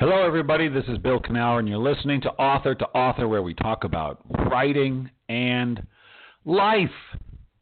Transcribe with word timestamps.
Hello, 0.00 0.24
everybody. 0.26 0.66
This 0.68 0.86
is 0.88 0.96
Bill 0.96 1.20
Kenower, 1.20 1.58
and 1.58 1.68
you're 1.68 1.76
listening 1.76 2.22
to 2.22 2.30
Author 2.30 2.74
to 2.74 2.86
Author, 2.86 3.28
where 3.28 3.42
we 3.42 3.52
talk 3.52 3.84
about 3.84 4.22
writing 4.50 5.10
and 5.28 5.86
life. 6.46 6.88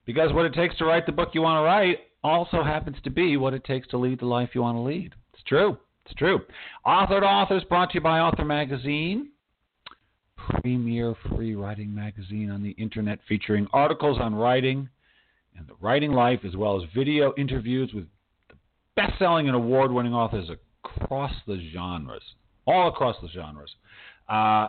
Because 0.07 0.33
what 0.33 0.45
it 0.45 0.55
takes 0.55 0.77
to 0.77 0.85
write 0.85 1.05
the 1.05 1.11
book 1.11 1.31
you 1.33 1.43
want 1.43 1.59
to 1.59 1.65
write 1.65 1.99
also 2.23 2.63
happens 2.63 2.97
to 3.03 3.11
be 3.11 3.37
what 3.37 3.55
it 3.55 3.65
takes 3.65 3.89
to 3.89 3.99
lead 3.99 4.21
the 4.21 4.27
life 4.27 4.51
you 4.55 4.63
want 4.63 4.77
to 4.77 4.83
lead. 4.83 5.17
It's 5.35 5.43
true. 5.49 5.79
It's 6.07 6.15
true. 6.15 6.39
Author 6.87 7.19
to 7.19 7.27
Author 7.27 7.57
is 7.57 7.65
brought 7.65 7.91
to 7.91 7.95
you 7.95 8.03
by 8.03 8.21
Author 8.21 8.45
Magazine, 8.45 9.31
premier 10.37 11.17
free 11.35 11.57
writing 11.57 11.93
magazine 11.93 12.53
on 12.53 12.63
the 12.63 12.71
internet 12.71 13.19
featuring 13.29 13.67
articles 13.73 14.17
on 14.21 14.33
writing 14.33 14.89
and 15.57 15.67
the 15.67 15.75
writing 15.81 16.13
life, 16.13 16.45
as 16.47 16.55
well 16.55 16.81
as 16.81 16.89
video 16.95 17.35
interviews 17.37 17.91
with 17.93 18.07
the 18.49 18.55
best 18.95 19.19
selling 19.19 19.49
and 19.49 19.57
award 19.57 19.91
winning 19.91 20.15
authors 20.15 20.49
across 20.85 21.33
the 21.47 21.59
genres, 21.73 22.23
all 22.67 22.89
across 22.89 23.17
the 23.23 23.29
genres. 23.29 23.71
Uh, 24.29 24.69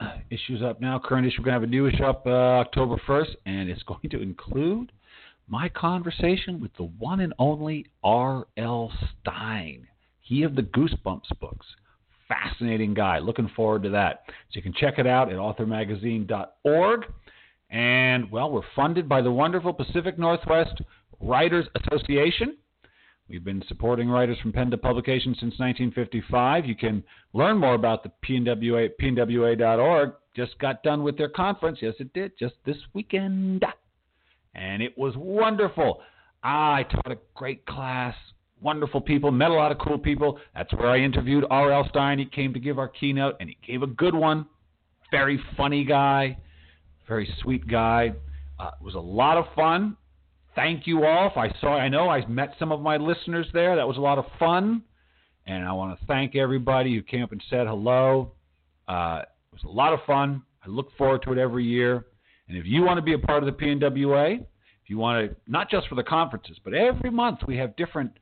issues 0.30 0.62
up 0.62 0.80
now. 0.80 0.98
Current 0.98 1.26
issue, 1.26 1.40
we're 1.40 1.46
going 1.46 1.54
to 1.54 1.60
have 1.60 1.62
a 1.62 1.66
new 1.66 1.86
issue 1.86 2.04
up 2.04 2.26
uh, 2.26 2.30
October 2.30 2.96
1st, 3.06 3.36
and 3.46 3.68
it's 3.68 3.82
going 3.86 4.08
to 4.10 4.20
include 4.20 4.92
my 5.48 5.68
conversation 5.68 6.60
with 6.60 6.74
the 6.76 6.84
one 6.98 7.20
and 7.20 7.34
only 7.38 7.86
R.L. 8.02 8.92
Stine, 9.20 9.86
He 10.20 10.42
of 10.42 10.54
the 10.54 10.62
Goosebumps 10.62 11.38
books. 11.40 11.66
Fascinating 12.28 12.94
guy. 12.94 13.18
Looking 13.18 13.50
forward 13.54 13.82
to 13.82 13.90
that. 13.90 14.22
So 14.26 14.32
you 14.52 14.62
can 14.62 14.72
check 14.72 14.98
it 14.98 15.06
out 15.06 15.30
at 15.30 15.36
authormagazine.org. 15.36 17.04
And, 17.70 18.30
well, 18.30 18.50
we're 18.50 18.62
funded 18.74 19.08
by 19.08 19.20
the 19.20 19.30
wonderful 19.30 19.74
Pacific 19.74 20.18
Northwest 20.18 20.80
Writers 21.20 21.66
Association. 21.82 22.56
We've 23.28 23.44
been 23.44 23.62
supporting 23.68 24.10
writers 24.10 24.38
from 24.42 24.52
pen 24.52 24.70
to 24.70 24.76
publication 24.76 25.32
since 25.34 25.58
1955. 25.58 26.66
You 26.66 26.76
can 26.76 27.02
learn 27.32 27.56
more 27.56 27.74
about 27.74 28.02
the 28.02 28.12
PNWA 28.26 28.86
at 28.86 28.98
pnwa.org. 28.98 30.12
Just 30.36 30.58
got 30.58 30.82
done 30.82 31.02
with 31.02 31.16
their 31.16 31.30
conference. 31.30 31.78
Yes, 31.80 31.94
it 32.00 32.12
did, 32.12 32.32
just 32.38 32.54
this 32.66 32.76
weekend. 32.92 33.64
And 34.54 34.82
it 34.82 34.96
was 34.98 35.14
wonderful. 35.16 36.02
I 36.42 36.84
taught 36.90 37.12
a 37.12 37.18
great 37.34 37.64
class, 37.64 38.14
wonderful 38.60 39.00
people, 39.00 39.30
met 39.30 39.50
a 39.50 39.54
lot 39.54 39.72
of 39.72 39.78
cool 39.78 39.98
people. 39.98 40.38
That's 40.54 40.72
where 40.74 40.88
I 40.88 40.98
interviewed 40.98 41.44
R.L. 41.48 41.86
Stine. 41.88 42.18
He 42.18 42.26
came 42.26 42.52
to 42.52 42.60
give 42.60 42.78
our 42.78 42.88
keynote, 42.88 43.36
and 43.40 43.48
he 43.48 43.56
gave 43.66 43.82
a 43.82 43.86
good 43.86 44.14
one. 44.14 44.46
Very 45.10 45.40
funny 45.56 45.84
guy, 45.84 46.36
very 47.08 47.32
sweet 47.40 47.66
guy. 47.66 48.12
Uh, 48.60 48.72
it 48.78 48.84
was 48.84 48.94
a 48.94 49.00
lot 49.00 49.38
of 49.38 49.46
fun 49.54 49.96
thank 50.54 50.86
you 50.86 51.04
all. 51.04 51.28
If 51.28 51.36
I 51.36 51.52
saw, 51.60 51.76
I 51.76 51.88
know 51.88 52.08
I 52.08 52.26
met 52.26 52.54
some 52.58 52.72
of 52.72 52.80
my 52.80 52.96
listeners 52.96 53.46
there. 53.52 53.76
That 53.76 53.86
was 53.86 53.96
a 53.96 54.00
lot 54.00 54.18
of 54.18 54.24
fun, 54.38 54.82
and 55.46 55.66
I 55.66 55.72
want 55.72 55.98
to 55.98 56.06
thank 56.06 56.36
everybody 56.36 56.94
who 56.94 57.02
came 57.02 57.22
up 57.22 57.32
and 57.32 57.42
said 57.50 57.66
hello. 57.66 58.32
Uh, 58.88 59.22
it 59.22 59.52
was 59.52 59.64
a 59.64 59.68
lot 59.68 59.92
of 59.92 60.00
fun. 60.06 60.42
I 60.64 60.68
look 60.68 60.96
forward 60.96 61.22
to 61.22 61.32
it 61.32 61.38
every 61.38 61.64
year. 61.64 62.06
And 62.48 62.58
if 62.58 62.66
you 62.66 62.82
want 62.82 62.98
to 62.98 63.02
be 63.02 63.14
a 63.14 63.18
part 63.18 63.42
of 63.42 63.46
the 63.46 63.64
PNWA, 63.64 64.40
if 64.40 64.90
you 64.90 64.98
want 64.98 65.30
to, 65.30 65.36
not 65.46 65.70
just 65.70 65.88
for 65.88 65.94
the 65.94 66.02
conferences, 66.02 66.58
but 66.62 66.74
every 66.74 67.10
month 67.10 67.40
we 67.46 67.56
have 67.56 67.74
different 67.76 68.12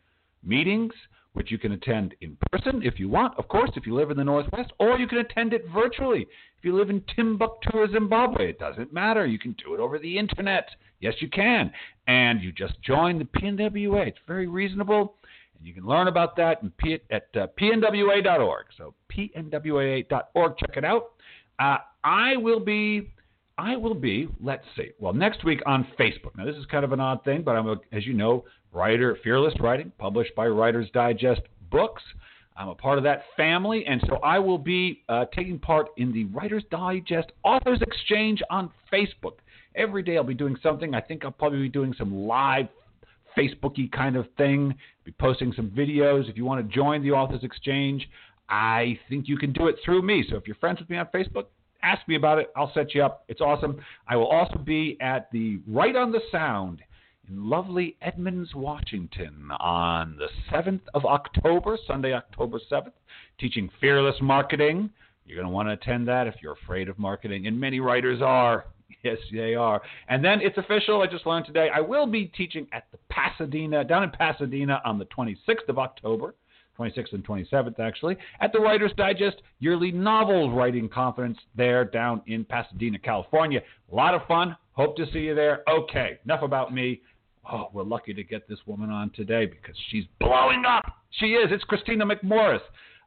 meetings 0.44 0.92
which 1.34 1.50
you 1.50 1.58
can 1.58 1.72
attend 1.72 2.14
in 2.20 2.36
person 2.50 2.82
if 2.84 2.98
you 2.98 3.08
want, 3.08 3.38
of 3.38 3.48
course, 3.48 3.70
if 3.76 3.86
you 3.86 3.94
live 3.94 4.10
in 4.10 4.16
the 4.16 4.24
Northwest, 4.24 4.72
or 4.78 4.98
you 4.98 5.06
can 5.06 5.18
attend 5.18 5.52
it 5.52 5.64
virtually. 5.72 6.26
If 6.58 6.64
you 6.64 6.76
live 6.76 6.90
in 6.90 7.02
Timbuktu 7.16 7.70
or 7.74 7.90
Zimbabwe, 7.90 8.50
it 8.50 8.58
doesn't 8.58 8.92
matter. 8.92 9.26
You 9.26 9.38
can 9.38 9.56
do 9.64 9.74
it 9.74 9.80
over 9.80 9.98
the 9.98 10.18
internet. 10.18 10.68
Yes, 11.00 11.14
you 11.20 11.28
can. 11.28 11.72
And 12.06 12.42
you 12.42 12.52
just 12.52 12.80
join 12.82 13.18
the 13.18 13.24
PNWA. 13.24 14.06
It's 14.06 14.18
very 14.26 14.46
reasonable. 14.46 15.14
And 15.58 15.66
you 15.66 15.74
can 15.74 15.84
learn 15.84 16.08
about 16.08 16.36
that 16.36 16.62
at 17.10 17.26
uh, 17.34 17.46
pnwa.org. 17.60 18.66
So 18.76 18.94
pnwa.org. 19.10 20.58
Check 20.58 20.76
it 20.76 20.84
out. 20.84 21.12
Uh, 21.58 21.78
I 22.04 22.36
will 22.36 22.60
be. 22.60 23.12
I 23.58 23.76
will 23.76 23.94
be, 23.94 24.28
let's 24.40 24.64
see, 24.76 24.92
well, 24.98 25.12
next 25.12 25.44
week 25.44 25.60
on 25.66 25.86
Facebook. 26.00 26.36
Now, 26.36 26.46
this 26.46 26.56
is 26.56 26.64
kind 26.66 26.86
of 26.86 26.92
an 26.92 27.00
odd 27.00 27.22
thing, 27.22 27.42
but 27.42 27.54
I'm, 27.54 27.78
as 27.92 28.06
you 28.06 28.14
know, 28.14 28.44
writer, 28.72 29.16
Fearless 29.22 29.54
Writing, 29.60 29.92
published 29.98 30.34
by 30.34 30.46
Writers 30.46 30.88
Digest 30.92 31.42
Books. 31.70 32.02
I'm 32.56 32.68
a 32.68 32.74
part 32.74 32.98
of 32.98 33.04
that 33.04 33.24
family, 33.36 33.84
and 33.86 34.02
so 34.08 34.16
I 34.16 34.38
will 34.38 34.58
be 34.58 35.02
uh, 35.08 35.24
taking 35.34 35.58
part 35.58 35.88
in 35.96 36.12
the 36.12 36.24
Writers 36.26 36.64
Digest 36.70 37.32
Authors 37.44 37.80
Exchange 37.80 38.42
on 38.50 38.70
Facebook. 38.92 39.36
Every 39.74 40.02
day 40.02 40.16
I'll 40.16 40.24
be 40.24 40.34
doing 40.34 40.56
something. 40.62 40.94
I 40.94 41.00
think 41.00 41.24
I'll 41.24 41.30
probably 41.30 41.62
be 41.62 41.68
doing 41.68 41.94
some 41.96 42.26
live 42.26 42.68
Facebooky 43.36 43.90
kind 43.90 44.16
of 44.16 44.26
thing, 44.36 44.74
be 45.04 45.12
posting 45.12 45.52
some 45.54 45.70
videos. 45.70 46.28
If 46.28 46.36
you 46.36 46.44
want 46.44 46.66
to 46.66 46.74
join 46.74 47.02
the 47.02 47.12
Authors 47.12 47.42
Exchange, 47.42 48.06
I 48.48 48.98
think 49.08 49.28
you 49.28 49.38
can 49.38 49.52
do 49.52 49.68
it 49.68 49.76
through 49.84 50.02
me. 50.02 50.24
So 50.28 50.36
if 50.36 50.46
you're 50.46 50.56
friends 50.56 50.78
with 50.80 50.90
me 50.90 50.98
on 50.98 51.06
Facebook, 51.06 51.46
ask 51.82 52.06
me 52.06 52.16
about 52.16 52.38
it. 52.38 52.50
I'll 52.54 52.72
set 52.74 52.94
you 52.94 53.02
up. 53.02 53.24
It's 53.28 53.40
awesome. 53.40 53.80
I 54.06 54.16
will 54.16 54.26
also 54.26 54.58
be 54.58 54.98
at 55.00 55.30
the 55.32 55.60
Write 55.66 55.96
on 55.96 56.12
the 56.12 56.20
Sound 56.30 56.82
in 57.28 57.48
lovely 57.48 57.96
Edmonds, 58.02 58.54
Washington 58.54 59.50
on 59.60 60.16
the 60.16 60.28
7th 60.50 60.80
of 60.94 61.04
October, 61.04 61.78
Sunday, 61.86 62.12
October 62.12 62.60
7th, 62.70 62.92
teaching 63.38 63.70
fearless 63.80 64.16
marketing. 64.20 64.90
You're 65.24 65.36
going 65.36 65.46
to 65.46 65.52
want 65.52 65.68
to 65.68 65.72
attend 65.72 66.08
that 66.08 66.26
if 66.26 66.34
you're 66.42 66.56
afraid 66.64 66.88
of 66.88 66.98
marketing, 66.98 67.46
and 67.46 67.58
many 67.58 67.80
writers 67.80 68.20
are. 68.22 68.66
Yes, 69.02 69.16
they 69.32 69.54
are. 69.54 69.80
And 70.08 70.22
then 70.22 70.40
it's 70.42 70.58
official. 70.58 71.00
I 71.00 71.06
just 71.08 71.26
learned 71.26 71.46
today. 71.46 71.70
I 71.74 71.80
will 71.80 72.06
be 72.06 72.26
teaching 72.26 72.68
at 72.72 72.84
the 72.92 72.98
Pasadena, 73.08 73.82
down 73.82 74.04
in 74.04 74.10
Pasadena 74.10 74.80
on 74.84 74.96
the 74.98 75.06
26th 75.06 75.68
of 75.68 75.78
October. 75.78 76.34
26th 76.78 77.12
and 77.12 77.26
27th, 77.26 77.78
actually, 77.80 78.16
at 78.40 78.52
the 78.52 78.58
Writer's 78.58 78.92
Digest 78.96 79.42
Yearly 79.60 79.90
Novel 79.90 80.54
Writing 80.54 80.88
Conference 80.88 81.38
there 81.56 81.84
down 81.84 82.22
in 82.26 82.44
Pasadena, 82.44 82.98
California. 82.98 83.60
A 83.90 83.94
lot 83.94 84.14
of 84.14 84.26
fun. 84.26 84.56
Hope 84.72 84.96
to 84.96 85.06
see 85.12 85.20
you 85.20 85.34
there. 85.34 85.62
Okay, 85.68 86.18
enough 86.24 86.42
about 86.42 86.72
me. 86.72 87.00
Oh, 87.50 87.68
we're 87.72 87.82
lucky 87.82 88.14
to 88.14 88.22
get 88.22 88.48
this 88.48 88.58
woman 88.66 88.90
on 88.90 89.10
today 89.10 89.46
because 89.46 89.74
she's 89.90 90.04
blowing 90.20 90.64
up. 90.66 90.84
She 91.10 91.34
is. 91.34 91.50
It's 91.50 91.64
Kristina 91.64 92.10
McMorris. 92.10 92.60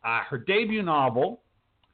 Uh, 0.03 0.21
her 0.29 0.37
debut 0.37 0.83
novel, 0.83 1.41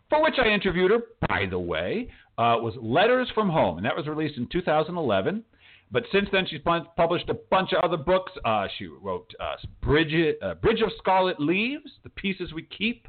for 0.09 0.24
which 0.24 0.35
I 0.44 0.47
interviewed 0.47 0.91
her, 0.91 1.00
by 1.29 1.46
the 1.50 1.59
way, 1.59 2.09
uh, 2.38 2.57
was 2.59 2.74
Letters 2.81 3.29
from 3.34 3.50
Home, 3.50 3.78
and 3.78 3.85
that 3.85 3.96
was 3.96 4.07
released 4.07 4.38
in 4.38 4.47
2011. 4.47 5.44
But 5.91 6.03
since 6.12 6.28
then, 6.31 6.47
she's 6.50 6.62
published 6.96 7.29
a 7.29 7.35
bunch 7.52 7.74
of 7.74 7.84
other 7.84 7.97
books. 7.97 8.31
Uh, 8.44 8.68
she 8.78 8.88
wrote 8.88 9.31
uh, 9.40 9.56
Bridge, 9.81 10.35
uh, 10.41 10.56
Bridge 10.56 10.81
of 10.81 10.90
Scarlet 10.97 11.40
Leaves, 11.40 11.91
The 12.03 12.09
Pieces 12.09 12.53
We 12.53 12.63
Keep, 12.63 13.08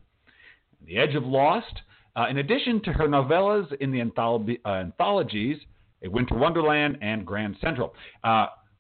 The 0.87 0.99
Edge 0.99 1.15
of 1.15 1.25
Lost. 1.25 1.81
Uh, 2.15 2.27
in 2.29 2.39
addition 2.39 2.83
to 2.83 2.93
her 2.93 3.09
novellas 3.09 3.73
in 3.81 3.91
the 3.93 4.01
anthologies, 4.01 5.57
A 6.05 6.11
Winter 6.11 6.35
Wonderland 6.35 6.99
and 7.01 7.25
Grand 7.25 7.57
Central. 7.61 7.95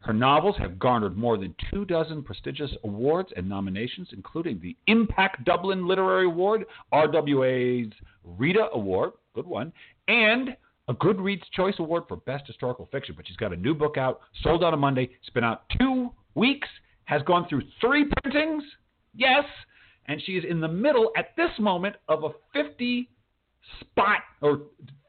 Her 0.02 0.12
novels 0.12 0.56
have 0.58 0.80
garnered 0.80 1.16
more 1.16 1.38
than 1.38 1.54
two 1.70 1.84
dozen 1.84 2.22
prestigious 2.24 2.70
awards 2.82 3.30
and 3.36 3.48
nominations, 3.48 4.08
including 4.12 4.60
the 4.60 4.76
IMPAC 4.88 5.44
Dublin 5.44 5.86
Literary 5.86 6.26
Award, 6.26 6.64
RWA's 6.92 7.92
Rita 8.24 8.68
Award, 8.72 9.12
good 9.34 9.46
one, 9.46 9.72
and 10.08 10.56
a 10.88 10.94
Goodreads 10.94 11.42
Choice 11.52 11.76
Award 11.78 12.04
for 12.08 12.16
Best 12.16 12.48
Historical 12.48 12.88
Fiction. 12.90 13.14
But 13.16 13.28
she's 13.28 13.36
got 13.36 13.52
a 13.52 13.56
new 13.56 13.74
book 13.74 13.96
out, 13.96 14.20
Sold 14.42 14.64
on 14.64 14.74
a 14.74 14.76
Monday. 14.76 15.08
It's 15.20 15.30
been 15.30 15.44
out 15.44 15.62
two 15.78 16.10
weeks, 16.34 16.68
has 17.04 17.22
gone 17.22 17.46
through 17.48 17.62
three 17.80 18.06
printings. 18.22 18.64
Yes. 19.14 19.44
And 20.06 20.20
she 20.24 20.32
is 20.32 20.44
in 20.48 20.60
the 20.60 20.68
middle 20.68 21.12
at 21.16 21.36
this 21.36 21.50
moment 21.60 21.94
of 22.08 22.24
a 22.24 22.30
50 22.52 23.08
spot 23.80 24.18
or 24.40 24.62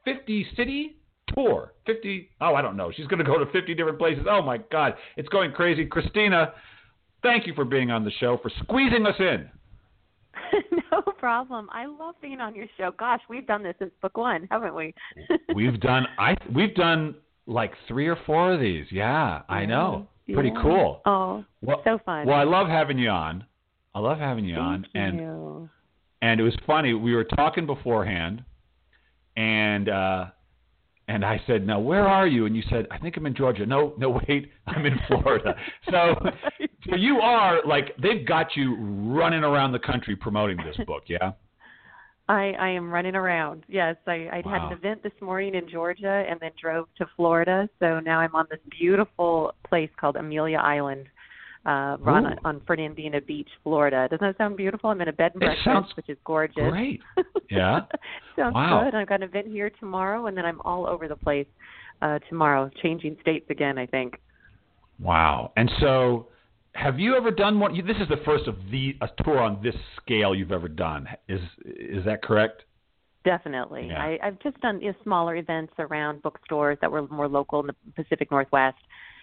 50 0.04 0.46
city 0.56 0.96
tour. 1.34 1.72
50, 1.86 2.30
oh, 2.40 2.54
I 2.54 2.62
don't 2.62 2.76
know. 2.76 2.92
She's 2.94 3.06
going 3.06 3.18
to 3.18 3.24
go 3.24 3.38
to 3.38 3.50
50 3.50 3.74
different 3.74 3.98
places. 3.98 4.24
Oh, 4.28 4.42
my 4.42 4.58
God. 4.70 4.94
It's 5.16 5.28
going 5.28 5.52
crazy. 5.52 5.86
Kristina, 5.86 6.52
thank 7.22 7.46
you 7.46 7.54
for 7.54 7.64
being 7.64 7.90
on 7.90 8.04
the 8.04 8.12
show, 8.12 8.38
for 8.42 8.50
squeezing 8.62 9.06
us 9.06 9.16
in. 9.18 9.48
no 10.92 11.02
problem. 11.18 11.68
I 11.72 11.86
love 11.86 12.14
being 12.20 12.40
on 12.40 12.54
your 12.54 12.66
show. 12.76 12.92
Gosh, 12.98 13.20
we've 13.28 13.46
done 13.46 13.62
this 13.62 13.74
since 13.78 13.92
book 14.02 14.16
one, 14.16 14.48
haven't 14.50 14.74
we? 14.74 14.94
we've 15.54 15.80
done 15.80 16.06
I 16.18 16.36
we've 16.54 16.74
done 16.74 17.14
like 17.46 17.72
three 17.88 18.08
or 18.08 18.16
four 18.26 18.54
of 18.54 18.60
these. 18.60 18.86
Yeah, 18.90 19.42
I 19.48 19.66
know. 19.66 20.08
Yeah. 20.26 20.34
Pretty 20.34 20.52
cool. 20.62 21.02
Oh, 21.04 21.44
well, 21.60 21.82
so 21.84 21.98
fun. 22.04 22.26
Well, 22.26 22.36
I 22.36 22.44
love 22.44 22.66
having 22.68 22.98
you 22.98 23.10
on. 23.10 23.44
I 23.94 24.00
love 24.00 24.18
having 24.18 24.44
you 24.44 24.56
Thank 24.56 24.66
on, 24.66 24.86
and 24.94 25.18
you. 25.18 25.70
and 26.22 26.40
it 26.40 26.42
was 26.42 26.56
funny. 26.66 26.94
We 26.94 27.14
were 27.14 27.24
talking 27.24 27.66
beforehand, 27.66 28.42
and 29.36 29.88
uh 29.88 30.26
and 31.08 31.24
I 31.24 31.40
said, 31.46 31.66
"Now, 31.66 31.78
where 31.80 32.06
are 32.06 32.26
you?" 32.26 32.46
And 32.46 32.56
you 32.56 32.62
said, 32.70 32.86
"I 32.90 32.98
think 32.98 33.16
I'm 33.16 33.26
in 33.26 33.34
Georgia." 33.34 33.66
No, 33.66 33.94
no, 33.98 34.20
wait, 34.28 34.50
I'm 34.66 34.86
in 34.86 34.98
Florida. 35.08 35.54
so, 35.90 36.14
so 36.88 36.96
you 36.96 37.20
are 37.20 37.60
like 37.66 37.96
they've 38.02 38.26
got 38.26 38.56
you 38.56 38.76
running 38.76 39.44
around 39.44 39.72
the 39.72 39.78
country 39.78 40.16
promoting 40.16 40.56
this 40.58 40.76
book, 40.86 41.04
yeah? 41.06 41.32
I 42.28 42.54
I 42.58 42.68
am 42.70 42.90
running 42.90 43.14
around. 43.14 43.64
Yes, 43.68 43.96
I 44.06 44.28
I 44.32 44.42
had 44.48 44.68
an 44.68 44.72
event 44.72 45.02
this 45.02 45.12
morning 45.20 45.54
in 45.54 45.68
Georgia 45.68 46.24
and 46.28 46.40
then 46.40 46.52
drove 46.60 46.88
to 46.96 47.06
Florida. 47.16 47.68
So 47.80 48.00
now 48.00 48.20
I'm 48.20 48.34
on 48.34 48.46
this 48.50 48.60
beautiful 48.70 49.52
place 49.68 49.90
called 50.00 50.16
Amelia 50.16 50.58
Island. 50.58 51.06
Uh, 51.66 51.96
run 52.00 52.26
Ooh. 52.26 52.36
on 52.44 52.60
Fernandina 52.66 53.20
Beach, 53.20 53.48
Florida. 53.62 54.06
Doesn't 54.10 54.26
that 54.26 54.36
sound 54.38 54.56
beautiful? 54.56 54.90
I'm 54.90 55.00
in 55.00 55.08
a 55.08 55.12
bed 55.12 55.32
and 55.34 55.40
breakfast, 55.40 55.96
which 55.96 56.08
is 56.08 56.18
gorgeous. 56.24 56.56
Great. 56.70 57.00
Yeah. 57.50 57.80
sounds 58.36 58.54
Wow. 58.54 58.82
good. 58.84 58.94
I've 58.96 59.06
got 59.06 59.16
an 59.16 59.24
event 59.24 59.46
here 59.48 59.70
tomorrow, 59.78 60.26
and 60.26 60.36
then 60.36 60.44
I'm 60.46 60.60
all 60.62 60.86
over 60.86 61.06
the 61.08 61.14
place 61.16 61.46
uh, 62.02 62.18
tomorrow, 62.28 62.70
changing 62.82 63.16
states 63.20 63.46
again. 63.50 63.78
I 63.78 63.86
think. 63.86 64.18
Wow. 65.00 65.52
And 65.56 65.70
so, 65.80 66.28
have 66.72 66.98
you 66.98 67.14
ever 67.16 67.30
done 67.30 67.60
one? 67.60 67.74
you- 67.74 67.82
This 67.82 67.98
is 68.00 68.08
the 68.08 68.20
first 68.24 68.46
of 68.48 68.56
the 68.70 68.96
a 69.02 69.08
tour 69.22 69.38
on 69.40 69.60
this 69.62 69.74
scale 70.00 70.34
you've 70.34 70.52
ever 70.52 70.68
done. 70.68 71.06
Is 71.28 71.40
is 71.64 72.04
that 72.06 72.22
correct? 72.22 72.64
Definitely. 73.24 73.86
Yeah. 73.88 74.02
I, 74.02 74.18
I've 74.22 74.38
just 74.40 74.60
done 74.60 74.80
you 74.82 74.88
know, 74.88 74.94
smaller 75.02 75.36
events 75.36 75.72
around 75.78 76.20
bookstores 76.22 76.76
that 76.80 76.90
were 76.90 77.06
more 77.08 77.28
local 77.28 77.60
in 77.60 77.68
the 77.68 77.74
Pacific 77.94 78.30
Northwest. 78.30 78.76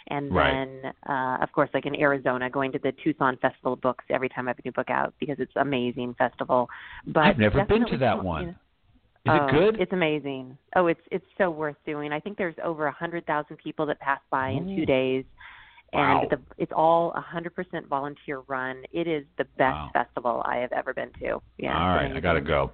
And 0.07 0.33
Right. 0.33 0.51
then, 0.51 0.93
uh, 1.07 1.37
of 1.41 1.51
course, 1.51 1.69
like 1.73 1.85
in 1.85 1.95
Arizona, 1.99 2.49
going 2.49 2.71
to 2.71 2.79
the 2.79 2.91
Tucson 3.03 3.37
Festival 3.37 3.73
of 3.73 3.81
Books 3.81 4.03
every 4.09 4.29
time 4.29 4.47
I 4.47 4.51
have 4.51 4.59
a 4.59 4.61
new 4.65 4.71
book 4.71 4.89
out 4.89 5.13
because 5.19 5.39
it's 5.39 5.55
an 5.55 5.61
amazing 5.61 6.15
festival. 6.15 6.69
But 7.07 7.21
I've 7.25 7.37
never 7.37 7.63
been 7.65 7.85
to 7.87 7.97
that 7.97 8.23
one. 8.23 8.41
you 8.41 9.31
know, 9.31 9.35
Is 9.35 9.41
oh, 9.41 9.45
it 9.47 9.51
good? 9.51 9.79
It's 9.81 9.93
amazing. 9.93 10.57
Oh, 10.75 10.87
it's 10.87 11.01
it's 11.11 11.25
so 11.37 11.51
worth 11.51 11.75
doing. 11.85 12.11
I 12.11 12.19
think 12.19 12.37
there's 12.37 12.55
over 12.63 12.87
a 12.87 12.91
hundred 12.91 13.25
thousand 13.27 13.57
people 13.57 13.85
that 13.85 13.99
pass 13.99 14.19
by 14.31 14.49
in 14.49 14.75
two 14.75 14.85
days, 14.85 15.23
Wow. 15.93 16.21
and 16.21 16.31
the, 16.31 16.39
it's 16.57 16.71
all 16.75 17.11
a 17.11 17.21
hundred 17.21 17.53
percent 17.53 17.85
volunteer 17.87 18.39
run. 18.47 18.83
It 18.91 19.07
is 19.07 19.23
the 19.37 19.43
best 19.57 19.75
Wow. 19.75 19.89
festival 19.93 20.41
I 20.45 20.57
have 20.57 20.71
ever 20.71 20.93
been 20.93 21.11
to. 21.19 21.39
Yeah. 21.57 21.77
All 21.79 21.87
right, 21.89 22.07
right, 22.07 22.15
I 22.17 22.19
got 22.19 22.33
to 22.33 22.41
go. 22.41 22.71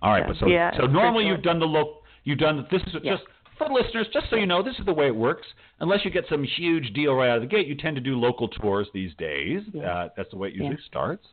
All 0.00 0.12
right, 0.12 0.22
So, 0.24 0.28
but 0.28 0.36
so 0.38 0.46
yeah, 0.46 0.74
so 0.78 0.86
normally 0.86 1.26
you've 1.26 1.42
done 1.42 1.58
the 1.58 1.66
local. 1.66 2.02
You've 2.24 2.38
done 2.38 2.66
this 2.70 2.82
is 2.86 2.92
just 3.02 3.24
for 3.66 3.72
listeners, 3.72 4.06
just 4.12 4.26
so 4.30 4.36
you 4.36 4.46
know, 4.46 4.62
this 4.62 4.78
is 4.78 4.86
the 4.86 4.92
way 4.92 5.06
it 5.06 5.14
works. 5.14 5.46
Unless 5.80 6.04
you 6.04 6.10
get 6.10 6.24
some 6.28 6.44
huge 6.44 6.92
deal 6.92 7.14
right 7.14 7.30
out 7.30 7.36
of 7.36 7.42
the 7.42 7.48
gate, 7.48 7.66
you 7.66 7.74
tend 7.74 7.96
to 7.96 8.02
do 8.02 8.16
local 8.18 8.48
tours 8.48 8.88
these 8.94 9.12
days. 9.18 9.62
Yeah. 9.72 9.82
Uh, 9.92 10.08
that's 10.16 10.30
the 10.30 10.36
way 10.36 10.48
it 10.48 10.54
usually 10.54 10.76
Yeah. 10.76 10.86
starts. 10.86 11.26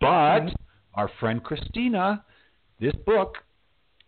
But 0.00 0.06
Right. 0.44 0.54
our 0.94 1.08
friend 1.20 1.42
Kristina, 1.42 2.22
this 2.80 2.94
book, 2.94 3.44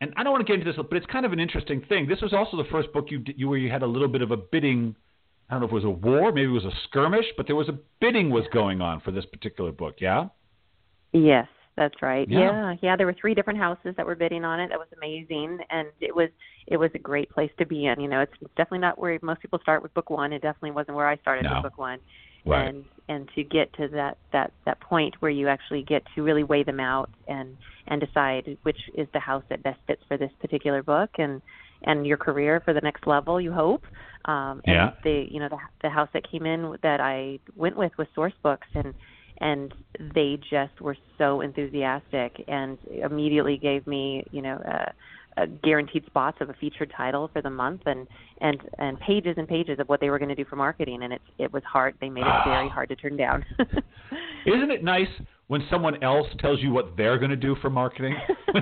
and 0.01 0.13
I 0.17 0.23
don't 0.23 0.33
want 0.33 0.47
to 0.47 0.51
get 0.51 0.61
into 0.61 0.71
this, 0.71 0.83
but 0.89 0.97
it's 0.97 1.07
kind 1.07 1.25
of 1.25 1.33
an 1.33 1.41
interesting 1.41 1.81
thing. 1.83 2.07
This 2.07 2.21
was 2.21 2.33
also 2.33 2.57
the 2.57 2.65
first 2.65 2.93
book 2.93 3.11
you 3.11 3.23
you 3.37 3.49
where 3.49 3.59
you 3.59 3.71
had 3.71 3.83
a 3.83 3.87
little 3.87 4.09
bit 4.09 4.23
of 4.23 4.31
a 4.31 4.37
bidding. 4.37 4.95
I 5.49 5.55
don't 5.55 5.61
know 5.61 5.67
if 5.67 5.73
it 5.73 5.75
was 5.75 5.85
a 5.85 5.91
war, 5.91 6.33
maybe 6.33 6.49
it 6.51 6.53
was 6.53 6.65
a 6.65 6.77
skirmish, 6.85 7.27
but 7.37 7.47
there 7.47 7.57
was 7.57 7.69
a 7.69 7.79
bidding 8.01 8.31
was 8.31 8.47
going 8.49 8.81
on 8.81 9.01
for 9.01 9.11
this 9.13 9.25
particular 9.27 9.73
book. 9.73 10.01
Yeah. 10.01 10.29
Yes, 11.13 11.49
that's 11.77 12.01
right. 12.03 12.29
Yeah. 12.29 12.39
Yeah. 12.41 12.75
yeah, 12.83 12.97
There 12.97 13.07
were 13.07 13.17
three 13.21 13.35
different 13.35 13.59
houses 13.59 13.95
that 13.97 14.07
were 14.07 14.15
bidding 14.15 14.45
on 14.45 14.61
it. 14.61 14.69
That 14.71 14.79
was 14.79 14.89
amazing, 14.97 15.59
and 15.71 15.89
it 16.01 16.15
was 16.15 16.31
it 16.67 16.77
was 16.79 16.91
a 16.95 16.99
great 16.99 17.31
place 17.31 17.51
to 17.59 17.67
be 17.67 17.87
in. 17.87 18.01
You 18.01 18.09
know, 18.09 18.21
it's, 18.21 18.33
it's 18.41 18.51
definitely 18.57 18.79
not 18.81 18.99
where 18.99 19.19
most 19.23 19.41
people 19.41 19.59
start 19.61 19.83
with 19.83 19.95
book 19.95 20.11
one. 20.11 20.33
It 20.33 20.43
definitely 20.43 20.73
wasn't 20.73 20.97
where 20.97 21.09
I 21.09 21.17
started 21.19 21.45
No. 21.45 21.55
with 21.55 21.63
book 21.65 21.79
one. 21.79 21.99
Right. 22.45 22.69
And 22.69 22.85
and 23.09 23.29
to 23.35 23.43
get 23.45 23.73
to 23.75 23.89
that 23.89 24.17
that 24.33 24.53
that 24.65 24.81
point 24.81 25.15
where 25.21 25.31
you 25.31 25.49
actually 25.49 25.83
get 25.83 26.03
to 26.15 26.23
really 26.23 26.45
weigh 26.45 26.63
them 26.63 26.81
out 26.81 27.11
and 27.29 27.57
and 27.89 28.01
decide 28.01 28.57
which 28.63 28.79
is 28.95 29.07
the 29.13 29.21
house 29.21 29.45
that 29.51 29.63
best 29.63 29.81
fits 29.87 30.03
for 30.09 30.17
this 30.17 30.31
particular 30.41 30.83
book 30.83 31.11
and 31.19 31.43
and 31.83 32.07
your 32.07 32.17
career 32.17 32.63
for 32.65 32.73
the 32.73 32.81
next 32.81 33.07
level. 33.07 33.41
You 33.41 33.53
hope. 33.53 33.85
Um, 34.25 34.61
and 34.65 34.75
Yeah. 34.75 34.91
the 35.05 35.27
you 35.31 35.41
know 35.41 35.49
the 35.49 35.59
the 35.83 35.91
house 35.91 36.09
that 36.15 36.29
came 36.31 36.47
in 36.47 36.77
that 36.83 37.01
I 37.01 37.39
went 37.55 37.77
with 37.77 37.93
was 37.99 38.07
Source 38.15 38.33
Books 38.43 38.69
and 38.75 38.95
and 39.41 39.75
they 40.15 40.39
just 40.51 40.81
were 40.81 40.97
so 41.19 41.41
enthusiastic 41.41 42.45
and 42.49 42.79
immediately 42.89 43.57
gave 43.57 43.87
me 43.87 44.25
you 44.31 44.43
know 44.43 44.61
uh, 44.67 44.91
uh, 45.41 45.47
guaranteed 45.63 46.05
spots 46.07 46.39
of 46.41 46.49
a 46.49 46.55
featured 46.55 46.93
title 46.97 47.29
for 47.33 47.43
the 47.43 47.51
month 47.51 47.83
and 47.87 48.07
and 48.41 48.61
and 48.79 48.99
pages 49.01 49.35
and 49.37 49.47
pages 49.49 49.79
of 49.79 49.89
what 49.89 50.01
they 50.01 50.11
were 50.11 50.19
going 50.19 50.29
to 50.29 50.35
do 50.35 50.45
for 50.45 50.57
marketing 50.57 51.03
and 51.03 51.13
it's 51.13 51.25
it 51.39 51.53
was 51.53 51.63
hard 51.65 51.95
they 52.01 52.09
made 52.09 52.27
it 52.27 52.45
very 52.45 52.69
hard 52.77 52.89
to 52.89 52.97
turn 52.97 53.17
down 53.17 53.45
Isn't 54.47 54.71
it 54.71 54.85
nice 54.85 55.09
when 55.49 55.63
someone 55.71 56.03
else 56.03 56.27
tells 56.39 56.61
you 56.61 56.71
what 56.71 56.97
they're 56.97 57.19
going 57.19 57.31
to 57.31 57.37
do 57.37 57.57
for 57.61 57.71
marketing? 57.71 58.15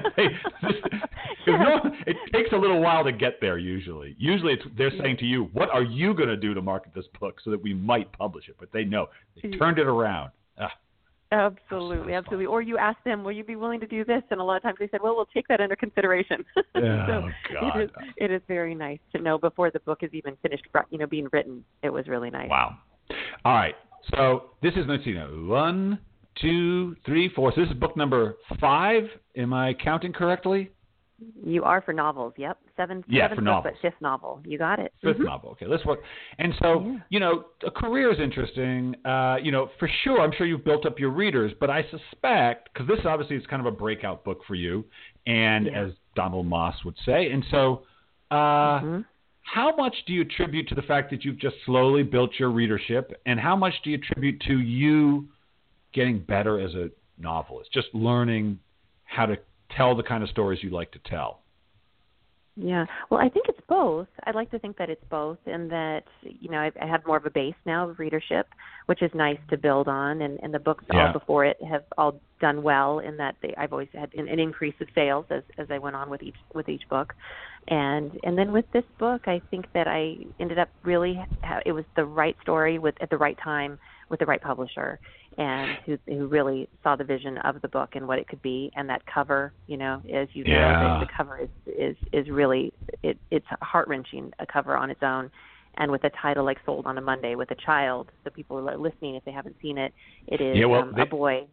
Because 1.45 1.61
no, 1.61 1.91
it 2.07 2.17
takes 2.33 2.53
a 2.53 2.57
little 2.57 2.81
while 2.81 3.05
to 3.05 3.13
get 3.13 3.35
there. 3.39 3.59
Usually, 3.59 4.17
usually 4.19 4.55
it's, 4.55 4.63
they're 4.79 4.91
saying 4.99 5.19
to 5.19 5.27
you, 5.27 5.51
"What 5.53 5.69
are 5.69 5.83
you 5.83 6.15
going 6.15 6.31
to 6.31 6.39
do 6.39 6.55
to 6.55 6.63
market 6.63 6.95
this 6.95 7.05
book 7.21 7.39
so 7.45 7.51
that 7.51 7.63
we 7.63 7.75
might 7.75 8.11
publish 8.13 8.49
it?" 8.49 8.57
But 8.59 8.73
they 8.73 8.85
know 8.85 9.09
they 9.43 9.51
turned 9.51 9.79
it 9.79 9.87
around. 9.87 10.31
Ah, 10.59 10.73
absolutely 11.33 12.13
fun. 12.13 12.15
absolutely 12.15 12.47
or 12.47 12.63
you 12.63 12.79
ask 12.79 13.03
them 13.05 13.25
will 13.25 13.33
you 13.33 13.43
be 13.45 13.57
willing 13.57 13.81
to 13.81 13.87
do 13.87 14.05
this 14.05 14.23
and 14.31 14.41
a 14.41 14.45
lot 14.45 14.57
of 14.57 14.63
times 14.63 14.77
they 14.79 14.89
said 14.89 15.01
well 15.03 15.17
we'll 15.17 15.27
take 15.27 15.49
that 15.49 15.61
under 15.61 15.75
consideration 15.77 16.45
Oh, 16.77 17.29
so 17.49 17.55
God. 17.61 17.77
it 17.81 17.85
is 17.85 17.91
it 18.17 18.31
is 18.31 18.43
very 18.47 18.75
nice 18.75 19.01
to 19.15 19.21
know 19.21 19.39
before 19.39 19.71
the 19.71 19.81
book 19.81 19.99
is 20.03 20.11
even 20.13 20.37
finished 20.43 20.65
you 20.91 20.99
know 20.99 21.07
being 21.07 21.29
written 21.33 21.65
it 21.83 21.91
was 21.91 22.07
really 22.09 22.31
nice 22.31 22.49
wow. 22.49 22.77
All 23.45 23.55
right. 23.55 23.75
So 24.15 24.51
this 24.63 24.73
is 24.75 24.85
let's 24.89 25.05
see. 25.05 25.15
One, 25.15 25.99
two, 26.41 26.97
three, 27.05 27.31
four. 27.35 27.53
So 27.55 27.61
this 27.63 27.71
is 27.71 27.77
book 27.77 27.97
number 27.97 28.37
five. 28.61 29.05
Am 29.37 29.53
I 29.53 29.75
counting 29.75 30.13
correctly? 30.13 30.71
You 31.45 31.65
are 31.65 31.81
for 31.83 31.93
novels. 31.93 32.35
Yep, 32.37 32.59
seven. 32.77 33.05
Yeah, 33.09 33.25
seven 33.25 33.37
for 33.37 33.43
novels. 33.43 33.75
But 33.81 33.89
fifth 33.91 34.01
novel. 34.01 34.41
You 34.45 34.59
got 34.59 34.79
it. 34.79 34.93
Fifth 35.03 35.19
Mhm. 35.19 35.25
novel. 35.27 35.51
Okay, 35.51 35.67
let's 35.67 35.85
work. 35.85 36.03
And 36.39 36.55
so, 36.57 36.81
Yeah. 36.81 36.99
you 37.11 37.21
know, 37.21 37.45
a 37.63 37.71
career 37.71 38.11
is 38.11 38.19
interesting. 38.19 38.97
Uh, 39.05 39.39
you 39.43 39.53
know, 39.53 39.67
for 39.79 39.89
sure, 39.89 40.21
I'm 40.21 40.33
sure 40.33 40.47
you've 40.47 40.65
built 40.65 40.87
up 40.87 40.99
your 40.99 41.11
readers, 41.11 41.53
but 41.55 41.71
I 41.71 41.83
suspect 41.85 42.73
because 42.73 42.87
this 42.87 43.05
obviously 43.05 43.37
is 43.37 43.47
kind 43.47 43.61
of 43.61 43.67
a 43.67 43.77
breakout 43.77 44.25
book 44.25 44.45
for 44.45 44.55
you, 44.55 44.85
and 45.27 45.67
Yeah. 45.67 45.83
as 45.83 45.93
Donald 46.15 46.47
Maass 46.49 46.85
would 46.85 46.99
say, 46.99 47.31
and 47.31 47.45
so, 47.47 47.85
uh, 48.31 48.81
Mhm. 48.81 49.05
how 49.43 49.75
much 49.77 50.05
do 50.07 50.13
you 50.13 50.23
attribute 50.23 50.69
to 50.69 50.75
the 50.75 50.83
fact 50.83 51.11
that 51.11 51.25
you've 51.25 51.39
just 51.39 51.61
slowly 51.65 52.03
built 52.03 52.39
your 52.39 52.51
readership, 52.51 53.21
and 53.27 53.39
how 53.39 53.55
much 53.55 53.83
do 53.83 53.91
you 53.91 53.97
attribute 53.97 54.41
to 54.41 54.59
you 54.61 55.29
getting 55.93 56.19
better 56.19 56.59
as 56.59 56.75
a 56.75 56.91
novelist, 57.19 57.73
just 57.73 57.95
learning 57.95 58.59
how 59.05 59.27
to 59.27 59.39
tell 59.77 59.95
the 59.95 60.03
kind 60.03 60.23
of 60.23 60.29
stories 60.31 60.61
you 60.63 60.71
like 60.71 60.93
to 60.93 60.99
tell? 61.01 61.41
Yeah. 62.57 62.87
Well, 63.11 63.19
I 63.21 63.29
think 63.29 63.47
it's 63.49 63.61
both. 63.69 64.07
I'd 64.25 64.37
like 64.37 64.51
to 64.53 64.61
think 64.61 64.77
that 64.79 64.89
it's 64.89 65.03
both, 65.11 65.39
and 65.45 65.69
that 65.73 66.05
you 66.23 66.49
know 66.49 66.59
I, 66.59 66.71
I 66.81 66.87
have 66.87 67.05
more 67.05 67.17
of 67.17 67.27
a 67.27 67.31
base 67.31 67.55
now 67.67 67.89
of 67.89 67.99
readership, 67.99 68.47
which 68.87 69.03
is 69.03 69.11
nice 69.13 69.39
to 69.51 69.57
build 69.57 69.89
on. 69.89 70.23
And, 70.23 70.39
and 70.41 70.55
the 70.55 70.61
books 70.61 70.85
Yeah. 70.93 71.09
all 71.09 71.13
before 71.13 71.45
it 71.45 71.57
have 71.69 71.83
all 71.99 72.21
done 72.41 72.63
well 72.63 73.01
in 73.01 73.17
that 73.17 73.35
they, 73.43 73.55
I've 73.59 73.73
always 73.73 73.89
had 73.93 74.15
an, 74.15 74.29
an 74.29 74.39
increase 74.39 74.75
of 74.81 74.87
sales 74.95 75.27
as 75.31 75.43
as 75.59 75.67
I 75.69 75.79
went 75.79 75.97
on 75.97 76.11
with 76.11 76.23
each 76.23 76.37
with 76.55 76.69
each 76.69 76.89
book, 76.89 77.13
and 77.67 78.13
and 78.23 78.39
then 78.39 78.53
with 78.53 78.67
this 78.73 78.85
book, 79.01 79.23
I 79.27 79.43
think 79.51 79.67
that 79.75 79.89
I 79.89 80.15
ended 80.39 80.61
up 80.61 80.69
really 80.85 81.19
ha- 81.43 81.61
it 81.67 81.73
was 81.73 81.85
the 81.97 82.05
right 82.05 82.37
story 82.43 82.79
with 82.79 82.95
at 83.01 83.11
the 83.11 83.19
right 83.19 83.39
time 83.43 83.81
with 84.11 84.21
the 84.21 84.27
right 84.27 84.41
publisher 84.41 85.01
and 85.39 85.71
who 85.87 85.99
who 86.07 86.27
really 86.27 86.69
saw 86.83 86.97
the 86.97 87.05
vision 87.05 87.39
of 87.39 87.61
the 87.63 87.69
book 87.69 87.91
and 87.95 88.07
what 88.07 88.19
it 88.19 88.29
could 88.29 88.43
be 88.43 88.71
and 88.77 88.89
that 88.89 89.03
cover 89.07 89.53
you 89.67 89.77
know 89.77 90.03
as 90.13 90.29
you 90.33 90.45
know 90.45 90.51
Yeah. 90.51 90.99
the, 91.01 91.07
the 91.07 91.13
cover 91.17 91.39
is 91.39 91.49
is 91.67 91.97
is 92.13 92.29
really 92.31 92.73
it 93.03 93.19
it's 93.31 93.47
heart 93.61 93.89
wrenching 93.89 94.33
a 94.39 94.47
cover 94.47 94.77
on 94.77 94.91
its 94.91 95.03
own 95.03 95.31
and 95.77 95.91
with 95.91 96.05
a 96.05 96.11
title 96.23 96.45
like 96.45 96.59
sold 96.65 96.87
on 96.87 96.99
a 96.99 97.01
monday 97.01 97.35
with 97.35 97.51
a 97.51 97.57
child 97.57 98.11
so 98.23 98.31
people 98.31 98.57
are 98.69 98.77
listening 98.77 99.15
if 99.17 99.25
they 99.25 99.33
haven't 99.33 99.57
seen 99.61 99.77
it 99.79 99.93
it 100.29 100.41
is 100.41 100.57
Yeah, 100.57 100.67
well, 100.67 100.83
um, 100.83 100.93
they- 100.95 101.03
a 101.03 101.07
boy 101.07 101.47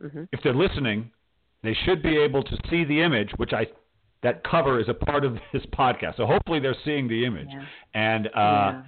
hmm 0.00 0.24
if 0.32 0.40
they're 0.42 0.54
listening, 0.54 1.10
they 1.62 1.74
should 1.84 2.02
be 2.02 2.16
able 2.16 2.42
to 2.42 2.56
see 2.68 2.84
the 2.84 3.00
image, 3.00 3.30
which 3.36 3.52
I 3.52 3.66
that 4.22 4.42
cover 4.44 4.78
is 4.80 4.88
a 4.88 4.94
part 4.94 5.24
of 5.24 5.36
this 5.52 5.62
podcast. 5.66 6.16
So 6.16 6.26
hopefully 6.26 6.58
they're 6.60 6.76
seeing 6.84 7.06
the 7.08 7.24
image. 7.24 7.48
Yeah. 7.50 7.64
And 7.94 8.26
uh 8.28 8.30
yeah. 8.40 8.82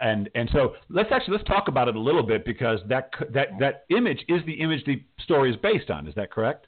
And 0.00 0.28
and 0.34 0.48
so 0.52 0.74
let's 0.88 1.10
actually 1.12 1.36
let's 1.36 1.48
talk 1.48 1.68
about 1.68 1.88
it 1.88 1.96
a 1.96 2.00
little 2.00 2.22
bit 2.22 2.44
because 2.44 2.80
that 2.88 3.10
that 3.32 3.48
that 3.60 3.84
image 3.90 4.24
is 4.28 4.40
the 4.46 4.54
image 4.54 4.84
the 4.84 5.02
story 5.20 5.50
is 5.50 5.56
based 5.56 5.90
on. 5.90 6.06
Is 6.06 6.14
that 6.14 6.30
correct? 6.30 6.66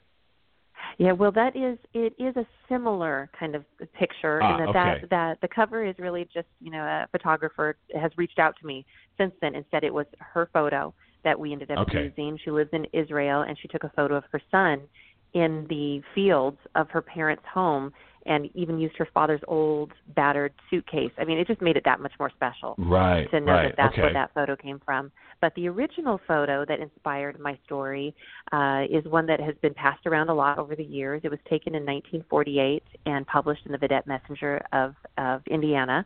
Yeah, 0.97 1.13
well, 1.13 1.31
that 1.31 1.55
is 1.55 1.77
it 1.93 2.13
is 2.19 2.35
a 2.35 2.45
similar 2.67 3.29
kind 3.39 3.55
of 3.55 3.63
picture, 3.93 4.41
Ah, 4.43 4.57
and 4.57 4.59
that, 4.59 4.69
okay. 4.69 5.01
that 5.01 5.09
that 5.09 5.41
the 5.41 5.47
cover 5.47 5.85
is 5.85 5.95
really 5.97 6.27
just 6.33 6.47
you 6.59 6.71
know 6.71 6.83
a 6.83 7.07
photographer 7.11 7.77
has 7.99 8.11
reached 8.17 8.39
out 8.39 8.55
to 8.59 8.67
me 8.67 8.85
since 9.17 9.33
then. 9.41 9.55
Instead, 9.55 9.83
it 9.83 9.93
was 9.93 10.05
her 10.19 10.49
photo 10.53 10.93
that 11.23 11.39
we 11.39 11.51
ended 11.51 11.71
up 11.71 11.79
Okay. 11.79 12.05
using. 12.05 12.37
She 12.43 12.51
lives 12.51 12.69
in 12.73 12.85
Israel, 12.93 13.41
and 13.41 13.57
she 13.59 13.67
took 13.67 13.83
a 13.83 13.89
photo 13.95 14.15
of 14.15 14.23
her 14.31 14.41
son 14.51 14.81
in 15.33 15.65
the 15.69 16.01
fields 16.15 16.57
of 16.75 16.89
her 16.89 17.01
parents' 17.01 17.43
home, 17.53 17.93
and 18.25 18.49
even 18.53 18.79
used 18.79 18.95
her 18.97 19.07
father's 19.13 19.41
old 19.47 19.91
battered 20.15 20.53
suitcase. 20.69 21.11
I 21.17 21.25
mean, 21.25 21.37
it 21.37 21.47
just 21.47 21.61
made 21.61 21.77
it 21.77 21.83
that 21.85 21.99
much 21.99 22.13
more 22.19 22.29
special 22.29 22.75
Right. 22.77 23.29
to 23.31 23.39
know 23.39 23.53
right. 23.53 23.63
that 23.69 23.75
that's 23.77 23.93
okay. 23.93 24.01
where 24.03 24.13
that 24.13 24.33
photo 24.33 24.55
came 24.55 24.79
from. 24.85 25.11
But 25.41 25.53
the 25.55 25.67
original 25.69 26.19
photo 26.27 26.65
that 26.65 26.79
inspired 26.79 27.39
my 27.39 27.57
story 27.65 28.13
uh, 28.51 28.83
is 28.89 29.05
one 29.05 29.25
that 29.27 29.39
has 29.39 29.55
been 29.61 29.73
passed 29.73 30.05
around 30.05 30.29
a 30.29 30.33
lot 30.33 30.57
over 30.57 30.75
the 30.75 30.83
years. 30.83 31.21
It 31.23 31.29
was 31.29 31.39
taken 31.49 31.75
in 31.75 31.83
1948 31.85 32.83
and 33.05 33.25
published 33.27 33.65
in 33.65 33.71
the 33.71 33.77
Vidette 33.77 34.05
Messenger 34.05 34.61
of, 34.73 34.95
of 35.17 35.41
Indiana. 35.47 36.05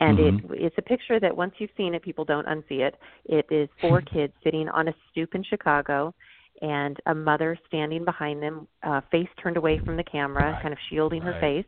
And 0.00 0.18
Mhm. 0.18 0.50
it, 0.52 0.62
it's 0.62 0.78
a 0.78 0.82
picture 0.82 1.20
that 1.20 1.36
once 1.36 1.54
you've 1.58 1.70
seen 1.76 1.94
it, 1.94 2.02
people 2.02 2.24
don't 2.24 2.46
unsee 2.46 2.80
it. 2.80 2.96
It 3.26 3.46
is 3.50 3.68
four 3.80 4.00
kids 4.12 4.32
sitting 4.42 4.68
on 4.68 4.88
a 4.88 4.94
stoop 5.10 5.34
in 5.34 5.42
Chicago 5.42 6.14
and 6.60 6.98
a 7.06 7.14
mother 7.14 7.58
standing 7.68 8.04
behind 8.04 8.42
them, 8.42 8.68
uh, 8.82 9.00
face 9.10 9.28
turned 9.42 9.56
away 9.56 9.80
from 9.84 9.96
the 9.96 10.04
camera, 10.04 10.52
Right, 10.52 10.62
kind 10.62 10.72
of 10.72 10.78
shielding 10.88 11.22
her 11.22 11.38
face. 11.40 11.66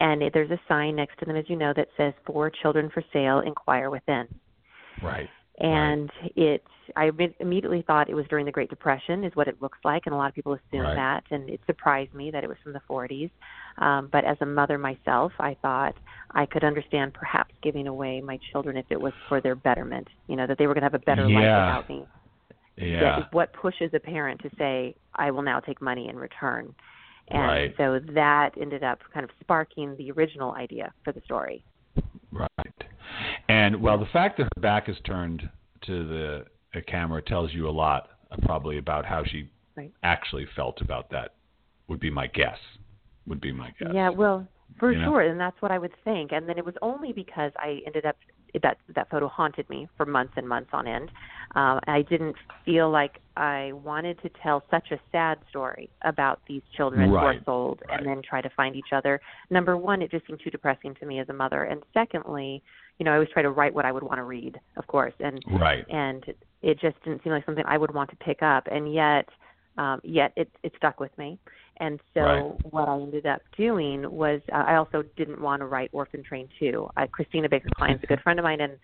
And 0.00 0.22
it, 0.22 0.32
there's 0.32 0.50
a 0.50 0.60
sign 0.68 0.96
next 0.96 1.18
to 1.18 1.26
them, 1.26 1.36
as 1.36 1.44
you 1.48 1.56
know, 1.56 1.72
that 1.76 1.88
says 1.96 2.12
"For 2.26 2.50
children 2.50 2.90
for 2.92 3.02
sale. 3.12 3.40
Inquire 3.40 3.90
within." 3.90 4.26
Right. 5.02 5.28
and 5.58 6.10
right. 6.22 6.32
it 6.36 6.64
I 6.96 7.10
immediately 7.40 7.82
thought 7.86 8.10
it 8.10 8.14
was 8.14 8.26
during 8.28 8.44
the 8.44 8.52
Great 8.52 8.68
Depression 8.68 9.24
is 9.24 9.34
what 9.34 9.48
it 9.48 9.62
looks 9.62 9.78
like, 9.84 10.02
and 10.06 10.14
a 10.14 10.18
lot 10.18 10.28
of 10.28 10.34
people 10.34 10.54
assume 10.54 10.82
right. 10.82 10.94
that, 10.94 11.24
and 11.30 11.48
it 11.48 11.60
surprised 11.66 12.12
me 12.12 12.30
that 12.30 12.44
it 12.44 12.48
was 12.48 12.56
from 12.62 12.72
the 12.72 12.80
40s. 12.88 13.30
Um, 13.78 14.08
but 14.12 14.24
as 14.24 14.36
a 14.40 14.46
mother 14.46 14.78
myself, 14.78 15.32
I 15.38 15.56
thought 15.62 15.94
I 16.32 16.46
could 16.46 16.64
understand 16.64 17.14
perhaps 17.14 17.54
giving 17.62 17.86
away 17.86 18.20
my 18.20 18.38
children 18.50 18.76
if 18.76 18.86
it 18.90 19.00
was 19.00 19.12
for 19.28 19.40
their 19.40 19.54
betterment. 19.54 20.08
You 20.26 20.36
know 20.36 20.46
that 20.46 20.58
they 20.58 20.66
were 20.66 20.74
going 20.74 20.82
to 20.82 20.90
have 20.90 21.00
a 21.00 21.04
better 21.04 21.28
yeah. 21.28 21.76
life 21.76 21.86
without 21.86 21.88
me. 21.88 22.06
Yeah. 22.76 23.20
Is 23.20 23.24
what 23.32 23.52
pushes 23.52 23.90
a 23.94 24.00
parent 24.00 24.40
to 24.42 24.50
say, 24.56 24.94
"I 25.14 25.30
will 25.30 25.42
now 25.42 25.60
take 25.60 25.80
money 25.80 26.08
in 26.08 26.16
return." 26.16 26.74
And 27.28 27.42
right. 27.42 27.74
so 27.76 28.00
that 28.14 28.50
ended 28.60 28.82
up 28.82 28.98
kind 29.12 29.24
of 29.24 29.30
sparking 29.40 29.96
the 29.96 30.10
original 30.12 30.52
idea 30.52 30.92
for 31.04 31.12
the 31.12 31.20
story. 31.24 31.64
Right. 32.32 32.48
And 33.48 33.80
well, 33.80 33.98
the 33.98 34.06
fact 34.06 34.38
that 34.38 34.44
her 34.44 34.60
back 34.60 34.88
is 34.88 34.96
turned 35.04 35.48
to 35.86 36.08
the, 36.08 36.44
camera 36.86 37.22
tells 37.22 37.52
you 37.52 37.68
a 37.68 37.70
lot, 37.70 38.08
uh, 38.30 38.36
probably 38.42 38.78
about 38.78 39.04
how 39.04 39.22
she 39.24 39.48
right. 39.76 39.92
actually 40.02 40.46
felt 40.56 40.80
about 40.80 41.10
that. 41.10 41.34
Would 41.88 42.00
be 42.00 42.10
my 42.10 42.26
guess. 42.28 42.58
Would 43.26 43.40
be 43.40 43.52
my 43.52 43.72
guess. 43.78 43.90
Yeah, 43.92 44.08
well, 44.08 44.48
for 44.78 44.92
You 44.92 44.98
know? 45.00 45.10
sure, 45.10 45.20
and 45.20 45.38
that's 45.38 45.60
what 45.60 45.70
I 45.70 45.78
would 45.78 45.92
think. 46.04 46.32
And 46.32 46.48
then 46.48 46.56
it 46.56 46.64
was 46.64 46.74
only 46.80 47.12
because 47.12 47.52
I 47.56 47.80
ended 47.86 48.06
up 48.06 48.16
that 48.62 48.78
that 48.94 49.08
photo 49.10 49.28
haunted 49.28 49.68
me 49.70 49.88
for 49.96 50.04
months 50.04 50.34
and 50.36 50.48
months 50.48 50.70
on 50.72 50.86
end. 50.86 51.10
Um, 51.54 51.80
I 51.86 52.02
didn't 52.08 52.36
feel 52.64 52.90
like 52.90 53.20
I 53.36 53.72
wanted 53.72 54.20
to 54.22 54.30
tell 54.42 54.62
such 54.70 54.90
a 54.90 54.98
sad 55.10 55.38
story 55.48 55.88
about 56.02 56.40
these 56.46 56.62
children 56.76 57.08
who 57.08 57.14
Right, 57.14 57.38
are 57.38 57.44
sold 57.44 57.82
right. 57.88 57.98
and 57.98 58.06
then 58.08 58.22
try 58.22 58.40
to 58.40 58.50
find 58.50 58.76
each 58.76 58.92
other. 58.92 59.20
Number 59.50 59.76
one, 59.76 60.02
it 60.02 60.10
just 60.10 60.26
seemed 60.26 60.40
too 60.42 60.50
depressing 60.50 60.94
to 61.00 61.06
me 61.06 61.18
as 61.18 61.28
a 61.28 61.32
mother, 61.32 61.64
and 61.64 61.82
secondly, 61.94 62.62
you 62.98 63.04
know, 63.04 63.12
I 63.12 63.14
always 63.14 63.30
try 63.30 63.42
to 63.42 63.50
write 63.50 63.74
what 63.74 63.84
I 63.84 63.92
would 63.92 64.02
want 64.02 64.18
to 64.18 64.24
read, 64.24 64.60
of 64.76 64.86
course, 64.86 65.14
and 65.20 65.42
Right. 65.46 65.84
and 65.88 66.24
it 66.62 66.78
just 66.80 67.02
didn't 67.04 67.22
seem 67.24 67.32
like 67.32 67.44
something 67.46 67.64
I 67.66 67.78
would 67.78 67.94
want 67.94 68.10
to 68.10 68.16
pick 68.16 68.42
up, 68.42 68.68
and 68.70 68.92
yet, 68.92 69.28
um, 69.78 70.00
yet 70.04 70.32
it 70.36 70.50
it 70.62 70.72
stuck 70.76 71.00
with 71.00 71.16
me. 71.18 71.38
And 71.80 72.00
so 72.14 72.20
Right. 72.20 72.72
what 72.72 72.88
I 72.88 73.00
ended 73.00 73.26
up 73.26 73.42
doing 73.56 74.10
was 74.10 74.40
uh, 74.52 74.64
I 74.66 74.76
also 74.76 75.02
didn't 75.16 75.40
want 75.40 75.60
to 75.60 75.66
write 75.66 75.90
Orphan 75.92 76.22
Train 76.22 76.48
2. 76.58 76.88
Uh, 76.96 77.06
Christina 77.10 77.48
Baker 77.48 77.68
Kline's 77.74 78.00
a 78.02 78.06
good 78.06 78.20
friend 78.20 78.38
of 78.38 78.44
mine, 78.44 78.60
and 78.60 78.74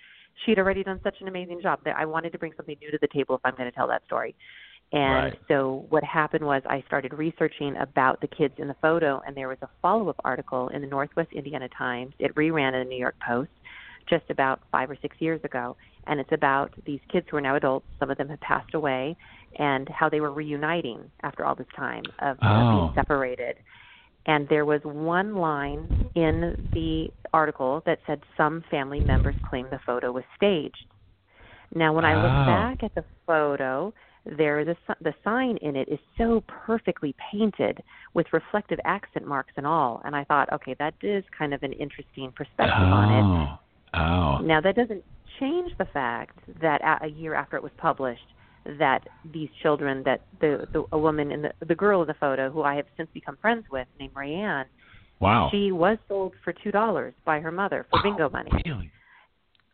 she'd 0.45 0.59
already 0.59 0.83
done 0.83 1.01
such 1.03 1.17
an 1.21 1.29
amazing 1.29 1.61
job 1.63 1.81
that 1.85 1.97
I 1.97 2.05
wanted 2.07 2.33
to 2.33 2.39
bring 2.39 2.53
something 2.57 2.77
new 2.81 2.91
to 2.91 2.99
the 3.01 3.09
table 3.09 3.35
if 3.35 3.41
I'm 3.45 3.55
going 3.55 3.71
to 3.71 3.77
tell 3.77 3.89
that 3.89 4.05
story. 4.07 4.35
And 4.93 5.13
Right. 5.13 5.41
so 5.49 5.87
what 5.91 6.03
happened 6.03 6.45
was 6.45 6.63
I 6.67 6.83
started 6.87 7.13
researching 7.13 7.77
about 7.77 8.21
the 8.23 8.27
kids 8.27 8.55
in 8.57 8.69
the 8.69 8.77
photo, 8.81 9.21
and 9.27 9.37
there 9.37 9.49
was 9.49 9.59
a 9.61 9.69
follow-up 9.83 10.17
article 10.25 10.69
in 10.69 10.81
the 10.81 10.87
Northwest 10.87 11.31
Indiana 11.33 11.69
Times. 11.77 12.15
It 12.19 12.35
reran 12.37 12.73
in 12.73 12.81
the 12.81 12.89
New 12.89 12.99
York 12.99 13.17
Post 13.27 13.51
just 14.09 14.25
about 14.31 14.61
five 14.73 14.91
or 14.91 14.97
six 15.01 15.17
years 15.21 15.41
ago, 15.45 15.77
and 16.07 16.19
it's 16.21 16.33
about 16.33 16.73
these 16.87 17.01
kids 17.13 17.27
who 17.31 17.37
are 17.37 17.41
now 17.41 17.57
adults. 17.57 17.87
Some 18.01 18.11
of 18.11 18.19
them 18.19 18.29
have 18.29 18.41
passed 18.41 18.75
away, 18.75 19.17
and 19.59 19.89
how 19.89 20.09
they 20.09 20.21
were 20.21 20.33
reuniting 20.33 21.11
after 21.23 21.45
all 21.45 21.55
this 21.55 21.67
time 21.77 22.05
of, 22.21 22.39
of 22.39 22.39
Oh. 22.43 22.71
being 22.71 22.93
separated. 22.95 23.57
And 24.27 24.47
there 24.49 24.65
was 24.65 24.81
one 24.85 25.37
line 25.37 26.11
in 26.15 26.69
the 26.75 27.09
article 27.33 27.83
that 27.87 27.99
said 28.07 28.21
some 28.37 28.63
family 28.71 29.01
members 29.01 29.35
claim 29.49 29.67
the 29.71 29.79
photo 29.87 30.13
was 30.13 30.25
staged. 30.37 30.77
Now, 31.75 31.93
when 31.93 32.05
I 32.05 32.15
look 32.15 32.33
Oh. 32.33 32.47
back 32.47 32.83
at 32.83 32.95
the 32.95 33.05
photo, 33.27 33.93
there 34.25 34.61
is 34.61 34.69
a 34.69 34.77
the 35.01 35.15
sign 35.25 35.57
in 35.59 35.77
it 35.77 35.89
is 35.89 35.99
so 36.19 36.43
perfectly 36.47 37.15
painted 37.33 37.83
with 38.13 38.31
reflective 38.33 38.79
accent 38.85 39.27
marks 39.27 39.53
and 39.57 39.67
all, 39.67 40.03
and 40.05 40.15
I 40.15 40.25
thought, 40.25 40.53
okay, 40.53 40.75
that 40.75 40.95
is 41.03 41.25
kind 41.37 41.55
of 41.55 41.63
an 41.63 41.73
interesting 41.73 42.31
perspective 42.33 42.89
on 42.89 43.13
it. 43.15 43.25
Oh. 43.25 43.59
Oh. 43.95 44.39
Now 44.39 44.61
that 44.61 44.77
doesn't 44.77 45.03
change 45.41 45.73
the 45.79 45.87
fact 45.87 46.39
that 46.61 46.81
a 47.03 47.07
year 47.09 47.35
after 47.35 47.57
it 47.57 47.63
was 47.63 47.73
published, 47.79 48.21
that 48.79 49.07
these 49.33 49.49
children, 49.63 50.03
that 50.05 50.23
the, 50.41 50.67
the 50.73 50.85
a 50.93 50.99
woman 50.99 51.33
in 51.33 51.43
the 51.43 51.53
the 51.67 51.75
girl 51.75 52.03
in 52.03 52.07
the 52.09 52.15
photo, 52.15 52.51
who 52.51 52.63
I 52.63 52.75
have 52.75 52.87
since 52.97 53.09
become 53.15 53.37
friends 53.41 53.65
with, 53.71 53.87
named 53.99 54.15
Rayanne, 54.15 54.65
Wow. 55.21 55.49
she 55.51 55.73
was 55.73 55.99
sold 56.07 56.35
for 56.45 56.53
two 56.53 56.71
dollars 56.71 57.15
by 57.25 57.41
her 57.41 57.51
mother 57.51 57.87
for 57.91 58.01
bingo 58.03 58.29
money. 58.31 58.51
Really? 58.65 58.91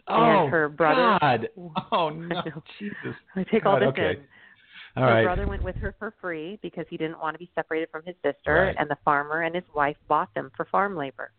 And 0.06 0.46
oh, 0.46 0.46
her 0.48 0.68
brother- 0.68 1.18
God. 1.20 1.48
Oh 1.90 2.10
no, 2.10 2.36
I. 2.44 2.50
Jesus. 2.78 3.16
I 3.34 3.44
take 3.44 3.66
all 3.66 3.80
this 3.80 3.88
okay. 3.88 4.10
in. 4.10 4.16
All 4.96 5.08
her 5.08 5.14
right. 5.14 5.24
brother 5.24 5.46
went 5.48 5.64
with 5.64 5.74
her 5.76 5.94
for 5.98 6.14
free 6.20 6.58
because 6.62 6.84
he 6.88 6.96
didn't 6.96 7.18
want 7.18 7.34
to 7.34 7.38
be 7.38 7.50
separated 7.54 7.88
from 7.90 8.02
his 8.04 8.14
sister, 8.22 8.66
Right. 8.66 8.76
and 8.78 8.88
the 8.88 8.96
farmer 9.04 9.42
and 9.42 9.54
his 9.54 9.64
wife 9.74 9.96
bought 10.08 10.32
them 10.34 10.52
for 10.56 10.66
farm 10.66 10.94
labor, 10.96 11.32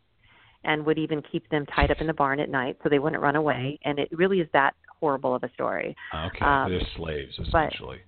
and 0.66 0.86
would 0.86 0.98
even 0.98 1.22
keep 1.32 1.48
them 1.50 1.66
tied 1.68 1.92
up 1.92 1.98
in 2.02 2.08
the 2.08 2.14
barn 2.14 2.40
at 2.40 2.50
night 2.50 2.78
so 2.84 2.90
they 2.90 3.00
wouldn't 3.00 3.22
run 3.22 3.36
away. 3.36 3.80
And 3.86 4.00
it 4.00 4.10
really 4.12 4.40
is 4.40 4.48
that 4.54 4.74
horrible 5.00 5.36
of 5.36 5.44
a 5.44 5.52
story. 5.54 5.96
Okay, 6.14 6.46
um, 6.46 6.72
they're 6.72 6.82
slaves 6.98 7.38
essentially. 7.40 8.00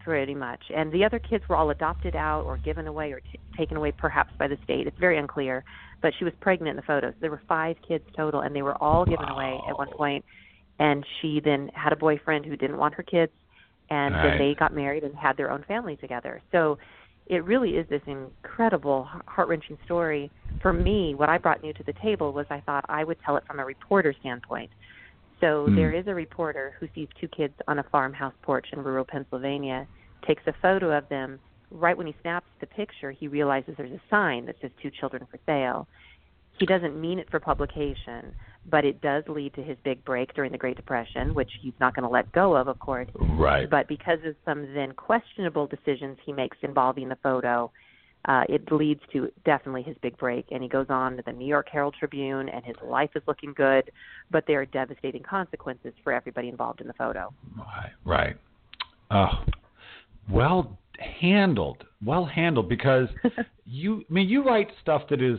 pretty 0.00 0.34
much. 0.34 0.60
And 0.74 0.90
the 0.92 1.04
other 1.04 1.18
kids 1.20 1.44
were 1.48 1.56
all 1.56 1.70
adopted 1.70 2.16
out 2.16 2.42
or 2.42 2.58
given 2.58 2.86
away 2.88 3.12
or 3.12 3.20
t- 3.20 3.38
taken 3.56 3.76
away 3.76 3.92
perhaps 3.92 4.30
by 4.38 4.48
the 4.48 4.58
state. 4.64 4.86
It's 4.86 4.98
very 4.98 5.18
unclear. 5.18 5.64
But 6.02 6.12
she 6.18 6.24
was 6.24 6.34
pregnant 6.40 6.70
in 6.70 6.76
the 6.76 6.82
photos. 6.82 7.14
There 7.20 7.30
were 7.30 7.42
five 7.48 7.76
kids 7.86 8.04
total, 8.16 8.40
and 8.40 8.54
they 8.54 8.62
were 8.62 8.76
all 8.82 9.04
given 9.06 9.28
away 9.28 9.58
at 9.68 9.78
one 9.78 9.88
point. 9.96 10.24
And 10.78 11.04
she 11.20 11.40
then 11.42 11.70
had 11.74 11.92
a 11.92 11.96
boyfriend 11.96 12.44
who 12.44 12.56
didn't 12.56 12.76
want 12.76 12.94
her 12.94 13.02
kids, 13.04 13.32
and 13.90 14.14
Right. 14.14 14.30
then 14.30 14.38
they 14.38 14.54
got 14.54 14.74
married 14.74 15.04
and 15.04 15.14
had 15.14 15.36
their 15.36 15.50
own 15.50 15.62
family 15.64 15.96
together. 15.96 16.42
So 16.50 16.78
it 17.26 17.44
really 17.44 17.70
is 17.76 17.86
this 17.88 18.02
incredible, 18.06 19.08
heart 19.26 19.48
wrenching 19.48 19.78
story. 19.84 20.30
For 20.60 20.72
me, 20.72 21.14
what 21.14 21.28
I 21.28 21.38
brought 21.38 21.62
new 21.62 21.72
to 21.74 21.82
the 21.84 21.92
table 22.02 22.32
was 22.32 22.46
I 22.50 22.60
thought 22.60 22.84
I 22.88 23.04
would 23.04 23.18
tell 23.24 23.36
it 23.36 23.44
from 23.46 23.60
a 23.60 23.64
reporter 23.64 24.14
standpoint. 24.20 24.70
So 25.40 25.68
Hmm. 25.68 25.76
there 25.76 25.92
is 25.92 26.06
a 26.06 26.14
reporter 26.14 26.74
who 26.78 26.88
sees 26.94 27.08
two 27.20 27.28
kids 27.28 27.54
on 27.68 27.78
a 27.78 27.82
farmhouse 27.84 28.34
porch 28.42 28.66
in 28.72 28.82
rural 28.82 29.04
Pennsylvania, 29.04 29.88
takes 30.26 30.46
a 30.46 30.52
photo 30.62 30.96
of 30.96 31.08
them. 31.08 31.40
Right 31.70 31.96
when 31.96 32.06
he 32.06 32.14
snaps 32.22 32.46
the 32.60 32.66
picture, 32.66 33.10
he 33.10 33.26
realizes 33.26 33.74
there's 33.76 33.90
a 33.92 34.00
sign 34.08 34.46
that 34.46 34.56
says 34.60 34.70
two 34.80 34.90
children 34.90 35.26
for 35.30 35.38
sale. 35.44 35.88
He 36.58 36.66
doesn't 36.66 37.00
mean 37.00 37.18
it 37.18 37.28
for 37.30 37.40
publication, 37.40 38.34
but 38.70 38.84
it 38.84 39.00
does 39.00 39.24
lead 39.28 39.54
to 39.54 39.62
his 39.62 39.76
big 39.84 40.04
break 40.04 40.34
during 40.34 40.52
the 40.52 40.58
Great 40.58 40.76
Depression, 40.76 41.34
which 41.34 41.50
he's 41.60 41.72
not 41.80 41.94
going 41.94 42.04
to 42.04 42.08
let 42.08 42.30
go 42.32 42.56
of, 42.56 42.68
of 42.68 42.78
course. 42.78 43.08
Right. 43.14 43.68
But 43.68 43.88
because 43.88 44.18
of 44.24 44.34
some 44.44 44.72
then 44.74 44.92
questionable 44.92 45.66
decisions 45.66 46.16
he 46.24 46.32
makes 46.32 46.56
involving 46.62 47.08
the 47.08 47.18
photo, 47.22 47.70
uh, 48.26 48.42
it 48.48 48.70
leads 48.72 49.00
to 49.12 49.30
definitely 49.44 49.82
his 49.82 49.96
big 50.00 50.16
break. 50.16 50.46
And 50.50 50.62
he 50.62 50.68
goes 50.68 50.86
on 50.88 51.16
to 51.16 51.22
the 51.26 51.32
New 51.32 51.46
York 51.46 51.68
Herald 51.70 51.94
Tribune, 51.98 52.48
and 52.48 52.64
his 52.64 52.76
life 52.82 53.10
is 53.14 53.22
looking 53.26 53.52
good, 53.52 53.90
but 54.30 54.44
there 54.46 54.60
are 54.60 54.66
devastating 54.66 55.22
consequences 55.22 55.92
for 56.02 56.12
everybody 56.12 56.48
involved 56.48 56.80
in 56.80 56.86
the 56.86 56.94
photo. 56.94 57.32
Right. 57.56 57.92
Right. 58.04 58.36
Oh, 59.10 59.44
well 60.30 60.78
handled. 60.98 61.84
Well 62.04 62.24
handled 62.24 62.68
because 62.68 63.08
you. 63.66 64.04
I 64.08 64.12
mean, 64.12 64.28
you 64.28 64.42
write 64.42 64.68
stuff 64.80 65.02
that 65.10 65.20
is. 65.20 65.38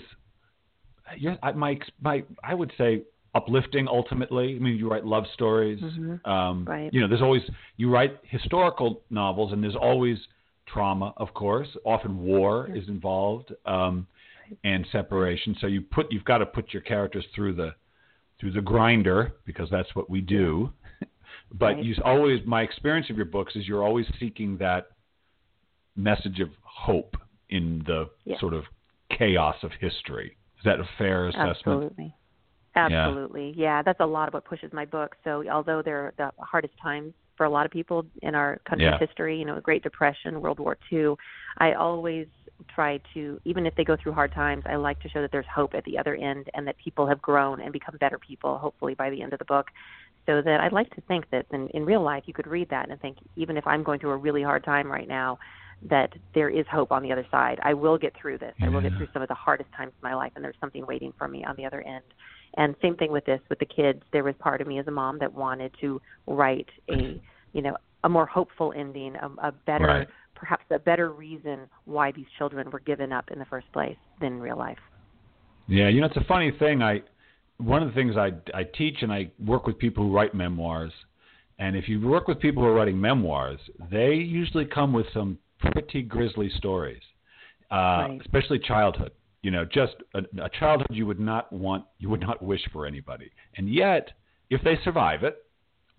You're, 1.17 1.37
I, 1.43 1.51
my 1.53 1.79
my 2.01 2.23
I 2.43 2.53
would 2.53 2.71
say 2.77 3.03
uplifting. 3.33 3.87
Ultimately, 3.87 4.55
I 4.55 4.59
mean, 4.59 4.75
you 4.77 4.89
write 4.89 5.05
love 5.05 5.25
stories. 5.33 5.79
Mhm. 5.81 6.25
Um, 6.27 6.65
Right. 6.65 6.93
You 6.93 7.01
know, 7.01 7.07
there's 7.07 7.21
always 7.21 7.43
you 7.77 7.89
write 7.89 8.17
historical 8.23 9.03
novels, 9.09 9.51
and 9.53 9.63
there's 9.63 9.75
always 9.75 10.17
trauma, 10.65 11.13
of 11.17 11.33
course. 11.33 11.67
Often 11.85 12.17
war 12.23 12.67
Yeah. 12.69 12.75
is 12.81 12.87
involved, 12.89 13.53
um, 13.65 14.07
and 14.63 14.85
separation. 14.91 15.55
So 15.59 15.67
you 15.67 15.81
put 15.81 16.11
you've 16.11 16.25
got 16.25 16.39
to 16.39 16.45
put 16.45 16.73
your 16.73 16.81
characters 16.81 17.25
through 17.35 17.53
the 17.53 17.75
through 18.39 18.51
the 18.51 18.61
grinder 18.61 19.33
because 19.45 19.69
that's 19.69 19.95
what 19.95 20.09
we 20.09 20.21
do. 20.21 20.71
but 21.53 21.75
Right. 21.75 21.83
you 21.83 21.95
always 22.03 22.45
my 22.45 22.61
experience 22.63 23.09
of 23.09 23.15
your 23.15 23.25
books 23.25 23.55
is 23.55 23.67
you're 23.67 23.83
always 23.83 24.07
seeking 24.19 24.57
that 24.57 24.87
message 25.95 26.39
of 26.39 26.49
hope 26.63 27.15
in 27.49 27.83
the 27.85 28.09
Yeah. 28.25 28.37
sort 28.39 28.53
of 28.53 28.65
chaos 29.09 29.55
of 29.63 29.71
history. 29.73 30.35
That 30.65 30.79
a 30.79 30.89
fair 30.97 31.27
assessment? 31.27 31.55
Absolutely. 31.57 32.15
Absolutely. 32.75 33.53
Yeah. 33.55 33.81
that's 33.81 34.01
a 34.01 34.05
lot 34.05 34.27
of 34.27 34.33
what 34.33 34.43
pushes 34.45 34.73
my 34.73 34.83
book. 34.85 35.15
So 35.23 35.43
although 35.49 35.81
they're 35.81 36.13
the 36.17 36.31
hardest 36.39 36.73
times 36.81 37.13
for 37.37 37.45
a 37.45 37.49
lot 37.49 37.65
of 37.65 37.71
people 37.71 38.05
in 38.21 38.35
our 38.35 38.59
country's 38.67 38.87
Yeah. 38.91 38.97
history, 38.97 39.37
you 39.37 39.45
know, 39.45 39.55
the 39.55 39.61
Great 39.61 39.83
Depression, 39.83 40.41
World 40.41 40.59
War 40.59 40.77
II, 40.91 41.15
I 41.59 41.73
always 41.73 42.27
try 42.69 42.99
to 43.13 43.39
even 43.45 43.65
if 43.65 43.75
they 43.75 43.83
go 43.83 43.95
through 43.95 44.13
hard 44.13 44.33
times, 44.33 44.63
I 44.65 44.75
like 44.75 44.99
to 45.01 45.09
show 45.09 45.21
that 45.21 45.31
there's 45.31 45.45
hope 45.53 45.73
at 45.73 45.83
the 45.85 45.97
other 45.97 46.15
end 46.15 46.49
and 46.53 46.67
that 46.67 46.77
people 46.77 47.05
have 47.07 47.21
grown 47.21 47.61
and 47.61 47.71
become 47.71 47.95
better 47.99 48.19
people 48.19 48.57
hopefully 48.57 48.93
by 48.95 49.09
the 49.09 49.21
end 49.21 49.33
of 49.33 49.39
the 49.39 49.45
book. 49.45 49.67
So 50.25 50.41
that 50.41 50.59
I'd 50.59 50.73
like 50.73 50.89
to 50.95 51.01
think 51.01 51.29
that 51.31 51.45
in, 51.51 51.67
in 51.69 51.85
real 51.85 52.01
life 52.01 52.23
you 52.25 52.33
could 52.33 52.47
read 52.47 52.69
that 52.69 52.89
and 52.89 52.99
think 52.99 53.17
even 53.35 53.57
if 53.57 53.67
I'm 53.67 53.83
going 53.83 53.99
through 53.99 54.11
a 54.11 54.17
really 54.17 54.41
hard 54.43 54.63
time 54.63 54.91
right 54.91 55.07
now, 55.07 55.37
that 55.83 56.13
there 56.33 56.49
is 56.49 56.65
hope 56.71 56.91
on 56.91 57.03
the 57.03 57.11
other 57.11 57.25
side. 57.29 57.59
I 57.63 57.73
will 57.73 57.97
get 57.97 58.13
through 58.19 58.39
this. 58.39 58.53
I 58.61 58.69
will 58.69 58.81
get 58.81 58.93
through 58.97 59.07
some 59.13 59.21
of 59.21 59.27
the 59.27 59.35
hardest 59.35 59.69
times 59.77 59.93
of 59.97 60.03
my 60.03 60.15
life, 60.15 60.31
and 60.35 60.43
there's 60.43 60.55
something 60.59 60.85
waiting 60.85 61.13
for 61.17 61.27
me 61.27 61.43
on 61.43 61.55
the 61.57 61.65
other 61.65 61.81
end. 61.81 62.03
And 62.57 62.75
same 62.81 62.95
thing 62.95 63.11
with 63.11 63.25
this, 63.25 63.41
with 63.49 63.59
the 63.59 63.65
kids. 63.65 64.01
There 64.13 64.23
was 64.23 64.33
part 64.39 64.61
of 64.61 64.67
me 64.67 64.79
as 64.79 64.87
a 64.87 64.91
mom 64.91 65.19
that 65.19 65.33
wanted 65.33 65.73
to 65.81 66.01
write 66.25 66.69
a, 66.89 67.21
you 67.53 67.61
know, 67.61 67.75
a 68.03 68.09
more 68.09 68.25
hopeful 68.25 68.73
ending, 68.75 69.15
a, 69.15 69.47
a 69.47 69.51
better, 69.51 69.85
Right. 69.85 70.07
perhaps 70.35 70.63
a 70.71 70.79
better 70.79 71.11
reason 71.11 71.67
why 71.85 72.11
these 72.11 72.27
children 72.37 72.69
were 72.71 72.79
given 72.79 73.11
up 73.11 73.29
in 73.31 73.39
the 73.39 73.45
first 73.45 73.71
place 73.73 73.97
than 74.21 74.33
in 74.33 74.39
real 74.39 74.57
life. 74.57 74.77
Yeah, 75.67 75.89
you 75.89 75.99
know, 75.99 76.07
it's 76.07 76.17
a 76.17 76.23
funny 76.23 76.51
thing. 76.57 76.81
I 76.81 77.01
one 77.57 77.81
of 77.81 77.89
the 77.89 77.95
things 77.95 78.15
I 78.17 78.31
I 78.53 78.63
teach 78.63 78.97
and 79.01 79.11
I 79.11 79.31
work 79.43 79.65
with 79.67 79.77
people 79.77 80.03
who 80.03 80.13
write 80.15 80.33
memoirs, 80.33 80.93
And 81.57 81.75
if 81.75 81.87
you 81.87 82.01
work 82.05 82.27
with 82.27 82.39
people 82.39 82.63
who 82.63 82.69
are 82.69 82.73
writing 82.73 82.99
memoirs, 82.99 83.59
they 83.89 84.13
usually 84.15 84.65
come 84.65 84.91
with 84.91 85.05
some 85.13 85.37
pretty 85.71 86.01
grisly 86.01 86.49
stories, 86.57 87.01
uh, 87.71 87.75
Right. 87.75 88.21
especially 88.21 88.59
childhood. 88.59 89.11
You 89.41 89.51
know, 89.51 89.65
just 89.65 89.95
a, 90.13 90.19
a 90.43 90.49
childhood 90.49 90.87
you 90.91 91.05
would 91.05 91.19
not 91.19 91.51
want, 91.53 91.85
you 91.99 92.09
would 92.09 92.21
not 92.21 92.41
wish 92.41 92.61
for 92.73 92.85
anybody. 92.85 93.29
And 93.57 93.69
yet, 93.69 94.09
if 94.49 94.61
they 94.63 94.77
survive 94.83 95.23
it 95.23 95.37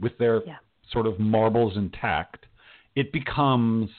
with 0.00 0.16
their 0.18 0.42
Yeah. 0.44 0.56
sort 0.90 1.06
of 1.06 1.18
marbles 1.18 1.76
intact, 1.76 2.46
it 2.94 3.12
becomes 3.12 3.90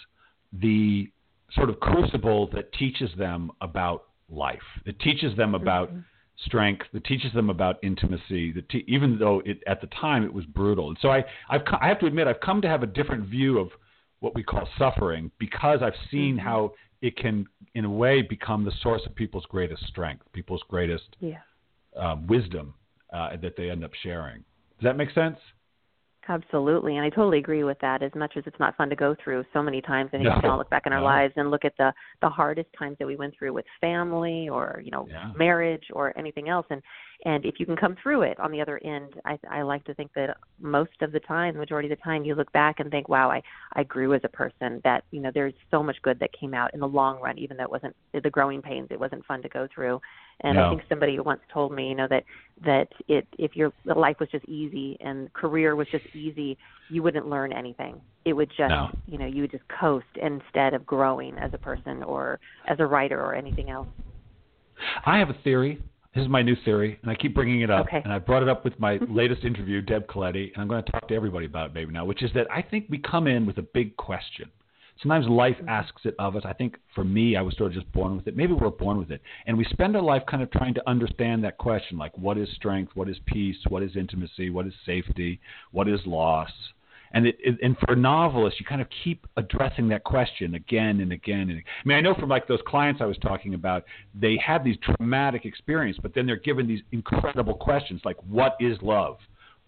the 0.52 1.10
sort 1.54 1.70
of 1.70 1.80
crucible 1.80 2.48
that 2.48 2.74
teaches 2.74 3.10
them 3.18 3.52
about 3.62 4.06
life. 4.30 4.64
It 4.86 5.00
teaches 5.00 5.36
them 5.38 5.56
about 5.56 5.94
Mhm. 5.94 6.04
strength. 6.36 6.88
It 6.94 7.06
teaches 7.06 7.32
them 7.34 7.50
about 7.50 7.80
intimacy. 7.82 8.52
That 8.52 8.68
te- 8.70 8.84
even 8.88 9.18
though 9.18 9.42
it, 9.46 9.64
at 9.66 9.80
the 9.82 9.88
time 9.88 10.24
it 10.24 10.34
was 10.34 10.46
brutal. 10.46 10.90
And 10.90 10.98
so 11.00 11.10
I, 11.10 11.24
I've, 11.50 11.64
I 11.80 11.88
have 11.88 12.00
to 12.00 12.06
admit, 12.06 12.28
I've 12.28 12.42
come 12.42 12.62
to 12.62 12.68
have 12.68 12.84
a 12.84 12.88
different 12.88 13.24
view 13.26 13.60
of 13.60 13.72
what 14.20 14.34
we 14.36 14.44
call 14.44 14.68
suffering 14.78 15.32
because 15.38 15.82
I've 15.82 15.96
seen 16.10 16.38
Mhm. 16.38 16.40
how 16.40 16.74
it 17.02 17.16
can, 17.18 17.46
in 17.76 17.86
a 17.86 17.90
way, 17.90 18.22
become 18.22 18.64
the 18.64 18.72
source 18.72 19.06
of 19.06 19.14
people's 19.14 19.46
greatest 19.46 19.86
strength, 19.88 20.26
people's 20.34 20.64
greatest 20.64 21.16
Yeah. 21.20 21.42
uh, 21.96 22.18
wisdom 22.28 22.74
uh, 23.14 23.38
that 23.38 23.56
they 23.56 23.70
end 23.70 23.84
up 23.84 23.94
sharing. 23.94 24.44
Does 24.78 24.84
that 24.84 24.98
make 24.98 25.12
sense? 25.12 25.40
Absolutely, 26.30 26.98
and 26.98 27.06
I 27.06 27.10
totally 27.10 27.38
agree 27.38 27.64
with 27.64 27.80
that. 27.80 28.04
As 28.04 28.14
much 28.14 28.36
as 28.36 28.46
it's 28.46 28.60
not 28.60 28.76
fun 28.76 28.90
to 28.90 28.98
go 28.98 29.16
through 29.16 29.46
so 29.54 29.64
many 29.64 29.82
times, 29.82 30.10
and 30.12 30.24
No, 30.24 30.36
we 30.36 30.42
can 30.42 30.50
all 30.50 30.58
look 30.58 30.70
back 30.70 30.86
in 30.86 30.92
our 30.92 31.00
no. 31.00 31.06
lives 31.06 31.34
and 31.38 31.50
look 31.50 31.64
at 31.64 31.74
the 31.78 31.94
the 32.22 32.30
hardest 32.30 32.68
times 32.78 32.98
that 32.98 33.08
we 33.08 33.16
went 33.16 33.34
through 33.38 33.54
with 33.54 33.66
family 33.80 34.50
or 34.50 34.82
you 34.84 34.92
know 34.92 35.08
Yeah. 35.10 35.32
marriage 35.36 35.86
or 35.94 36.14
anything 36.18 36.50
else, 36.50 36.66
and 36.70 36.82
and 37.26 37.46
if 37.46 37.60
you 37.60 37.66
can 37.66 37.76
come 37.76 37.96
through 38.02 38.22
it 38.22 38.40
on 38.40 38.52
the 38.52 38.62
other 38.62 38.80
end, 38.84 39.14
I 39.26 39.40
I 39.50 39.62
like 39.64 39.84
to 39.86 39.94
think 39.96 40.12
that 40.14 40.38
most 40.60 41.02
of 41.02 41.12
the 41.12 41.20
time, 41.22 41.56
the 41.56 41.60
majority 41.60 41.92
of 41.92 41.98
the 41.98 42.04
time, 42.04 42.24
you 42.24 42.36
look 42.36 42.52
back 42.52 42.80
and 42.80 42.92
think, 42.92 43.10
wow, 43.10 43.30
I 43.32 43.42
I 43.74 43.84
grew 43.84 44.14
as 44.14 44.22
a 44.24 44.30
person. 44.30 44.82
That 44.84 45.04
you 45.12 45.20
know 45.20 45.32
there's 45.34 45.54
so 45.72 45.82
much 45.82 45.98
good 46.04 46.20
that 46.20 46.30
came 46.40 46.54
out 46.54 46.74
in 46.74 46.80
the 46.80 46.88
long 46.88 47.20
run, 47.20 47.38
even 47.40 47.58
though 47.58 47.64
it 47.64 47.72
wasn't 47.72 47.96
the 48.14 48.30
growing 48.30 48.62
pains. 48.62 48.90
It 48.92 49.00
wasn't 49.00 49.26
fun 49.26 49.42
to 49.42 49.50
go 49.50 49.68
through, 49.74 50.00
and 50.42 50.56
No. 50.56 50.68
I 50.68 50.70
think 50.70 50.84
somebody 50.90 51.20
once 51.20 51.42
told 51.52 51.74
me, 51.74 51.90
you 51.90 51.96
know, 51.96 52.08
that 52.08 52.24
that 52.64 52.90
it 53.08 53.28
if 53.40 53.56
your 53.56 53.74
life 53.86 54.20
was 54.20 54.30
just 54.30 54.46
easy 54.46 54.98
and 55.00 55.34
career 55.34 55.76
was 55.76 55.88
just 55.92 56.06
easy, 56.16 56.58
you 56.90 57.02
wouldn't 57.02 57.28
learn 57.28 57.52
anything. 57.52 58.00
It 58.26 58.34
would 58.34 58.50
just, 58.50 58.70
No. 58.70 58.92
you 59.08 59.18
know, 59.18 59.26
you 59.26 59.42
would 59.42 59.52
just 59.52 59.68
coast 59.70 60.06
instead 60.22 60.74
of 60.74 60.86
growing 60.86 61.38
as 61.40 61.54
a 61.54 61.58
person 61.58 62.04
or 62.04 62.40
as 62.68 62.80
a 62.80 62.86
writer 62.86 63.20
or 63.20 63.34
anything 63.34 63.70
else. 63.72 63.88
I 65.06 65.18
have 65.18 65.30
a 65.32 65.34
theory. 65.44 65.80
This 66.18 66.24
is 66.24 66.32
my 66.32 66.42
new 66.42 66.56
theory, 66.66 66.98
and 67.04 67.12
I 67.12 67.16
keep 67.16 67.36
bringing 67.36 67.62
it 67.62 67.70
up. 67.70 67.86
Okay. 67.86 68.02
And 68.04 68.12
I 68.12 68.18
brought 68.18 68.42
it 68.42 68.50
up 68.50 68.66
with 68.66 68.80
my 68.80 68.98
mm-hmm. 68.98 69.16
latest 69.16 69.44
interview, 69.44 69.84
Deb 69.84 70.08
Caletti, 70.08 70.52
and 70.52 70.64
I'm 70.64 70.68
going 70.68 70.84
to 70.84 70.92
talk 70.92 71.08
to 71.10 71.14
everybody 71.14 71.46
about 71.46 71.70
it 71.70 71.74
maybe 71.76 71.94
now, 71.94 72.06
which 72.06 72.24
is 72.24 72.32
that 72.34 72.48
I 72.50 72.64
think 72.64 72.88
we 72.90 72.98
come 72.98 73.28
in 73.28 73.46
with 73.46 73.60
a 73.60 73.62
big 73.62 73.96
question. 73.98 74.50
Sometimes 75.00 75.28
life 75.28 75.58
mm-hmm. 75.58 75.70
asks 75.70 76.02
it 76.06 76.16
of 76.18 76.36
us. 76.36 76.42
I 76.44 76.54
think 76.54 76.78
for 76.96 77.04
me, 77.04 77.36
I 77.36 77.44
was 77.44 77.56
sort 77.56 77.68
of 77.68 77.80
just 77.80 77.92
born 77.92 78.18
with 78.18 78.28
it. 78.28 78.36
Maybe 78.36 78.54
we're 78.54 78.72
born 78.72 78.98
with 78.98 79.12
it. 79.12 79.22
And 79.46 79.56
we 79.60 79.66
spend 79.66 79.96
our 79.96 80.02
life 80.02 80.24
kind 80.28 80.42
of 80.42 80.50
trying 80.50 80.74
to 80.74 80.90
understand 80.90 81.44
that 81.44 81.60
question 81.60 82.00
like, 82.00 82.18
what 82.18 82.36
is 82.40 82.50
strength? 82.56 82.94
What 82.96 83.10
is 83.10 83.18
peace? 83.28 83.58
What 83.70 83.84
is 83.84 83.96
intimacy? 83.96 84.50
What 84.50 84.66
is 84.66 84.74
safety? 84.88 85.40
What 85.72 85.88
is 85.88 86.00
loss? 86.08 86.50
And 87.14 87.28
it, 87.28 87.38
it, 87.40 87.58
and 87.64 87.78
for 87.86 87.96
novelists, 87.96 88.60
you 88.60 88.66
kind 88.66 88.82
of 88.82 88.88
keep 89.04 89.26
addressing 89.38 89.88
that 89.90 90.04
question 90.04 90.56
again 90.56 91.00
and 91.00 91.12
again. 91.12 91.50
And 91.50 91.60
I 91.60 91.88
mean, 91.88 91.98
I 91.98 92.02
know 92.02 92.14
from 92.16 92.30
like 92.30 92.48
those 92.48 92.60
clients 92.68 93.02
I 93.02 93.06
was 93.06 93.18
talking 93.20 93.54
about, 93.54 93.86
they 94.14 94.38
have 94.46 94.64
these 94.64 94.78
traumatic 94.84 95.46
experiences, 95.46 96.00
but 96.02 96.14
then 96.14 96.26
they're 96.26 96.36
given 96.36 96.68
these 96.68 96.82
incredible 96.92 97.56
questions 97.56 98.02
like, 98.04 98.18
what 98.28 98.58
is 98.60 98.78
love? 98.82 99.18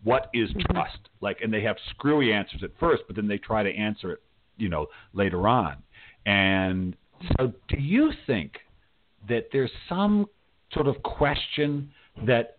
What 0.03 0.29
is 0.34 0.50
mm-hmm. 0.50 0.74
trust? 0.74 1.00
Like, 1.22 1.39
and 1.41 1.53
they 1.53 1.62
have 1.63 1.78
screwy 1.89 2.34
answers 2.34 2.63
at 2.63 2.71
first, 2.80 3.04
but 3.08 3.15
then 3.15 3.28
they 3.28 3.38
try 3.38 3.63
to 3.63 3.69
answer 3.69 4.13
it, 4.13 4.21
you 4.58 4.69
know, 4.69 4.88
later 5.13 5.47
on. 5.47 5.78
And 6.25 6.95
so, 7.38 7.54
do 7.67 7.80
you 7.80 8.12
think 8.28 8.60
that 9.28 9.49
there's 9.52 9.71
some 9.89 10.25
sort 10.73 10.88
of 10.88 11.02
question 11.04 11.91
that 12.25 12.58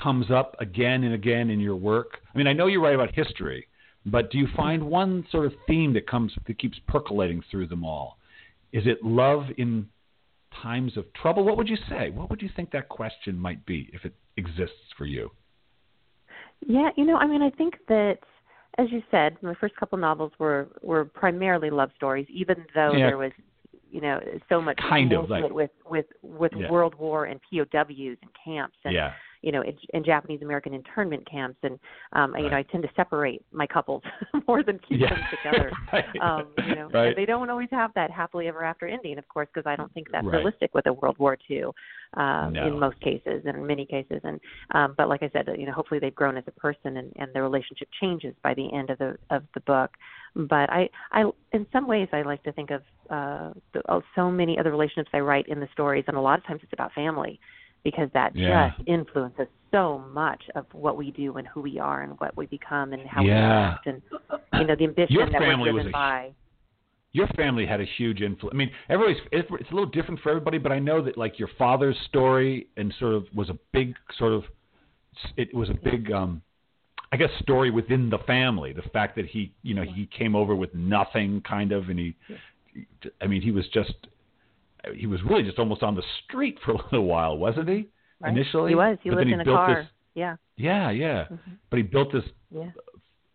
comes 0.00 0.30
up 0.30 0.56
again 0.58 1.04
and 1.04 1.14
again 1.14 1.50
in 1.50 1.60
your 1.60 1.76
work? 1.76 2.18
I 2.34 2.38
mean, 2.38 2.46
I 2.46 2.52
know 2.52 2.66
you 2.66 2.82
write 2.82 2.94
about 2.94 3.14
history, 3.14 3.68
but 4.06 4.30
do 4.30 4.38
you 4.38 4.48
find 4.56 4.82
one 4.82 5.26
sort 5.30 5.46
of 5.46 5.52
theme 5.66 5.92
that 5.94 6.06
comes 6.06 6.32
that 6.46 6.58
keeps 6.58 6.78
percolating 6.88 7.42
through 7.50 7.68
them 7.68 7.84
all? 7.84 8.18
Is 8.72 8.86
it 8.86 9.04
love 9.04 9.44
in 9.58 9.88
times 10.62 10.96
of 10.96 11.04
trouble? 11.14 11.44
What 11.44 11.56
would 11.56 11.68
you 11.68 11.76
say? 11.88 12.10
What 12.10 12.30
would 12.30 12.42
you 12.42 12.50
think 12.54 12.70
that 12.72 12.88
question 12.88 13.38
might 13.38 13.64
be 13.66 13.90
if 13.92 14.04
it 14.04 14.14
exists 14.36 14.92
for 14.96 15.04
you? 15.06 15.30
Yeah, 16.66 16.90
you 16.96 17.04
know, 17.04 17.16
I 17.16 17.26
mean, 17.26 17.42
I 17.42 17.50
think 17.50 17.74
that 17.88 18.18
as 18.78 18.86
you 18.90 19.02
said, 19.10 19.36
my 19.42 19.54
first 19.54 19.76
couple 19.76 19.98
novels 19.98 20.32
were 20.38 20.68
were 20.82 21.04
primarily 21.04 21.70
love 21.70 21.90
stories, 21.96 22.26
even 22.30 22.64
though 22.74 22.92
Yeah. 22.92 23.06
there 23.08 23.18
was, 23.18 23.32
you 23.90 24.00
know, 24.00 24.20
so 24.48 24.60
much 24.62 24.78
Kind 24.78 25.12
of, 25.12 25.28
like- 25.28 25.50
with 25.50 25.70
with 25.88 26.06
with 26.22 26.52
Yeah. 26.54 26.70
World 26.70 26.94
War 26.94 27.26
and 27.26 27.40
POWs 27.42 28.16
and 28.22 28.30
camps 28.44 28.78
and 28.84 28.94
Yeah. 28.94 29.12
You 29.42 29.52
know, 29.52 29.62
in, 29.62 29.76
in 29.92 30.04
Japanese 30.04 30.42
American 30.42 30.72
internment 30.72 31.28
camps, 31.30 31.58
and 31.62 31.78
um, 32.12 32.34
you 32.36 32.48
know, 32.50 32.56
I 32.56 32.62
tend 32.62 32.82
to 32.84 32.90
separate 32.96 33.44
my 33.52 33.66
couples 33.66 34.02
more 34.48 34.62
than 34.62 34.78
keep 34.88 35.00
Yeah. 35.00 35.08
them 35.10 35.24
together. 35.30 35.70
Right. 35.92 36.22
Um, 36.22 36.48
you 36.64 36.76
know, 36.76 36.88
Right. 36.92 37.14
they 37.16 37.26
don't 37.26 37.50
always 37.50 37.68
have 37.70 37.92
that 37.94 38.10
happily 38.10 38.48
ever 38.48 38.64
after 38.64 38.86
ending, 38.86 39.18
of 39.18 39.28
course, 39.28 39.48
because 39.52 39.68
I 39.68 39.76
don't 39.76 39.92
think 39.94 40.08
that's 40.12 40.26
Right. 40.26 40.34
realistic 40.34 40.74
with 40.74 40.86
a 40.86 40.92
World 40.92 41.18
War 41.18 41.36
II 41.50 41.64
um, 42.14 42.54
No. 42.54 42.66
in 42.66 42.78
most 42.78 43.00
cases 43.00 43.42
and 43.46 43.56
in 43.56 43.66
many 43.66 43.86
cases. 43.86 44.20
And 44.24 44.40
um, 44.74 44.94
but 44.96 45.08
like 45.08 45.22
I 45.22 45.30
said, 45.32 45.48
you 45.58 45.66
know, 45.66 45.72
hopefully 45.72 46.00
they've 46.00 46.14
grown 46.14 46.36
as 46.36 46.44
a 46.46 46.52
person 46.52 46.96
and, 46.98 47.12
and 47.16 47.32
their 47.34 47.42
relationship 47.42 47.88
changes 48.00 48.34
by 48.42 48.54
the 48.54 48.72
end 48.72 48.90
of 48.90 48.98
the 48.98 49.16
of 49.30 49.42
the 49.54 49.60
book. 49.60 49.90
But 50.34 50.70
I, 50.70 50.88
I, 51.10 51.24
in 51.52 51.66
some 51.72 51.86
ways, 51.86 52.08
I 52.12 52.22
like 52.22 52.42
to 52.44 52.52
think 52.52 52.70
of 52.70 52.82
uh, 53.10 53.52
the, 53.74 53.80
of 53.86 54.02
so 54.14 54.30
many 54.30 54.58
other 54.58 54.70
relationships 54.70 55.10
I 55.12 55.20
write 55.20 55.46
in 55.48 55.60
the 55.60 55.68
stories, 55.72 56.04
and 56.08 56.16
a 56.16 56.20
lot 56.20 56.38
of 56.38 56.46
times 56.46 56.60
it's 56.62 56.72
about 56.72 56.92
family 56.94 57.38
because 57.84 58.08
that 58.12 58.34
Yeah. 58.36 58.70
just 58.70 58.88
influences 58.88 59.48
so 59.70 59.98
much 60.12 60.42
of 60.54 60.66
what 60.72 60.96
we 60.96 61.10
do 61.10 61.36
and 61.38 61.46
who 61.48 61.60
we 61.60 61.78
are 61.78 62.02
and 62.02 62.18
what 62.20 62.36
we 62.36 62.46
become 62.46 62.92
and 62.92 63.06
how 63.06 63.22
we 63.22 63.30
act 63.30 63.86
and 63.86 64.02
you 64.58 64.64
know 64.66 64.74
the 64.76 64.84
ambition 64.84 65.14
Your 65.14 65.26
that 65.30 65.40
we're 65.40 65.56
driven 65.72 65.86
a- 65.88 65.90
by. 65.90 66.32
your 67.12 67.26
family 67.28 67.66
had 67.66 67.80
a 67.80 67.84
huge 67.84 68.20
influence. 68.22 68.54
I 68.54 68.56
mean, 68.56 68.70
everybody's 68.88 69.22
it's, 69.32 69.48
it's 69.60 69.70
a 69.70 69.74
little 69.74 69.90
different 69.90 70.20
for 70.20 70.30
everybody, 70.30 70.58
but 70.58 70.72
I 70.72 70.78
know 70.78 71.02
that 71.02 71.16
like 71.18 71.38
your 71.38 71.48
father's 71.58 71.96
story 72.08 72.68
and 72.76 72.92
sort 72.98 73.14
of 73.14 73.26
was 73.34 73.48
a 73.50 73.58
big 73.72 73.94
sort 74.18 74.32
of 74.32 74.44
it 75.36 75.52
was 75.54 75.68
a 75.70 75.74
big 75.74 76.10
um 76.12 76.42
I 77.10 77.16
guess 77.16 77.30
story 77.40 77.70
within 77.70 78.08
the 78.08 78.18
family. 78.20 78.72
The 78.72 78.88
fact 78.90 79.16
that 79.16 79.26
he, 79.26 79.52
you 79.62 79.74
know, 79.74 79.82
he 79.82 80.06
came 80.06 80.34
over 80.34 80.54
with 80.54 80.74
nothing 80.74 81.42
kind 81.42 81.72
of 81.72 81.88
and 81.90 81.98
he 81.98 82.14
I 83.20 83.26
mean, 83.26 83.42
he 83.42 83.50
was 83.50 83.66
just 83.68 83.92
he 84.94 85.06
was 85.06 85.20
really 85.22 85.42
just 85.42 85.58
almost 85.58 85.82
on 85.82 85.94
the 85.94 86.02
street 86.24 86.58
for 86.64 86.72
a 86.72 86.76
little 86.76 87.04
while, 87.06 87.36
wasn't 87.36 87.68
he? 87.68 87.88
Right? 88.20 88.32
Initially? 88.32 88.70
he 88.70 88.74
was. 88.74 88.98
He 89.02 89.10
But 89.10 89.16
lived 89.18 89.30
then 89.30 89.40
in 89.40 89.40
a 89.40 89.44
car. 89.44 89.74
This, 89.82 89.86
Yeah. 90.14 90.36
yeah, 90.56 90.90
yeah. 90.90 91.24
Mhm. 91.30 91.58
But 91.70 91.76
he 91.78 91.82
built 91.82 92.12
this 92.12 92.24
Yeah. 92.50 92.70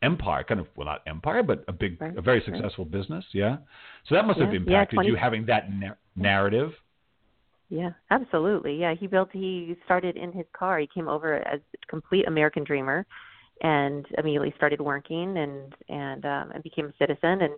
empire, 0.02 0.44
kind 0.44 0.60
of 0.60 0.68
well, 0.76 0.86
not 0.86 1.02
empire, 1.08 1.44
but 1.44 1.64
a 1.68 1.72
big, 1.74 2.00
Right, 2.02 2.16
a 2.18 2.22
very 2.22 2.38
right. 2.40 2.46
successful 2.46 2.86
business. 2.86 3.26
Yeah. 3.34 3.58
So 4.06 4.16
that 4.16 4.26
must 4.26 4.40
have 4.40 4.50
Yeah, 4.54 4.60
yeah, 4.60 4.66
impacted 4.66 4.96
20 4.98 5.10
you 5.10 5.16
having 5.16 5.46
that 5.46 5.72
nar- 5.72 5.98
narrative. 6.16 6.80
Yeah, 7.70 7.92
absolutely. 8.12 8.78
Yeah, 8.80 8.94
he 8.94 9.08
built. 9.08 9.30
He 9.34 9.76
started 9.84 10.16
in 10.16 10.32
his 10.32 10.46
car. 10.54 10.80
He 10.80 10.88
came 10.88 11.10
over 11.10 11.36
as 11.46 11.60
a 11.74 11.86
complete 11.88 12.26
American 12.28 12.64
dreamer, 12.64 13.06
and 13.62 14.06
immediately 14.18 14.54
started 14.56 14.80
working 14.80 15.38
and 15.38 15.76
and 15.90 16.26
um, 16.26 16.52
and 16.52 16.64
became 16.64 16.86
a 16.88 16.94
citizen. 16.94 17.42
And 17.42 17.54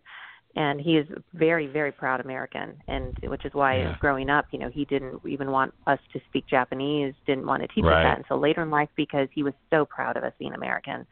and 0.55 0.81
he 0.81 0.97
is 0.97 1.07
a 1.11 1.21
very 1.33 1.67
very 1.67 1.91
proud 1.91 2.19
American. 2.21 2.75
And 2.87 3.15
which 3.23 3.45
is 3.45 3.53
why 3.53 3.77
Yeah. 3.79 3.95
growing 3.99 4.29
up, 4.29 4.45
you 4.51 4.59
know, 4.59 4.69
he 4.69 4.85
didn't 4.85 5.19
even 5.27 5.51
want 5.51 5.73
us 5.87 5.99
to 6.13 6.19
speak 6.27 6.45
Japanese. 6.47 7.13
Didn't 7.25 7.45
want 7.45 7.61
to 7.61 7.67
teach 7.69 7.83
Right. 7.85 7.99
us 7.99 8.03
that 8.03 8.17
until 8.17 8.39
later 8.39 8.61
in 8.63 8.69
life 8.69 8.89
because 8.95 9.27
he 9.33 9.43
was 9.43 9.53
so 9.69 9.85
proud 9.85 10.17
of 10.17 10.23
us 10.23 10.33
being 10.39 10.53
American. 10.53 11.05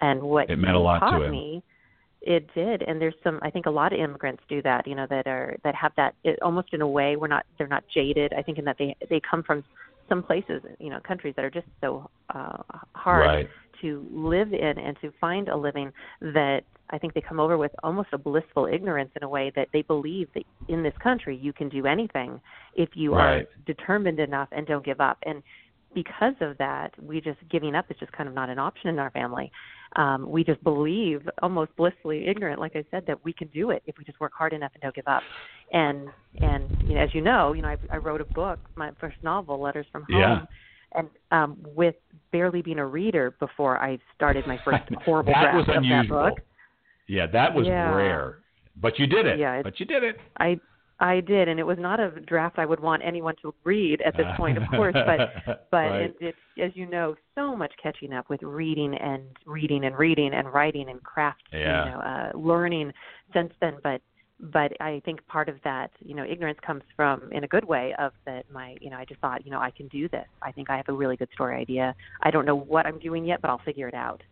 And 0.00 0.22
what 0.22 0.48
It 0.50 0.58
meant 0.58 0.76
a 0.76 0.80
lot 0.80 1.08
to 1.10 1.22
him. 1.22 1.30
me 1.30 1.62
it 2.26 2.48
did 2.54 2.82
and 2.82 2.98
there's 3.00 3.14
some 3.22 3.38
i 3.42 3.50
think 3.50 3.66
a 3.66 3.70
lot 3.70 3.92
of 3.92 3.98
immigrants 4.00 4.42
do 4.48 4.62
that 4.62 4.86
you 4.86 4.94
know 4.94 5.06
that 5.10 5.26
are 5.26 5.54
that 5.62 5.74
have 5.74 5.92
that 5.96 6.14
it, 6.24 6.38
almost 6.40 6.68
in 6.72 6.80
a 6.80 6.86
way 6.88 7.16
we're 7.16 7.26
not 7.28 7.44
they're 7.58 7.66
not 7.68 7.84
jaded 7.92 8.32
i 8.32 8.40
think 8.42 8.56
in 8.56 8.64
that 8.64 8.76
they 8.78 8.96
they 9.10 9.20
come 9.30 9.42
from 9.42 9.62
some 10.08 10.22
places 10.22 10.62
you 10.80 10.88
know 10.88 10.98
countries 11.06 11.34
that 11.36 11.44
are 11.44 11.50
just 11.50 11.66
so 11.82 12.08
uh 12.34 12.56
hard 12.96 13.26
Right. 13.26 13.48
To 13.80 14.06
live 14.10 14.52
in 14.52 14.78
and 14.78 14.96
to 15.00 15.12
find 15.20 15.48
a 15.48 15.56
living 15.56 15.90
that 16.20 16.60
i 16.90 16.98
think 16.98 17.14
they 17.14 17.20
come 17.20 17.40
over 17.40 17.56
with 17.58 17.72
almost 17.82 18.08
a 18.12 18.18
blissful 18.18 18.66
ignorance 18.66 19.10
in 19.16 19.22
a 19.22 19.28
way 19.28 19.52
that 19.56 19.68
they 19.72 19.82
believe 19.82 20.28
that 20.34 20.44
in 20.68 20.82
this 20.82 20.94
country 21.02 21.36
you 21.36 21.52
can 21.52 21.68
do 21.68 21.86
anything 21.86 22.40
if 22.74 22.90
you 22.94 23.14
Right. 23.14 23.46
are 23.46 23.64
determined 23.66 24.20
enough 24.20 24.48
and 24.52 24.66
don't 24.66 24.84
give 24.84 25.00
up 25.00 25.18
and 25.26 25.42
because 25.94 26.34
of 26.40 26.58
that, 26.58 26.90
we 27.00 27.20
just 27.20 27.38
giving 27.50 27.74
up 27.74 27.86
is 27.90 27.96
just 27.98 28.12
kind 28.12 28.28
of 28.28 28.34
not 28.34 28.50
an 28.50 28.58
option 28.58 28.90
in 28.90 28.98
our 28.98 29.10
family. 29.12 29.50
Um, 29.96 30.28
we 30.28 30.42
just 30.42 30.62
believe, 30.64 31.22
almost 31.40 31.70
blissfully 31.76 32.26
ignorant, 32.26 32.58
like 32.58 32.72
I 32.74 32.84
said, 32.90 33.04
that 33.06 33.24
we 33.24 33.32
can 33.32 33.48
do 33.48 33.70
it 33.70 33.82
if 33.86 33.96
we 33.96 34.04
just 34.04 34.18
work 34.20 34.32
hard 34.36 34.52
enough 34.52 34.72
and 34.74 34.82
don't 34.82 34.94
give 34.94 35.06
up. 35.06 35.22
And 35.72 36.08
and 36.42 36.64
you 36.82 36.96
know, 36.96 37.00
as 37.00 37.10
you 37.14 37.20
know, 37.20 37.52
you 37.52 37.62
know, 37.62 37.68
I, 37.68 37.76
I 37.92 37.96
wrote 37.98 38.20
a 38.20 38.24
book, 38.34 38.58
my 38.76 38.90
first 39.00 39.16
novel, 39.22 39.60
Letters 39.60 39.86
from 39.92 40.02
Home, 40.10 40.20
Yeah. 40.20 40.40
And 40.94 41.08
um, 41.30 41.56
with 41.74 41.94
barely 42.32 42.62
being 42.62 42.78
a 42.78 42.86
reader 42.86 43.32
before 43.40 43.78
I 43.78 43.98
started 44.14 44.46
my 44.46 44.58
first 44.64 44.82
horrible 45.04 45.32
that 45.32 45.42
draft 45.52 45.56
was 45.56 45.68
of 45.68 45.82
unusual. 45.82 46.22
that 46.24 46.34
book. 46.36 46.40
Yeah, 47.06 47.26
that 47.32 47.54
was 47.54 47.66
Yeah. 47.66 47.94
rare. 47.94 48.38
But 48.80 48.98
you 48.98 49.06
did 49.06 49.26
it. 49.26 49.38
Yeah, 49.38 49.62
but 49.62 49.78
you 49.78 49.86
did 49.86 50.02
it. 50.02 50.16
I 50.38 50.58
I 51.00 51.20
did, 51.20 51.48
and 51.48 51.58
it 51.58 51.64
was 51.64 51.78
not 51.78 51.98
a 52.00 52.10
draft 52.20 52.58
I 52.58 52.66
would 52.66 52.78
want 52.80 53.02
anyone 53.04 53.34
to 53.42 53.52
read 53.64 54.00
at 54.02 54.16
this 54.16 54.26
point, 54.36 54.56
of 54.58 54.64
course. 54.70 54.94
But 54.94 55.66
but 55.70 55.76
right. 55.76 56.00
it, 56.02 56.16
it's 56.20 56.38
as 56.62 56.70
you 56.74 56.86
know, 56.86 57.14
so 57.34 57.54
much 57.56 57.72
catching 57.82 58.12
up 58.12 58.28
with 58.30 58.42
reading 58.42 58.94
and 58.94 59.22
reading 59.46 59.84
and 59.84 59.96
reading 59.98 60.32
and 60.34 60.52
writing 60.52 60.88
and 60.88 61.02
craft, 61.02 61.42
Yeah. 61.52 61.84
you 61.84 61.90
know, 61.90 61.98
uh, 61.98 62.38
learning 62.38 62.92
since 63.32 63.52
then. 63.60 63.74
But 63.82 64.00
but 64.40 64.72
I 64.80 65.00
think 65.04 65.24
part 65.26 65.48
of 65.48 65.56
that, 65.64 65.90
you 66.00 66.14
know, 66.14 66.24
ignorance 66.24 66.58
comes 66.66 66.82
from 66.96 67.32
in 67.32 67.44
a 67.44 67.48
good 67.48 67.64
way 67.64 67.94
of 67.98 68.12
that 68.26 68.44
my, 68.50 68.76
you 68.80 68.90
know, 68.90 68.96
I 68.96 69.04
just 69.04 69.20
thought, 69.20 69.44
you 69.44 69.50
know, 69.50 69.60
I 69.60 69.70
can 69.70 69.88
do 69.88 70.08
this. 70.08 70.26
I 70.42 70.50
think 70.52 70.70
I 70.70 70.76
have 70.76 70.88
a 70.88 70.92
really 70.92 71.16
good 71.16 71.28
story 71.32 71.56
idea. 71.56 71.94
I 72.22 72.30
don't 72.30 72.44
know 72.44 72.56
what 72.56 72.86
I'm 72.86 72.98
doing 72.98 73.24
yet, 73.24 73.40
but 73.40 73.50
I'll 73.50 73.60
figure 73.64 73.88
it 73.88 73.94
out. 73.94 74.22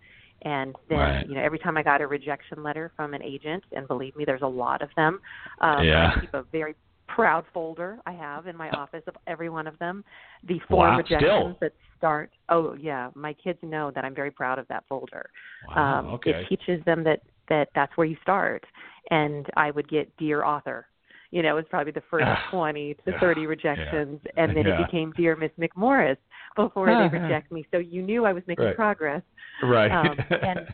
And 0.45 0.75
then, 0.89 0.99
Right. 0.99 1.29
you 1.29 1.37
know, 1.37 1.43
every 1.43 1.59
time 1.59 1.77
I 1.77 1.83
got 1.85 2.01
a 2.01 2.07
rejection 2.07 2.63
letter 2.63 2.91
from 2.97 3.15
an 3.15 3.23
agent, 3.23 3.63
and 3.73 3.87
believe 3.87 4.17
me, 4.17 4.25
there's 4.25 4.43
a 4.43 4.47
lot 4.47 4.83
of 4.83 4.91
them. 4.97 5.21
Um, 5.61 5.85
Yeah. 5.87 6.11
I 6.17 6.21
keep 6.21 6.35
a 6.35 6.43
very 6.51 6.75
proud 7.09 7.45
folder 7.53 7.99
I 8.07 8.13
have 8.13 8.47
in 8.47 8.57
my 8.57 8.71
office 8.71 9.03
of 9.07 9.17
every 9.27 9.51
one 9.51 9.67
of 9.67 9.79
them. 9.79 10.05
The 10.45 10.59
four 10.69 10.89
Wow, 10.89 10.97
rejections 10.97 11.23
still? 11.23 11.59
that 11.61 11.73
start. 11.97 12.31
Oh 12.49 12.75
yeah, 12.75 13.11
my 13.15 13.35
kids 13.35 13.59
know 13.63 13.91
that 13.95 14.05
I'm 14.05 14.15
very 14.15 14.31
proud 14.31 14.59
of 14.59 14.67
that 14.69 14.85
folder. 14.89 15.31
Wow, 15.69 15.99
um, 16.01 16.07
okay. 16.15 16.31
It 16.31 16.49
teaches 16.49 16.85
them 16.85 17.05
that 17.05 17.21
that 17.49 17.69
that's 17.75 17.97
where 17.97 18.07
you 18.07 18.17
start. 18.23 18.65
And 19.13 19.47
I 19.57 19.71
would 19.71 19.89
get 19.89 20.15
dear 20.17 20.45
author. 20.45 20.87
You 21.31 21.43
know, 21.43 21.51
it 21.57 21.61
was 21.63 21.65
probably 21.71 21.93
the 21.93 22.03
first 22.11 22.27
20 22.51 22.95
to 23.07 23.19
30 23.21 23.47
rejections, 23.47 24.21
and 24.37 24.57
then 24.57 24.67
it 24.67 24.77
became 24.87 25.13
dear 25.17 25.37
Miss 25.37 25.51
McMorris 25.59 26.17
before 26.57 26.87
they 26.87 27.09
reject 27.19 27.53
me. 27.53 27.67
So 27.71 27.79
you 27.79 28.03
knew 28.03 28.25
I 28.25 28.33
was 28.33 28.43
making 28.47 28.65
Right. 28.67 28.77
progress 28.77 29.23
right. 29.63 29.91
um, 29.91 30.17
and- 30.31 30.67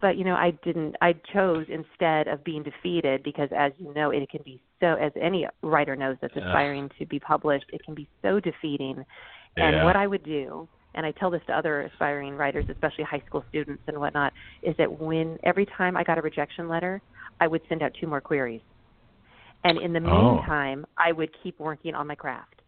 but 0.00 0.16
you 0.18 0.24
know 0.24 0.34
i 0.34 0.50
didn't 0.64 0.94
i 1.00 1.14
chose 1.32 1.64
instead 1.70 2.26
of 2.28 2.42
being 2.44 2.62
defeated 2.62 3.22
because 3.22 3.48
as 3.56 3.72
you 3.78 3.94
know 3.94 4.10
it 4.10 4.28
can 4.28 4.42
be 4.44 4.60
so 4.80 4.88
as 4.96 5.12
any 5.20 5.46
writer 5.62 5.94
knows 5.96 6.16
that's 6.20 6.36
aspiring 6.36 6.90
to 6.98 7.06
be 7.06 7.18
published 7.18 7.64
it 7.72 7.80
can 7.86 7.94
be 7.94 8.06
so 8.20 8.38
defeating 8.40 8.96
and 9.56 9.76
Yeah. 9.76 9.84
what 9.84 9.96
i 9.96 10.06
would 10.06 10.22
do 10.24 10.68
and 10.94 11.06
i 11.06 11.12
tell 11.12 11.30
this 11.30 11.40
to 11.46 11.56
other 11.56 11.82
aspiring 11.82 12.34
writers 12.34 12.66
especially 12.68 13.04
high 13.04 13.22
school 13.26 13.44
students 13.48 13.82
and 13.86 13.96
whatnot 13.98 14.32
is 14.62 14.74
that 14.78 14.90
when 15.00 15.38
every 15.44 15.66
time 15.78 15.96
i 15.96 16.02
got 16.04 16.18
a 16.18 16.22
rejection 16.22 16.68
letter 16.68 17.00
i 17.40 17.46
would 17.46 17.62
send 17.68 17.82
out 17.82 17.92
two 18.00 18.06
more 18.06 18.20
queries 18.20 18.62
and 19.64 19.78
in 19.78 19.92
the 19.92 20.00
Oh. 20.00 20.36
meantime 20.36 20.84
i 20.98 21.12
would 21.12 21.30
keep 21.42 21.58
working 21.58 21.94
on 21.94 22.06
my 22.06 22.14
craft 22.14 22.62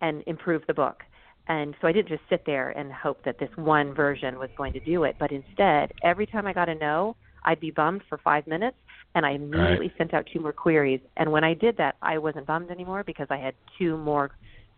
and 0.00 0.22
improve 0.26 0.62
the 0.66 0.74
book 0.74 1.02
and 1.48 1.74
so 1.80 1.88
I 1.88 1.92
didn't 1.92 2.08
just 2.08 2.22
sit 2.28 2.42
there 2.44 2.70
and 2.70 2.92
hope 2.92 3.24
that 3.24 3.38
this 3.38 3.48
one 3.56 3.94
version 3.94 4.38
was 4.38 4.50
going 4.56 4.72
to 4.74 4.80
do 4.80 5.04
it, 5.04 5.16
but 5.18 5.32
instead, 5.32 5.90
every 6.04 6.26
time 6.26 6.46
I 6.46 6.52
got 6.52 6.68
a 6.68 6.74
no, 6.74 7.16
I'd 7.44 7.58
be 7.60 7.70
bummed 7.70 8.02
for 8.08 8.18
five 8.18 8.46
minutes, 8.46 8.76
and 9.14 9.24
I 9.24 9.30
immediately 9.30 9.90
sent 9.96 10.12
out 10.12 10.26
two 10.30 10.40
more 10.40 10.52
queries. 10.52 11.00
And 11.16 11.32
when 11.32 11.44
I 11.44 11.54
did 11.54 11.74
that, 11.78 11.96
I 12.02 12.18
wasn't 12.18 12.46
bummed 12.46 12.70
anymore 12.70 13.02
because 13.02 13.28
I 13.30 13.38
had 13.38 13.54
two 13.78 13.96
more 13.96 14.30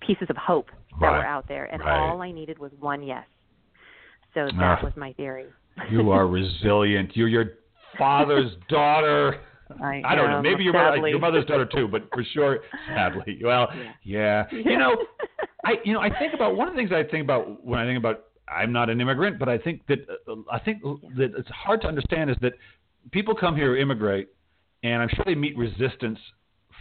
pieces 0.07 0.29
of 0.31 0.37
hope 0.37 0.68
that 1.00 1.09
Right. 1.09 1.18
were 1.18 1.24
out 1.24 1.48
there, 1.48 1.64
and 1.64 1.83
Right. 1.83 2.09
all 2.09 2.22
I 2.22 2.31
needed 2.31 2.59
was 2.59 2.72
one 2.79 3.03
yes. 3.03 3.26
So 4.35 4.46
that 4.61 4.81
Ah. 4.81 4.85
was 4.85 4.94
my 4.96 5.12
theory. 5.14 5.46
you 5.90 6.12
are 6.12 6.26
resilient. 6.40 7.16
You're 7.16 7.29
your 7.29 7.59
father's 7.98 8.53
daughter. 8.68 9.40
I, 9.83 10.03
I 10.05 10.14
don't 10.16 10.31
know. 10.31 10.42
Maybe 10.42 10.64
your 10.64 10.72
mother, 10.72 10.96
sadly. 10.96 11.11
your 11.11 11.20
mother's 11.20 11.44
daughter 11.46 11.64
too, 11.66 11.87
but 11.87 12.03
for 12.12 12.24
sure, 12.33 12.61
sadly. 12.88 13.40
Well, 13.44 13.68
Yeah. 14.03 14.46
yeah. 14.53 14.59
You 14.70 14.76
know, 14.79 14.96
I 15.64 15.74
you 15.85 15.92
know 15.92 16.00
I 16.00 16.11
think 16.18 16.35
about 16.35 16.57
one 16.57 16.66
of 16.68 16.74
the 16.74 16.79
things 16.79 16.90
I 16.92 17.05
think 17.05 17.22
about 17.22 17.64
when 17.64 17.79
I 17.79 17.85
think 17.85 17.98
about 17.98 18.24
I'm 18.48 18.72
not 18.72 18.90
an 18.90 19.00
immigrant, 19.00 19.38
but 19.38 19.48
I 19.48 19.59
think 19.59 19.87
that 19.87 20.00
uh, 20.29 20.35
I 20.50 20.59
think 20.59 20.83
that 20.83 21.33
it's 21.38 21.48
hard 21.50 21.81
to 21.83 21.88
understand 21.88 22.31
is 22.31 22.37
that 22.40 22.55
people 23.12 23.35
come 23.35 23.55
here 23.55 23.76
immigrate, 23.76 24.29
and 24.83 25.00
I'm 25.03 25.09
sure 25.14 25.24
they 25.24 25.37
meet 25.37 25.57
resistance 25.57 26.18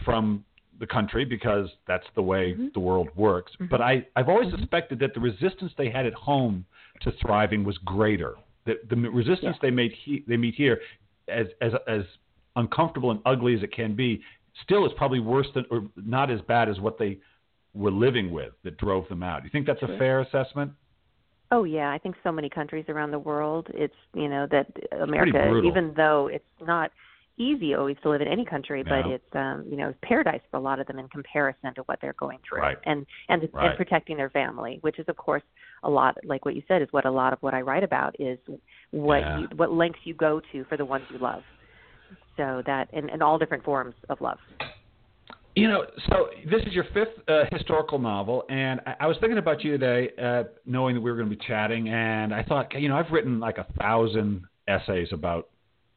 from 0.04 0.44
the 0.80 0.86
country 0.86 1.24
because 1.24 1.68
that's 1.86 2.06
the 2.16 2.22
way 2.22 2.54
Mhm. 2.54 2.72
the 2.72 2.80
world 2.80 3.08
works. 3.14 3.52
Mhm. 3.60 3.68
But 3.68 3.82
I 3.82 4.04
I've 4.16 4.28
always 4.28 4.48
Mhm. 4.48 4.58
suspected 4.58 4.98
that 4.98 5.14
the 5.14 5.20
resistance 5.20 5.72
they 5.76 5.90
had 5.90 6.06
at 6.06 6.14
home 6.14 6.64
to 7.02 7.12
thriving 7.12 7.62
was 7.62 7.78
greater. 7.78 8.34
That 8.64 8.88
the 8.88 8.96
resistance 8.96 9.56
they 9.62 9.70
made 9.70 9.92
he, 9.92 10.24
they 10.26 10.36
meet 10.36 10.54
here, 10.54 10.80
as 11.30 11.46
as 11.60 11.72
as 11.88 12.02
uncomfortable 12.56 13.10
and 13.10 13.20
ugly 13.24 13.54
as 13.54 13.62
it 13.62 13.72
can 13.74 13.94
be, 13.94 14.20
still 14.64 14.86
is 14.86 14.92
probably 14.96 15.20
worse 15.20 15.46
than 15.54 15.64
or 15.70 15.82
not 15.96 16.30
as 16.30 16.40
bad 16.42 16.68
as 16.68 16.80
what 16.80 16.98
they 16.98 17.18
were 17.74 17.90
living 17.90 18.30
with 18.30 18.52
that 18.64 18.76
drove 18.78 19.08
them 19.08 19.22
out. 19.22 19.42
Do 19.42 19.46
you 19.46 19.50
think 19.50 19.66
that's 19.66 19.82
a 19.82 19.98
fair 19.98 20.20
assessment? 20.20 20.72
Oh 21.52 21.64
yeah, 21.64 21.90
I 21.90 21.98
think 21.98 22.14
so 22.22 22.30
many 22.30 22.48
countries 22.48 22.84
around 22.88 23.10
the 23.10 23.18
world, 23.18 23.68
it's 23.74 23.94
you 24.14 24.28
know 24.28 24.46
that 24.50 24.66
America, 25.00 25.62
even 25.64 25.92
though 25.96 26.28
it's 26.32 26.44
not 26.60 26.90
easy 27.40 27.74
always 27.74 27.96
to 28.02 28.10
live 28.10 28.20
in 28.20 28.28
any 28.28 28.44
country, 28.44 28.82
but 28.82 29.06
it's 29.06 29.24
um, 29.34 29.64
you 29.68 29.76
know 29.76 29.94
paradise 30.02 30.40
for 30.50 30.58
a 30.58 30.60
lot 30.60 30.78
of 30.78 30.86
them 30.86 30.98
in 30.98 31.08
comparison 31.08 31.74
to 31.74 31.82
what 31.82 31.98
they're 32.00 32.14
going 32.18 32.38
through, 32.46 32.60
Right. 32.60 32.78
and 32.84 33.06
and 33.28 33.48
Right. 33.52 33.68
and 33.68 33.76
protecting 33.76 34.16
their 34.16 34.30
family, 34.30 34.78
which 34.82 34.98
is 34.98 35.06
of 35.08 35.16
course 35.16 35.42
a 35.82 35.90
lot 35.90 36.16
like 36.24 36.44
what 36.44 36.54
you 36.54 36.62
said 36.68 36.82
is 36.82 36.88
what 36.90 37.06
a 37.06 37.10
lot 37.10 37.32
of 37.32 37.38
what 37.40 37.54
I 37.54 37.62
write 37.62 37.82
about 37.82 38.14
is 38.18 38.38
what 38.90 39.20
Yeah. 39.20 39.38
you, 39.40 39.48
what 39.56 39.72
lengths 39.72 40.00
you 40.04 40.14
go 40.14 40.40
to 40.52 40.64
for 40.64 40.76
the 40.76 40.84
ones 40.84 41.06
you 41.08 41.18
love. 41.18 41.42
So 42.36 42.62
that 42.66 42.88
and, 42.92 43.10
and 43.10 43.22
all 43.22 43.38
different 43.38 43.64
forms 43.64 43.94
of 44.08 44.20
love. 44.20 44.38
You 45.56 45.68
know, 45.68 45.84
so 46.08 46.28
this 46.48 46.62
is 46.66 46.72
your 46.72 46.84
fifth 46.94 47.28
uh, 47.28 47.44
historical 47.50 47.98
novel, 47.98 48.44
and 48.50 48.80
I, 48.86 48.94
I 49.00 49.06
was 49.08 49.16
thinking 49.20 49.38
about 49.38 49.64
you 49.64 49.76
today, 49.76 50.10
uh, 50.22 50.44
knowing 50.64 50.94
that 50.94 51.00
we 51.00 51.10
were 51.10 51.16
going 51.16 51.28
to 51.28 51.36
be 51.36 51.44
chatting, 51.44 51.88
and 51.88 52.32
I 52.32 52.44
thought, 52.44 52.72
you 52.80 52.88
know, 52.88 52.96
I've 52.96 53.10
written 53.10 53.40
like 53.40 53.58
a 53.58 53.66
thousand 53.80 54.44
essays 54.68 55.08
about 55.12 55.48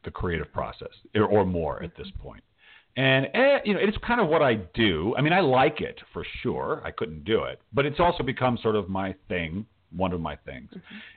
the 0.04 0.10
creative 0.10 0.52
process, 0.52 0.88
or, 1.14 1.24
or 1.24 1.44
more 1.44 1.82
at 1.82 1.96
this 1.96 2.08
point. 2.20 2.42
And 2.96 3.26
eh, 3.34 3.58
you 3.64 3.74
know, 3.74 3.80
it's 3.80 3.96
kind 4.06 4.20
of 4.20 4.28
what 4.28 4.42
I 4.42 4.54
do. 4.74 5.14
I 5.18 5.20
mean, 5.20 5.32
I 5.32 5.40
like 5.40 5.80
it 5.80 6.00
for 6.12 6.24
sure. 6.42 6.80
I 6.84 6.90
couldn't 6.92 7.24
do 7.24 7.44
it, 7.44 7.60
but 7.72 7.84
it's 7.86 7.98
also 7.98 8.22
become 8.22 8.56
sort 8.62 8.76
of 8.76 8.88
my 8.88 9.14
thing, 9.28 9.66
one 9.96 10.12
of 10.12 10.20
my 10.20 10.36
things. 10.36 10.70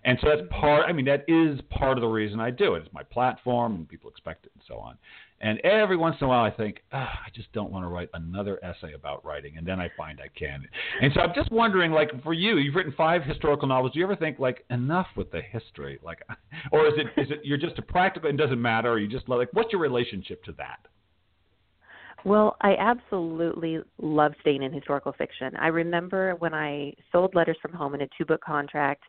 And 0.04 0.18
so 0.22 0.30
that's 0.30 0.42
part. 0.50 0.86
I 0.88 0.94
mean, 0.94 1.06
that 1.06 1.24
is 1.28 1.60
part 1.70 1.98
of 1.98 2.02
the 2.02 2.08
reason 2.08 2.40
I 2.40 2.50
do 2.50 2.74
it. 2.76 2.84
It's 2.84 2.94
my 2.94 3.04
platform, 3.04 3.76
and 3.76 3.88
people 3.88 4.10
expect 4.10 4.46
it, 4.46 4.52
and 4.56 4.64
so 4.68 4.78
on. 4.78 4.98
And 5.40 5.60
every 5.60 5.98
once 5.98 6.16
in 6.20 6.26
a 6.26 6.28
while, 6.30 6.44
I 6.44 6.50
think, 6.50 6.82
ah, 6.92 7.20
I 7.26 7.30
just 7.36 7.52
don't 7.54 7.72
want 7.72 7.84
to 7.84 7.90
write 7.90 8.10
another 8.16 8.60
essay 8.64 8.94
about 8.94 9.24
writing, 9.24 9.58
and 9.58 9.68
then 9.68 9.80
I 9.80 9.90
find 9.96 10.20
I 10.20 10.30
can. 10.38 10.68
And 11.00 11.14
so 11.14 11.22
I'm 11.22 11.34
just 11.36 11.52
wondering, 11.52 11.92
like, 11.92 12.10
for 12.24 12.34
you, 12.34 12.58
you've 12.58 12.74
written 12.74 12.94
five 12.98 13.24
historical 13.24 13.68
novels. 13.68 13.94
Do 13.94 14.00
you 14.00 14.06
ever 14.06 14.16
think, 14.16 14.40
like, 14.40 14.66
enough 14.72 15.08
with 15.16 15.32
the 15.32 15.42
history, 15.42 16.00
like, 16.04 16.24
or 16.72 16.88
is 16.88 16.94
it 16.98 17.22
is 17.22 17.30
it 17.30 17.42
you're 17.44 17.58
just 17.60 17.78
a 17.78 17.84
practical? 17.84 18.30
It 18.30 18.38
doesn't 18.38 18.62
matter. 18.62 18.90
Or 18.90 18.98
you 18.98 19.08
just 19.08 19.30
like, 19.30 19.50
what's 19.54 19.72
your 19.72 19.82
relationship 19.82 20.44
to 20.46 20.54
that? 20.54 20.80
Well, 22.26 22.58
I 22.62 22.76
absolutely 22.80 23.80
love 24.02 24.34
staying 24.42 24.64
in 24.64 24.74
historical 24.74 25.14
fiction. 25.14 25.56
I 25.56 25.68
remember 25.68 26.34
when 26.40 26.54
I 26.54 26.94
sold 27.12 27.36
Letters 27.36 27.58
from 27.62 27.74
Home 27.74 27.94
in 27.94 28.02
a 28.02 28.08
two 28.18 28.26
book 28.26 28.42
contract 28.44 29.04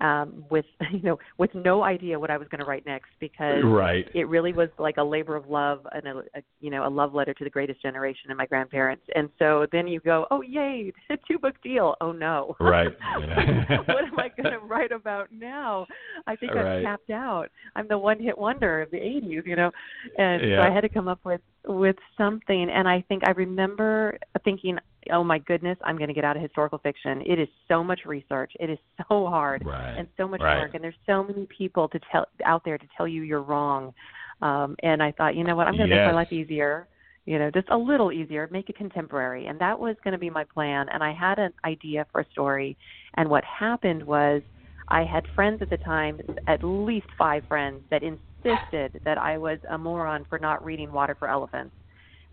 um, 0.00 0.44
with 0.50 0.64
you 0.92 1.02
know 1.02 1.18
with 1.38 1.50
no 1.54 1.82
idea 1.84 2.18
what 2.18 2.30
I 2.30 2.36
was 2.36 2.48
going 2.48 2.60
to 2.60 2.64
write 2.64 2.86
next 2.86 3.10
because 3.20 3.62
Right. 3.64 4.08
it 4.14 4.28
really 4.28 4.52
was 4.52 4.68
like 4.78 4.96
a 4.96 5.02
labor 5.02 5.36
of 5.36 5.48
love 5.48 5.86
and 5.92 6.06
a, 6.06 6.18
a 6.34 6.42
you 6.60 6.70
know 6.70 6.86
a 6.86 6.90
love 6.90 7.14
letter 7.14 7.34
to 7.34 7.44
the 7.44 7.50
greatest 7.50 7.80
generation 7.82 8.30
and 8.30 8.38
my 8.38 8.46
grandparents. 8.46 9.04
And 9.14 9.28
so 9.38 9.66
then 9.72 9.86
you 9.86 10.00
go, 10.00 10.26
oh 10.30 10.42
yay, 10.42 10.92
a 11.10 11.16
two 11.28 11.38
book 11.38 11.54
deal. 11.62 11.94
Oh 12.00 12.12
no, 12.12 12.56
Right. 12.60 12.92
what 13.86 14.04
am 14.04 14.18
I 14.18 14.28
going 14.40 14.52
to 14.52 14.58
write 14.66 14.92
about 14.92 15.28
now? 15.32 15.86
I 16.26 16.36
think 16.36 16.54
Right. 16.54 16.78
I'm 16.78 16.84
tapped 16.84 17.10
out. 17.10 17.48
I'm 17.76 17.88
the 17.88 17.98
one 17.98 18.18
hit 18.20 18.36
wonder 18.36 18.82
of 18.82 18.90
the 18.90 18.98
80s, 18.98 19.46
you 19.46 19.56
know. 19.56 19.70
And 20.18 20.42
Yeah. 20.42 20.58
so 20.58 20.62
I 20.62 20.74
had 20.74 20.82
to 20.82 20.88
come 20.88 21.08
up 21.08 21.20
with 21.24 21.40
with 21.66 21.96
something 22.18 22.70
and 22.70 22.88
I 22.88 23.02
think 23.08 23.22
I 23.26 23.30
remember 23.32 24.18
thinking, 24.44 24.78
"Oh 25.12 25.22
my 25.24 25.38
goodness, 25.38 25.78
I'm 25.84 25.96
going 25.96 26.08
to 26.08 26.14
get 26.14 26.24
out 26.24 26.36
of 26.36 26.42
historical 26.42 26.78
fiction. 26.78 27.22
It 27.26 27.38
is 27.38 27.48
so 27.68 27.82
much 27.84 28.00
research. 28.04 28.52
It 28.60 28.70
is 28.70 28.78
so 29.08 29.26
hard 29.26 29.62
Right. 29.64 29.94
and 29.96 30.08
so 30.16 30.26
much 30.28 30.40
Right. 30.40 30.58
work 30.58 30.74
and 30.74 30.82
there's 30.82 30.96
so 31.06 31.22
many 31.22 31.46
people 31.56 31.88
to 31.88 32.00
tell 32.10 32.26
out 32.44 32.62
there 32.64 32.78
to 32.78 32.86
tell 32.96 33.06
you 33.08 33.22
you're 33.22 33.42
wrong." 33.42 33.92
Um 34.40 34.76
and 34.82 35.02
I 35.02 35.12
thought, 35.12 35.36
"You 35.36 35.44
know 35.44 35.54
what? 35.56 35.66
I'm 35.68 35.76
going 35.76 35.88
to 35.88 35.94
make 35.94 36.04
my 36.04 36.12
life 36.12 36.32
easier." 36.32 36.88
you 37.24 37.38
know, 37.38 37.50
just 37.52 37.68
a 37.70 37.76
little 37.76 38.10
easier, 38.10 38.48
make 38.50 38.68
it 38.68 38.76
contemporary. 38.76 39.46
And 39.46 39.58
that 39.60 39.78
was 39.78 39.94
going 40.02 40.12
to 40.12 40.18
be 40.18 40.28
my 40.30 40.44
plan. 40.52 40.86
And 40.92 41.04
I 41.04 41.12
had 41.12 41.38
an 41.38 41.52
idea 41.64 42.04
for 42.10 42.20
a 42.22 42.28
story. 42.30 42.76
And 43.16 43.28
what 43.30 43.44
happened 43.44 44.02
was 44.02 44.42
I 44.88 45.04
had 45.04 45.24
friends 45.34 45.62
at 45.62 45.70
the 45.70 45.76
time, 45.78 46.20
at 46.48 46.64
least 46.64 47.06
five 47.16 47.44
friends, 47.48 47.82
that 47.90 48.02
insisted 48.44 49.00
that 49.04 49.18
I 49.18 49.38
was 49.38 49.58
a 49.70 49.78
moron 49.78 50.24
for 50.28 50.38
not 50.38 50.64
reading 50.64 50.92
Water 50.92 51.14
for 51.18 51.28
Elephants. 51.28 51.74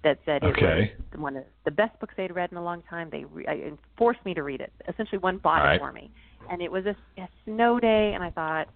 That 0.02 0.18
said 0.26 0.44
it 0.44 0.48
Okay. 0.58 0.94
was 1.12 1.20
one 1.20 1.36
of 1.36 1.44
the 1.66 1.72
best 1.72 2.00
books 2.00 2.14
they'd 2.16 2.34
read 2.34 2.52
in 2.52 2.58
a 2.58 2.64
long 2.64 2.82
time. 2.90 3.10
They 3.12 3.26
re- 3.26 3.46
I- 3.48 3.72
forced 3.98 4.24
me 4.24 4.34
to 4.34 4.44
read 4.44 4.62
it. 4.62 4.72
Essentially, 4.88 5.18
one 5.18 5.40
bought 5.40 5.62
right. 5.64 5.76
it 5.76 5.80
for 5.80 5.92
me. 5.92 6.10
And 6.50 6.62
it 6.62 6.72
was 6.72 6.86
a, 6.86 6.96
a 7.22 7.28
snow 7.44 7.82
day, 7.82 8.14
and 8.16 8.24
I 8.24 8.30
thought, 8.30 8.70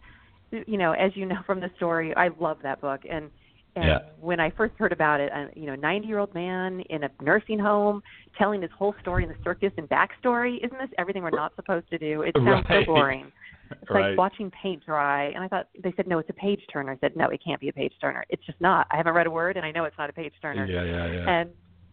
you 0.52 0.78
know, 0.78 0.92
as 0.92 1.16
you 1.16 1.26
know 1.26 1.40
from 1.46 1.62
the 1.62 1.72
story, 1.78 2.14
I 2.16 2.30
love 2.40 2.58
that 2.64 2.82
book. 2.82 3.02
And 3.10 3.32
and 3.76 3.86
Yeah. 3.86 4.00
when 4.20 4.40
I 4.42 4.50
first 4.52 4.74
heard 4.78 4.92
about 4.92 5.20
it, 5.22 5.32
a 5.32 5.48
you 5.58 5.66
know, 5.66 5.76
90 5.76 6.08
year 6.08 6.20
old 6.20 6.34
man 6.36 6.82
in 6.90 7.06
a 7.06 7.10
nursing 7.22 7.58
home 7.58 8.04
telling 8.38 8.62
his 8.62 8.70
whole 8.78 8.94
story 9.02 9.24
in 9.24 9.30
the 9.30 9.36
circus 9.46 9.72
and 9.78 9.88
backstory. 9.90 10.58
Isn't 10.58 10.78
this 10.78 10.90
everything 10.98 11.24
we're 11.24 11.30
not 11.32 11.56
supposed 11.56 11.90
to 11.90 11.98
do? 11.98 12.22
It 12.24 12.36
sounds 12.36 12.66
Right. 12.70 12.86
so 12.86 12.94
boring. 12.94 13.32
It's 13.82 13.92
right. 13.92 14.10
like 14.10 14.18
watching 14.18 14.52
paint 14.52 14.86
dry. 14.86 15.26
And 15.30 15.44
I 15.44 15.48
thought 15.48 15.68
they 15.84 15.94
said 15.96 16.08
no, 16.08 16.20
it's 16.20 16.30
a 16.30 16.34
page 16.34 16.62
turner. 16.72 16.92
I 16.94 16.98
said 17.00 17.16
no, 17.16 17.30
it 17.30 17.42
can't 17.44 17.60
be 17.60 17.70
a 17.70 17.74
page 17.74 17.94
turner. 18.00 18.24
It's 18.30 18.46
just 18.46 18.60
not. 18.62 18.88
I 18.92 18.98
haven't 18.98 19.14
read 19.14 19.28
a 19.28 19.32
word, 19.32 19.58
and 19.58 19.66
I 19.66 19.72
know 19.72 19.86
it's 19.86 19.98
not 19.98 20.10
a 20.10 20.14
page 20.14 20.34
turner. 20.42 20.66
Yeah, 20.66 20.84
yeah, 20.84 21.12
yeah. 21.12 21.30
And 21.30 21.50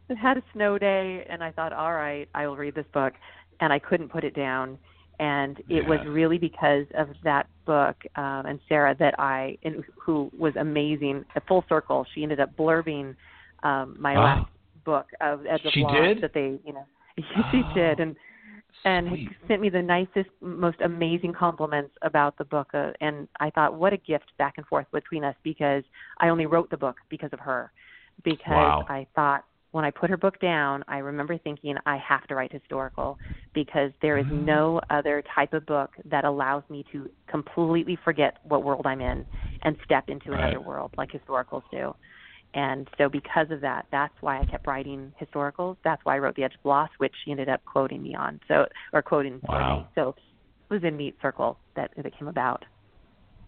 it 0.08 0.16
had 0.16 0.36
a 0.36 0.42
snow 0.52 0.78
day, 0.78 1.24
and 1.28 1.42
I 1.42 1.52
thought, 1.52 1.72
all 1.72 1.92
right, 1.94 2.28
I 2.34 2.46
will 2.46 2.56
read 2.56 2.74
this 2.74 2.86
book, 2.92 3.12
and 3.60 3.72
I 3.72 3.78
couldn't 3.78 4.08
put 4.08 4.24
it 4.24 4.34
down. 4.34 4.78
And 5.18 5.58
it 5.68 5.86
was 5.86 5.98
really 6.08 6.38
because 6.38 6.86
of 6.96 7.08
that 7.24 7.46
book 7.66 7.94
um, 8.16 8.46
and 8.46 8.58
Sara 8.70 8.96
that 8.98 9.14
I, 9.20 9.58
and 9.64 9.84
who 10.02 10.30
was 10.38 10.54
amazing. 10.56 11.26
A 11.36 11.42
full 11.42 11.62
circle. 11.68 12.06
She 12.14 12.22
ended 12.22 12.40
up 12.40 12.56
blurbing 12.56 13.14
um, 13.62 13.96
my 14.00 14.16
Oh. 14.16 14.20
last 14.20 14.48
book 14.86 15.06
of 15.20 15.44
as 15.44 15.60
a 15.66 15.70
blog 15.78 15.92
did? 15.94 16.22
that 16.22 16.32
they, 16.32 16.58
you 16.64 16.72
know, 16.72 16.86
she 17.18 17.62
Oh, 17.62 17.74
did, 17.74 18.00
and 18.00 18.16
and 18.84 19.08
Sweet. 19.08 19.28
he 19.28 19.36
sent 19.48 19.60
me 19.60 19.68
the 19.68 19.82
nicest, 19.82 20.30
most 20.40 20.80
amazing 20.82 21.32
compliments 21.32 21.94
about 22.02 22.36
the 22.38 22.44
book. 22.44 22.68
Uh, 22.74 22.92
and 23.00 23.28
I 23.38 23.50
thought, 23.50 23.74
what 23.74 23.92
a 23.92 23.96
gift 23.98 24.32
back 24.38 24.54
and 24.56 24.66
forth 24.66 24.86
between 24.92 25.24
us 25.24 25.34
because 25.42 25.84
I 26.18 26.28
only 26.28 26.46
wrote 26.46 26.70
the 26.70 26.76
book 26.76 26.96
because 27.08 27.30
of 27.32 27.40
her. 27.40 27.72
Because 28.24 28.46
Wow. 28.48 28.84
I 28.88 29.06
thought 29.14 29.44
when 29.72 29.84
I 29.84 29.90
put 29.90 30.10
her 30.10 30.16
book 30.16 30.40
down, 30.40 30.84
I 30.88 30.98
remember 30.98 31.38
thinking 31.38 31.76
I 31.86 31.96
have 31.98 32.26
to 32.28 32.34
write 32.34 32.52
historical 32.52 33.18
because 33.54 33.92
there 34.02 34.18
is 34.18 34.26
Mm. 34.26 34.44
no 34.46 34.80
other 34.90 35.22
type 35.34 35.52
of 35.52 35.64
book 35.66 35.90
that 36.04 36.24
allows 36.24 36.62
me 36.68 36.84
to 36.92 37.08
completely 37.28 37.96
forget 38.04 38.38
what 38.42 38.64
world 38.64 38.86
I'm 38.86 39.00
in 39.00 39.26
and 39.62 39.76
step 39.84 40.08
into 40.08 40.32
Right. 40.32 40.42
another 40.42 40.60
world 40.60 40.92
like 40.98 41.10
historicals 41.12 41.62
do. 41.70 41.94
And 42.54 42.88
so 42.98 43.08
because 43.08 43.50
of 43.50 43.60
that, 43.60 43.86
that's 43.92 44.14
why 44.20 44.40
I 44.40 44.44
kept 44.44 44.66
writing 44.66 45.12
historicals. 45.20 45.76
That's 45.84 46.04
why 46.04 46.16
I 46.16 46.18
wrote 46.18 46.34
The 46.34 46.44
Edge 46.44 46.54
of 46.54 46.60
Lost, 46.64 46.92
which 46.98 47.14
she 47.24 47.30
ended 47.30 47.48
up 47.48 47.64
quoting 47.64 48.02
me 48.02 48.14
on. 48.14 48.40
So 48.48 48.66
or 48.92 49.02
quoting 49.02 49.40
for 49.46 49.56
Wow. 49.56 49.78
me. 49.80 49.86
So 49.94 50.08
it 50.70 50.74
was 50.74 50.82
a 50.84 50.90
neat 50.90 51.16
circle 51.22 51.58
that 51.76 51.90
that 51.96 52.18
came 52.18 52.28
about. 52.28 52.64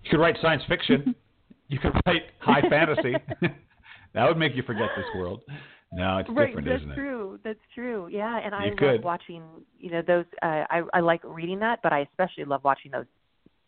You 0.04 0.10
could 0.10 0.20
write 0.20 0.36
science 0.40 0.62
fiction. 0.68 1.14
you 1.68 1.78
could 1.78 1.92
write 2.06 2.22
high 2.40 2.62
fantasy. 2.68 3.16
that 4.14 4.24
would 4.26 4.36
make 4.36 4.54
you 4.54 4.62
forget 4.62 4.90
this 4.96 5.06
world. 5.14 5.40
No, 5.92 6.18
it's 6.18 6.30
right, 6.30 6.46
different, 6.48 6.68
that's 6.68 6.80
isn't 6.80 6.90
it? 6.92 6.94
That's 6.94 6.98
true. 6.98 7.38
That's 7.44 7.58
true. 7.74 8.08
Yeah, 8.10 8.40
and 8.42 8.54
I 8.54 8.66
You 8.66 8.70
love 8.70 8.78
could. 8.78 9.04
watching. 9.04 9.42
You 9.78 9.90
know, 9.90 10.02
those. 10.06 10.24
Uh, 10.42 10.64
I 10.70 10.82
I 10.94 11.00
like 11.00 11.20
reading 11.24 11.58
that, 11.60 11.80
but 11.82 11.92
I 11.92 12.00
especially 12.00 12.44
love 12.44 12.62
watching 12.64 12.90
those 12.92 13.04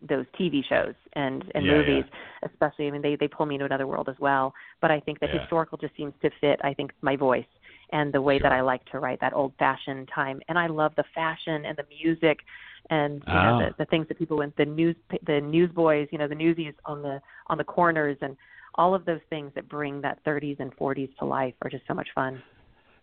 those 0.09 0.27
TV 0.38 0.62
shows 0.69 0.95
and 1.14 1.45
and 1.55 1.67
Yeah, 1.67 1.73
yeah. 1.73 1.79
movies. 1.79 2.05
Especially, 2.45 2.87
I 2.87 2.90
mean, 2.90 3.03
they 3.03 3.17
they 3.17 3.29
pull 3.29 3.47
me 3.47 3.55
into 3.57 3.67
another 3.67 3.87
world 3.87 4.09
as 4.09 4.17
well. 4.19 4.53
But 4.81 4.90
I 4.90 5.01
think 5.01 5.21
that 5.21 5.31
Yeah. 5.33 5.40
historical 5.40 5.79
just 5.79 5.97
seems 5.97 6.14
to 6.23 6.31
fit. 6.40 6.61
I 6.62 6.75
think 6.75 6.93
my 7.03 7.17
voice 7.17 7.47
and 7.93 8.12
the 8.12 8.21
way 8.21 8.38
that 8.38 8.53
I 8.53 8.61
like 8.61 8.85
to 8.87 8.99
write 8.99 9.21
that 9.21 9.35
old 9.35 9.53
fashioned 9.59 10.09
time. 10.14 10.40
And 10.49 10.59
I 10.59 10.67
love 10.67 10.93
the 10.97 11.05
fashion 11.14 11.64
and 11.67 11.77
the 11.77 11.85
music 12.03 12.38
and 12.90 13.23
you 13.27 13.33
Oh. 13.35 13.43
know 13.43 13.59
the, 13.59 13.75
the 13.79 13.87
things 13.87 14.07
that 14.09 14.19
people 14.19 14.43
in 14.43 14.53
the 14.59 14.64
news 14.64 14.97
the 15.27 15.40
newsboys, 15.40 16.09
you 16.11 16.19
know, 16.19 16.29
the 16.29 16.35
newsies 16.35 16.75
on 16.85 17.03
the 17.03 17.21
on 17.49 17.59
the 17.59 17.64
corners 17.64 18.19
and 18.21 18.37
all 18.77 18.95
of 18.95 19.05
those 19.05 19.21
things 19.31 19.53
that 19.55 19.69
bring 19.69 20.01
that 20.01 20.19
30s 20.25 20.59
and 20.59 20.75
40s 20.77 21.09
to 21.19 21.25
life 21.25 21.55
are 21.62 21.71
just 21.71 21.87
so 21.87 21.95
much 21.95 22.09
fun. 22.14 22.43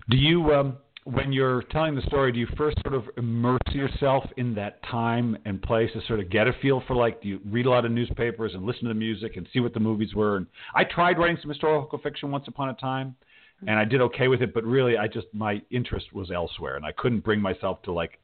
Do 0.10 0.18
you, 0.18 0.54
um, 0.54 0.78
when 1.06 1.32
you're 1.32 1.64
telling 1.64 1.96
the 1.96 2.02
story, 2.04 2.32
do 2.32 2.40
you 2.40 2.48
first 2.58 2.78
sort 2.84 2.94
of 2.94 3.06
immerse 3.18 3.60
yourself 3.72 4.24
in 4.38 4.54
that 4.56 4.84
time 4.84 5.36
and 5.46 5.62
place 5.62 5.90
to 5.94 6.02
sort 6.06 6.20
of 6.20 6.30
get 6.30 6.48
a 6.48 6.54
feel 6.62 6.84
for 6.88 6.96
like, 6.96 7.22
do 7.22 7.28
you 7.28 7.40
read 7.50 7.66
a 7.66 7.70
lot 7.70 7.86
of 7.86 7.92
newspapers 7.92 8.54
and 8.54 8.64
listen 8.64 8.84
to 8.84 8.90
the 8.90 8.94
music 8.94 9.36
and 9.36 9.48
see 9.52 9.60
what 9.60 9.74
the 9.74 9.80
movies 9.80 10.14
were? 10.14 10.38
And 10.38 10.46
I 10.76 10.84
tried 10.84 11.18
writing 11.18 11.38
some 11.42 11.50
historical 11.50 11.98
fiction 12.00 12.30
once 12.30 12.48
upon 12.48 12.70
a 12.70 12.76
time, 12.76 13.16
mm-hmm. 13.58 13.70
and 13.70 13.80
I 13.80 13.86
did 13.86 14.02
okay 14.02 14.28
with 14.28 14.44
it, 14.44 14.54
but 14.54 14.64
really, 14.64 14.98
I 14.98 15.08
just 15.08 15.28
my 15.34 15.62
interest 15.72 16.14
was 16.14 16.30
elsewhere, 16.30 16.76
and 16.76 16.86
I 16.86 16.92
couldn't 16.92 17.22
bring 17.22 17.42
myself 17.42 17.82
to 17.84 17.92
like 17.92 18.20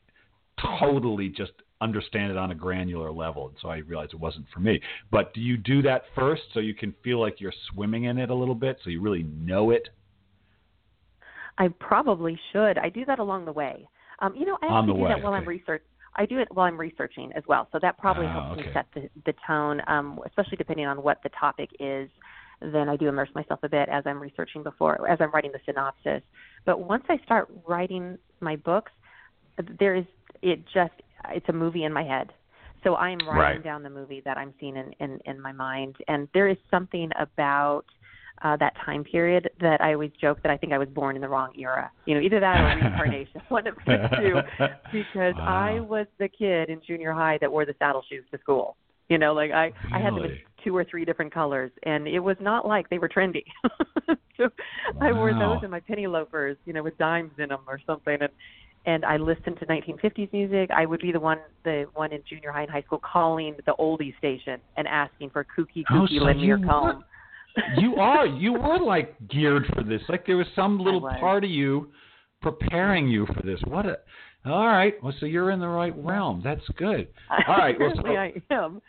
totally 0.80 1.30
just 1.30 1.54
understand 1.82 2.32
it 2.32 2.38
on 2.38 2.52
a 2.52 2.56
granular 2.56 3.12
level, 3.12 3.48
and 3.48 3.58
so 3.60 3.70
I 3.70 3.78
realized 3.78 4.14
it 4.14 4.20
wasn't 4.20 4.46
for 4.54 4.60
me. 4.60 4.82
But 5.12 5.34
do 5.34 5.42
you 5.42 5.58
do 5.58 5.82
that 5.84 6.04
first 6.14 6.44
so 6.54 6.60
you 6.60 6.76
can 6.76 6.94
feel 7.04 7.20
like 7.20 7.42
you're 7.42 7.54
swimming 7.72 8.04
in 8.04 8.20
it 8.20 8.30
a 8.30 8.36
little 8.36 8.56
bit, 8.56 8.78
so 8.84 8.92
you 8.92 9.02
really 9.02 9.24
know 9.24 9.72
it? 9.72 9.90
I 11.58 11.70
probably 11.80 12.40
should. 12.52 12.78
I 12.78 12.90
do 12.90 13.06
that 13.06 13.20
along 13.20 13.46
the 13.46 13.52
way. 13.52 13.88
Um, 14.20 14.36
you 14.36 14.46
know, 14.46 14.58
I 14.62 14.68
actually 14.80 14.94
do 14.94 15.00
way, 15.04 15.10
that 15.10 15.22
while 15.22 15.34
I'm 15.34 15.44
okay. 15.44 15.50
research. 15.50 15.84
I 16.16 16.26
do 16.26 16.40
it 16.40 16.48
while 16.52 16.66
I'm 16.66 16.78
researching 16.80 17.32
as 17.36 17.44
well. 17.48 17.68
So 17.72 17.80
that 17.82 17.98
probably 17.98 18.26
Ah, 18.28 18.34
helps 18.34 18.52
okay. 18.52 18.62
me 18.62 18.74
set 18.74 18.86
the, 18.96 19.10
the 19.26 19.34
tone, 19.46 19.82
um, 19.88 20.20
especially 20.26 20.58
depending 20.58 20.88
on 20.88 21.04
what 21.04 21.20
the 21.24 21.30
topic 21.40 21.70
is. 21.80 22.10
Then 22.62 22.90
I 22.90 22.96
do 22.96 23.08
immerse 23.08 23.30
myself 23.36 23.60
a 23.64 23.70
bit 23.70 23.88
as 23.90 24.04
I'm 24.08 24.20
researching 24.20 24.64
before, 24.64 25.08
as 25.08 25.20
I'm 25.22 25.32
writing 25.32 25.52
the 25.52 25.60
synopsis. 25.66 26.24
But 26.66 26.80
once 26.80 27.04
I 27.08 27.18
start 27.24 27.50
writing 27.68 28.18
my 28.40 28.56
books, 28.56 28.92
there 29.80 29.96
is 29.96 30.06
it 30.42 30.64
just 30.74 30.94
it's 31.30 31.50
a 31.50 31.54
movie 31.54 31.84
in 31.84 31.94
my 31.94 32.04
head. 32.04 32.32
So 32.84 32.96
I 32.96 33.10
am 33.12 33.20
writing 33.28 33.58
Right. 33.58 33.64
down 33.64 33.84
the 33.84 33.90
movie 33.90 34.22
that 34.26 34.38
I'm 34.38 34.54
seeing 34.60 34.76
in, 34.76 34.92
in, 35.00 35.20
in 35.26 35.42
my 35.42 35.52
mind, 35.52 35.96
and 36.08 36.28
there 36.34 36.48
is 36.48 36.58
something 36.72 37.10
about 37.20 37.86
uh, 38.44 38.58
that 38.58 38.74
time 38.86 39.04
period 39.04 39.50
that 39.60 39.82
I 39.82 39.94
always 39.94 40.12
joke 40.20 40.40
that 40.44 40.52
I 40.52 40.58
think 40.58 40.74
I 40.74 40.78
was 40.78 40.88
born 40.90 41.16
in 41.16 41.22
the 41.22 41.30
wrong 41.30 41.52
era. 41.58 41.92
You 42.06 42.16
know, 42.16 42.22
either 42.22 42.40
that 42.40 42.60
or 42.60 42.76
reincarnation, 42.82 43.42
one 43.50 43.68
of 43.68 43.76
the 43.86 44.10
two. 44.18 44.42
Because 44.92 45.34
I 45.46 45.80
was 45.82 46.08
the 46.20 46.30
kid 46.30 46.70
in 46.70 46.82
junior 46.86 47.14
high 47.14 47.38
that 47.42 47.52
wore 47.52 47.66
the 47.66 47.76
saddle 47.80 48.04
shoes 48.10 48.24
to 48.32 48.38
school. 48.40 48.78
You 49.10 49.18
know, 49.18 49.34
like 49.34 49.52
I 49.52 49.72
I 49.94 50.00
had 50.00 50.14
them 50.14 50.24
in 50.26 50.38
two 50.64 50.76
or 50.76 50.84
three 50.84 51.06
different 51.06 51.34
colors, 51.34 51.72
and 51.84 52.08
it 52.08 52.20
was 52.20 52.36
not 52.40 52.68
like 52.68 52.90
they 52.90 53.00
were 53.00 53.10
trendy. 53.10 53.44
so 54.38 54.50
I 55.02 55.14
wore 55.14 55.34
those 55.34 55.64
in 55.64 55.70
my 55.70 55.80
penny 55.80 56.08
loafers, 56.08 56.58
you 56.66 56.74
know, 56.74 56.84
with 56.84 56.98
dimes 56.98 57.32
in 57.38 57.50
them 57.50 57.62
or 57.68 57.80
something, 57.86 58.18
and 58.20 58.30
and 58.88 59.04
I 59.04 59.18
listened 59.18 59.60
to 59.60 59.66
1950s 59.66 60.32
music. 60.32 60.70
I 60.74 60.86
would 60.86 61.02
be 61.02 61.12
the 61.12 61.20
one, 61.20 61.40
the 61.66 61.86
one 61.94 62.14
in 62.14 62.24
junior 62.28 62.54
high 62.54 62.62
and 62.62 62.72
high 62.72 62.82
school, 62.84 63.00
calling 63.00 63.56
the 63.66 63.74
oldie 63.78 64.18
station 64.18 64.62
and 64.78 64.88
asking 64.88 65.32
for 65.32 65.46
kooky, 65.46 65.84
Oh, 65.92 66.06
kooky, 66.08 66.20
so 66.20 66.24
lend 66.24 66.40
me 66.40 66.48
your 66.48 66.66
you 67.78 67.96
are 67.96 68.26
you 68.26 68.54
were 68.54 68.80
like 68.80 69.16
geared 69.30 69.66
for 69.74 69.84
this 69.84 70.02
like 70.10 70.26
there 70.26 70.38
was 70.38 70.48
some 70.56 70.80
little 70.80 71.02
was. 71.02 71.16
part 71.20 71.44
of 71.44 71.50
you 71.50 71.90
preparing 72.42 73.08
you 73.08 73.26
for 73.28 73.42
this 73.46 73.60
what 73.68 73.86
a 73.86 73.98
all 74.46 74.68
right 74.68 75.02
well 75.04 75.14
so 75.20 75.26
you're 75.26 75.52
in 75.52 75.60
the 75.60 75.68
right 75.68 75.94
realm 75.98 76.42
that's 76.44 76.62
good 76.78 77.08
All 77.48 77.58
right. 77.58 77.76
Well, 77.80 77.92
so, 77.96 78.08
I 78.08 78.34
am. 78.52 78.82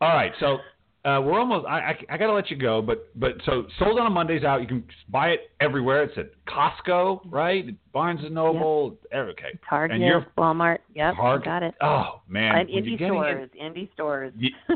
All 0.00 0.08
right. 0.08 0.32
so 0.40 0.58
uh, 1.04 1.18
we're 1.20 1.38
almost 1.38 1.66
I, 1.66 1.78
I 1.78 1.98
i 2.10 2.18
gotta 2.18 2.32
let 2.34 2.50
you 2.50 2.56
go 2.58 2.82
but 2.82 3.08
but 3.18 3.32
so 3.46 3.66
sold 3.78 3.98
on 3.98 4.06
a 4.06 4.10
monday's 4.10 4.44
out 4.44 4.60
you 4.60 4.66
can 4.66 4.84
buy 5.08 5.30
it 5.30 5.50
everywhere 5.60 6.02
it's 6.02 6.18
at 6.18 6.30
costco 6.46 7.20
right 7.24 7.74
barnes 7.92 8.20
and 8.22 8.34
noble 8.34 8.96
every- 9.10 9.32
okay 9.32 9.58
Target, 9.68 9.94
and 9.96 10.04
you're 10.04 10.26
Walmart. 10.36 10.78
Yep, 10.94 11.14
Target. 11.14 11.44
got 11.44 11.62
it. 11.62 11.74
oh 11.80 12.20
man 12.28 12.54
and 12.56 12.68
indie 12.68 12.96
stores, 12.96 13.48
indie 13.62 13.90
stores. 13.94 14.32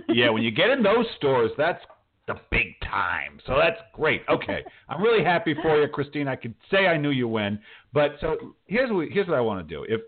Yeah, 0.09 0.31
when 0.31 0.43
you 0.43 0.51
get 0.51 0.71
in 0.71 0.83
those 0.83 1.05
stores, 1.19 1.51
that's 1.59 1.83
the 2.27 2.35
big 2.51 2.79
time. 2.83 3.39
So 3.47 3.57
that's 3.57 3.81
great. 3.93 4.23
Okay, 4.31 4.65
I'm 4.89 5.03
really 5.03 5.25
happy 5.25 5.55
for 5.63 5.81
you, 5.81 5.89
Christine. 5.89 6.27
I 6.29 6.37
could 6.37 6.55
say 6.71 6.87
I 6.87 6.97
knew 6.97 7.11
you 7.11 7.29
when, 7.29 7.59
but 7.93 8.17
so 8.21 8.55
here's 8.67 8.91
what 8.91 9.09
here's 9.11 9.29
what 9.29 9.37
I 9.37 9.41
want 9.41 9.67
to 9.67 9.75
do. 9.75 9.85
If 9.89 10.01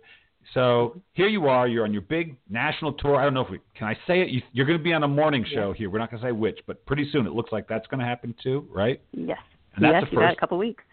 so, 0.54 1.00
here 1.12 1.28
you 1.28 1.46
are. 1.48 1.66
You're 1.68 1.84
on 1.84 1.92
your 1.92 2.02
big 2.02 2.36
national 2.48 2.92
tour. 2.94 3.16
I 3.16 3.24
don't 3.24 3.34
know 3.34 3.40
if 3.40 3.50
we 3.50 3.58
can 3.74 3.88
I 3.88 3.94
say 4.06 4.20
it. 4.22 4.28
You, 4.30 4.42
you're 4.52 4.66
going 4.66 4.78
to 4.78 4.84
be 4.84 4.92
on 4.92 5.02
a 5.02 5.08
morning 5.08 5.44
show 5.52 5.72
here. 5.72 5.90
We're 5.90 5.98
not 5.98 6.10
going 6.10 6.22
to 6.22 6.28
say 6.28 6.32
which, 6.32 6.60
but 6.66 6.84
pretty 6.86 7.08
soon 7.10 7.26
it 7.26 7.32
looks 7.32 7.50
like 7.52 7.68
that's 7.68 7.86
going 7.88 8.00
to 8.00 8.06
happen 8.06 8.34
too, 8.42 8.66
right? 8.72 9.00
yes, 9.12 9.38
And 9.74 9.84
that's 9.84 9.94
yes, 9.94 10.04
the 10.04 10.10
you 10.12 10.18
got 10.22 10.32
a 10.32 10.36
couple 10.36 10.58
weeks. 10.58 10.84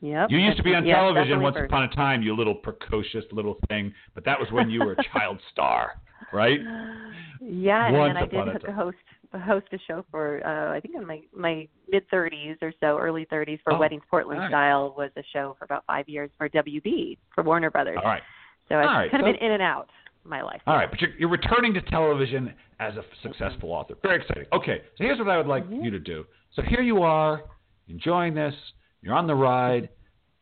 Yep. 0.00 0.30
You 0.30 0.38
used 0.38 0.56
to 0.56 0.62
be 0.62 0.74
on 0.74 0.86
Yes, 0.86 0.96
television 0.96 1.42
once 1.42 1.56
first. 1.56 1.70
upon 1.70 1.82
a 1.84 1.88
time, 1.88 2.22
you 2.22 2.34
little 2.34 2.54
precocious 2.54 3.24
little 3.32 3.58
thing, 3.68 3.92
but 4.14 4.24
that 4.24 4.38
was 4.40 4.50
when 4.50 4.70
you 4.70 4.80
were 4.80 4.92
a 4.92 5.04
child 5.12 5.38
star, 5.52 6.00
right? 6.32 6.60
Yeah, 7.42 7.86
and 7.88 7.96
Once 7.96 8.14
then 8.30 8.40
I 8.44 8.52
did 8.52 8.62
host 8.74 8.98
host 9.38 9.66
a 9.72 9.78
show 9.86 10.04
for 10.10 10.44
uh 10.46 10.74
I 10.76 10.80
think 10.80 10.94
in 10.96 11.06
my 11.06 11.20
my 11.36 11.68
mid 11.88 12.08
30s 12.10 12.56
or 12.62 12.72
so, 12.80 12.98
early 12.98 13.26
30s 13.26 13.60
for 13.62 13.72
Oh, 13.74 13.78
Weddings 13.78 14.02
Portland 14.10 14.40
right. 14.40 14.50
Style 14.50 14.94
was 14.96 15.10
a 15.16 15.22
show 15.32 15.54
for 15.58 15.64
about 15.64 15.84
5 15.86 16.08
years 16.08 16.30
for 16.36 16.48
WB 16.48 17.16
for 17.34 17.44
Warner 17.44 17.70
Brothers. 17.70 17.98
All 18.02 18.10
right. 18.10 18.22
So 18.68 18.76
I've 18.76 18.84
right, 18.86 19.10
kind 19.10 19.22
so- 19.22 19.28
of 19.28 19.34
been 19.36 19.44
in 19.44 19.52
and 19.52 19.62
out 19.62 19.88
my 20.24 20.42
life. 20.42 20.60
All 20.66 20.74
right, 20.76 20.90
but 20.90 21.00
you're, 21.00 21.10
you're 21.18 21.28
returning 21.30 21.72
to 21.74 21.80
television 21.82 22.52
as 22.78 22.94
a 22.96 23.02
successful 23.22 23.70
author. 23.72 23.94
Very 24.02 24.20
exciting. 24.20 24.44
Okay, 24.52 24.82
so 24.98 25.04
here's 25.04 25.18
what 25.18 25.28
I 25.30 25.36
would 25.38 25.46
like 25.46 25.64
Mhm. 25.64 25.82
you 25.82 25.90
to 25.90 25.98
do. 25.98 26.26
So 26.52 26.60
here 26.62 26.82
you 26.82 27.02
are, 27.02 27.44
enjoying 27.88 28.34
this. 28.34 28.54
You're 29.00 29.14
on 29.14 29.26
the 29.26 29.34
ride. 29.34 29.88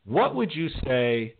What 0.04 0.34
would 0.34 0.52
you 0.52 0.68
say 0.84 1.36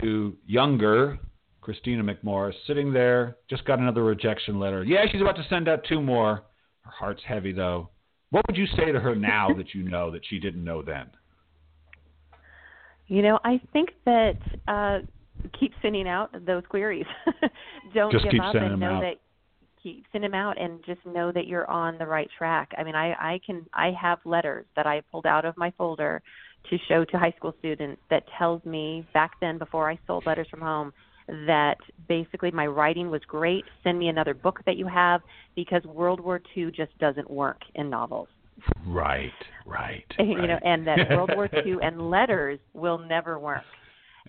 to 0.00 0.36
younger 0.46 1.18
Kristina 1.62 2.02
McMorris 2.02 2.54
sitting 2.66 2.92
there, 2.92 3.36
just 3.50 3.64
got 3.64 3.78
another 3.80 4.04
rejection 4.04 4.60
letter? 4.60 4.84
Yeah, 4.84 5.06
she's 5.10 5.20
about 5.20 5.36
to 5.36 5.44
send 5.50 5.66
out 5.68 5.80
two 5.88 6.00
more. 6.00 6.44
Her 6.84 6.90
heart's 6.90 7.22
heavy 7.26 7.52
though. 7.52 7.90
What 8.30 8.44
would 8.48 8.56
you 8.56 8.66
say 8.76 8.90
to 8.92 9.00
her 9.00 9.14
now 9.14 9.48
that 9.56 9.74
you 9.74 9.82
know 9.82 10.10
that 10.10 10.22
she 10.28 10.38
didn't 10.38 10.64
know 10.64 10.82
then? 10.82 11.06
You 13.06 13.22
know, 13.22 13.38
I 13.44 13.60
think 13.72 13.90
that 14.04 14.38
uh 14.66 14.98
keep 15.58 15.72
sending 15.82 16.08
out 16.08 16.30
those 16.46 16.62
queries. 16.68 17.06
Don't 17.94 18.12
Just 18.12 18.24
give 18.24 18.32
keep 18.32 18.42
up 18.42 18.52
sending 18.52 18.72
and 18.72 18.82
them 18.82 18.88
know 18.88 18.96
out. 18.96 19.00
that 19.02 19.14
keep 19.82 20.04
send 20.12 20.24
them 20.24 20.34
out 20.34 20.60
and 20.60 20.82
just 20.84 21.04
know 21.04 21.30
that 21.32 21.46
you're 21.46 21.70
on 21.70 21.98
the 21.98 22.06
right 22.06 22.28
track. 22.36 22.70
I 22.78 22.84
mean, 22.84 22.94
I 22.94 23.12
I 23.12 23.40
can 23.44 23.66
I 23.74 23.92
have 24.00 24.18
letters 24.24 24.66
that 24.76 24.86
I 24.86 25.02
pulled 25.12 25.26
out 25.26 25.44
of 25.44 25.56
my 25.56 25.72
folder 25.76 26.22
to 26.70 26.78
show 26.88 27.04
to 27.04 27.18
high 27.18 27.34
school 27.36 27.54
students 27.58 28.00
that 28.10 28.24
tells 28.38 28.64
me 28.64 29.06
back 29.12 29.32
then 29.40 29.58
before 29.58 29.90
I 29.90 29.98
sold 30.06 30.24
letters 30.26 30.48
from 30.50 30.60
home 30.60 30.92
that 31.28 31.76
basically 32.08 32.50
my 32.50 32.66
writing 32.66 33.10
was 33.10 33.22
great. 33.26 33.64
Send 33.82 33.98
me 33.98 34.08
another 34.08 34.34
book 34.34 34.60
that 34.66 34.76
you 34.76 34.86
have 34.86 35.20
because 35.56 35.82
World 35.84 36.20
War 36.20 36.40
II 36.56 36.70
just 36.70 36.96
doesn't 36.98 37.30
work 37.30 37.60
in 37.74 37.88
novels. 37.88 38.28
Right, 38.86 39.32
right. 39.66 40.04
you 40.18 40.36
right. 40.36 40.48
know, 40.48 40.58
and 40.64 40.86
that 40.86 41.08
World 41.10 41.30
War 41.34 41.48
II 41.66 41.76
and 41.82 42.10
letters 42.10 42.58
will 42.72 42.98
never 42.98 43.38
work. 43.38 43.64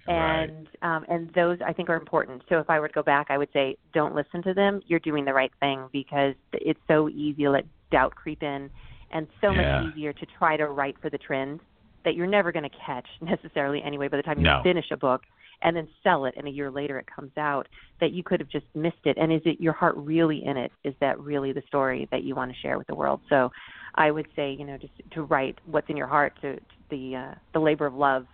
And 0.07 0.67
right. 0.81 0.97
um, 0.97 1.05
and 1.09 1.31
those 1.33 1.57
I 1.65 1.73
think 1.73 1.89
are 1.89 1.95
important. 1.95 2.43
So 2.47 2.59
if 2.59 2.69
I 2.69 2.79
were 2.79 2.87
to 2.87 2.93
go 2.93 3.03
back, 3.03 3.27
I 3.29 3.37
would 3.37 3.49
say 3.53 3.75
don't 3.93 4.15
listen 4.15 4.41
to 4.43 4.53
them. 4.53 4.79
You're 4.85 4.99
doing 4.99 5.25
the 5.25 5.33
right 5.33 5.51
thing 5.59 5.87
because 5.91 6.35
it's 6.53 6.79
so 6.87 7.09
easy 7.09 7.43
to 7.43 7.49
let 7.49 7.65
doubt 7.91 8.13
creep 8.13 8.43
in, 8.43 8.69
and 9.11 9.27
so 9.41 9.51
Yeah. 9.51 9.79
much 9.79 9.87
easier 9.87 10.13
to 10.13 10.25
try 10.37 10.57
to 10.57 10.67
write 10.67 10.95
for 11.01 11.09
the 11.09 11.17
trend 11.17 11.59
that 12.03 12.13
you're 12.13 12.27
never 12.27 12.51
going 12.51 12.69
to 12.69 12.77
catch 12.85 13.07
necessarily 13.21 13.81
anyway. 13.81 14.07
By 14.07 14.17
the 14.17 14.23
time 14.23 14.37
you 14.37 14.45
No. 14.45 14.61
finish 14.63 14.91
a 14.91 14.97
book 14.97 15.23
and 15.61 15.75
then 15.75 15.87
sell 16.03 16.25
it, 16.25 16.33
and 16.37 16.47
a 16.47 16.51
year 16.51 16.71
later 16.71 16.99
it 16.99 17.05
comes 17.13 17.31
out, 17.37 17.67
that 17.99 18.11
you 18.11 18.23
could 18.23 18.39
have 18.39 18.49
just 18.49 18.65
missed 18.75 19.05
it. 19.05 19.17
And 19.19 19.31
is 19.31 19.41
it 19.45 19.59
your 19.59 19.73
heart 19.73 19.95
really 19.97 20.43
in 20.45 20.57
it? 20.57 20.71
Is 20.83 20.93
that 21.01 21.19
really 21.19 21.53
the 21.53 21.63
story 21.67 22.07
that 22.11 22.23
you 22.23 22.35
want 22.35 22.51
to 22.51 22.57
share 22.59 22.77
with 22.77 22.87
the 22.87 22.95
world? 22.95 23.21
So 23.29 23.51
I 23.95 24.11
would 24.11 24.27
say, 24.35 24.55
you 24.57 24.65
know, 24.65 24.77
just 24.77 24.93
to 25.11 25.23
write 25.23 25.57
what's 25.65 25.89
in 25.89 25.97
your 25.97 26.07
heart, 26.07 26.33
to, 26.41 26.55
to 26.55 26.61
the 26.89 27.15
uh, 27.15 27.35
the 27.53 27.59
labor 27.59 27.85
of 27.85 27.93
love, 27.93 28.25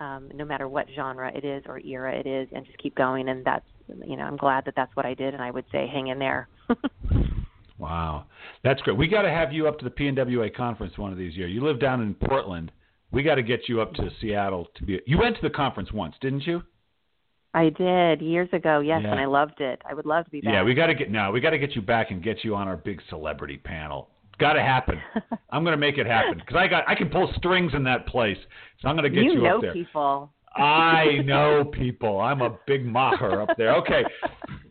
um, 0.00 0.30
no 0.34 0.44
matter 0.44 0.68
what 0.68 0.86
genre 0.94 1.30
it 1.34 1.44
is 1.44 1.62
or 1.66 1.78
era 1.80 2.14
it 2.14 2.26
is, 2.26 2.48
and 2.52 2.66
just 2.66 2.78
keep 2.78 2.94
going. 2.94 3.28
And 3.28 3.44
that's, 3.44 3.64
you 4.04 4.16
know, 4.16 4.24
I'm 4.24 4.36
glad 4.36 4.64
that 4.66 4.74
that's 4.76 4.94
what 4.96 5.06
I 5.06 5.14
did, 5.14 5.34
and 5.34 5.42
I 5.42 5.50
would 5.50 5.64
say, 5.72 5.86
hang 5.86 6.08
in 6.08 6.18
there. 6.18 6.48
Wow, 7.78 8.26
that's 8.62 8.80
great. 8.82 8.96
We 8.96 9.08
got 9.08 9.22
to 9.22 9.30
have 9.30 9.52
you 9.52 9.66
up 9.66 9.78
to 9.80 9.84
the 9.84 9.90
PNWA 9.90 10.54
conference 10.54 10.96
one 10.96 11.10
of 11.10 11.18
these 11.18 11.34
years. 11.34 11.50
You 11.52 11.64
live 11.64 11.80
down 11.80 12.00
in 12.02 12.14
Portland. 12.14 12.70
We 13.14 13.22
got 13.22 13.36
to 13.36 13.42
get 13.42 13.68
you 13.68 13.80
up 13.80 13.94
to 13.94 14.10
Seattle 14.20 14.66
to 14.74 14.84
be. 14.84 15.00
You 15.06 15.18
went 15.18 15.36
to 15.36 15.42
the 15.42 15.50
conference 15.50 15.92
once, 15.92 16.16
didn't 16.20 16.46
you? 16.46 16.62
I 17.54 17.68
did 17.68 18.20
years 18.20 18.48
ago, 18.52 18.80
yes, 18.80 19.02
Yeah. 19.04 19.12
and 19.12 19.20
I 19.20 19.26
loved 19.26 19.60
it. 19.60 19.80
I 19.88 19.94
would 19.94 20.06
love 20.06 20.24
to 20.24 20.30
be 20.32 20.40
back. 20.40 20.52
Yeah, 20.52 20.62
we 20.64 20.74
got 20.74 20.88
to 20.88 20.94
get 20.94 21.10
now. 21.12 21.30
We 21.30 21.40
got 21.40 21.50
to 21.50 21.58
get 21.58 21.76
you 21.76 21.82
back 21.82 22.10
and 22.10 22.20
get 22.22 22.42
you 22.42 22.56
on 22.56 22.66
our 22.66 22.76
big 22.76 23.00
celebrity 23.08 23.56
panel. 23.56 24.08
Got 24.38 24.54
to 24.54 24.62
happen. 24.62 25.00
I'm 25.50 25.62
going 25.62 25.74
to 25.74 25.78
make 25.80 25.96
it 25.96 26.06
happen 26.06 26.38
because 26.38 26.56
I 26.56 26.66
got 26.66 26.82
I 26.88 26.96
can 26.96 27.08
pull 27.08 27.32
strings 27.36 27.72
in 27.74 27.84
that 27.84 28.08
place. 28.08 28.38
So 28.82 28.88
I'm 28.88 28.96
going 28.96 29.08
to 29.08 29.14
get 29.22 29.24
you 29.30 29.30
up 29.30 29.32
there. 29.32 29.42
you, 29.44 29.44
know 29.44 29.56
up 29.58 29.62
there. 29.62 29.72
people. 29.72 30.32
I 30.56 31.04
know 31.24 31.64
people. 31.64 32.20
I'm 32.20 32.42
a 32.42 32.58
big 32.66 32.84
macher 32.84 33.48
up 33.48 33.56
there. 33.56 33.76
Okay. 33.76 34.02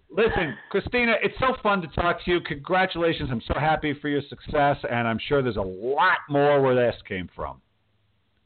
Listen, 0.10 0.56
Kristina, 0.72 1.16
it's 1.24 1.34
so 1.40 1.56
fun 1.64 1.82
to 1.82 1.88
talk 1.88 2.24
to 2.26 2.32
you. 2.32 2.42
Congratulations. 2.42 3.30
I'm 3.32 3.42
so 3.48 3.58
happy 3.58 3.94
for 4.00 4.10
your 4.10 4.22
success, 4.30 4.78
and 4.92 5.08
I'm 5.08 5.18
sure 5.28 5.42
there's 5.42 5.56
a 5.56 5.62
lot 5.62 6.18
more 6.30 6.62
where 6.62 6.76
this 6.76 6.96
came 7.08 7.30
from. 7.34 7.62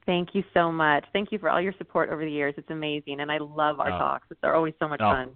Thank 0.08 0.34
you 0.34 0.44
so 0.54 0.72
much. 0.72 1.04
Thank 1.14 1.32
you 1.32 1.38
for 1.38 1.50
all 1.50 1.62
your 1.62 1.74
support 1.78 2.10
over 2.10 2.24
the 2.26 2.32
years. 2.32 2.56
It's 2.58 2.70
amazing, 2.72 3.20
and 3.20 3.30
I 3.32 3.38
love 3.38 3.80
our 3.80 3.92
Oh. 3.92 3.98
talks. 4.00 4.28
They're 4.42 4.56
always 4.56 4.74
so 4.80 4.88
much 4.88 5.02
Oh. 5.02 5.12
fun. 5.12 5.36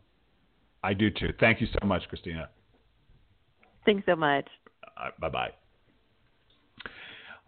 I 0.81 0.93
do 0.93 1.12
too. 1.12 1.31
Thank 1.39 1.62
you 1.62 1.67
so 1.67 1.86
much, 1.86 2.10
Kristina. 2.10 2.47
Thanks 3.86 4.05
so 4.05 4.15
much. 4.15 4.47
Uh, 4.97 5.12
bye 5.19 5.29
bye. 5.29 5.51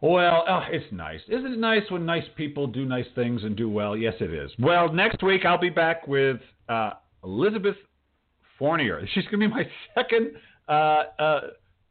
Well, 0.01 0.43
oh, 0.47 0.65
it's 0.69 0.91
nice. 0.91 1.21
Isn't 1.29 1.53
it 1.53 1.57
nice 1.59 1.89
when 1.89 2.05
nice 2.05 2.27
people 2.36 2.67
do 2.67 2.83
nice 2.83 3.07
things 3.15 3.45
and 3.45 3.55
do 3.55 3.69
well? 3.69 3.95
Yes, 3.95 4.15
it 4.19 4.33
is. 4.33 4.51
Well, 4.59 4.91
next 4.91 5.23
week 5.23 5.45
I'll 5.45 5.57
be 5.57 5.69
back 5.69 6.05
with 6.07 6.41
uh, 6.67 6.91
Elizabeth 7.23 7.77
Fournier. 8.59 9.07
She's 9.07 9.23
going 9.25 9.39
to 9.39 9.47
be 9.47 9.53
my 9.53 9.69
second 9.95 10.36
uh, 10.67 11.03
uh, 11.17 11.41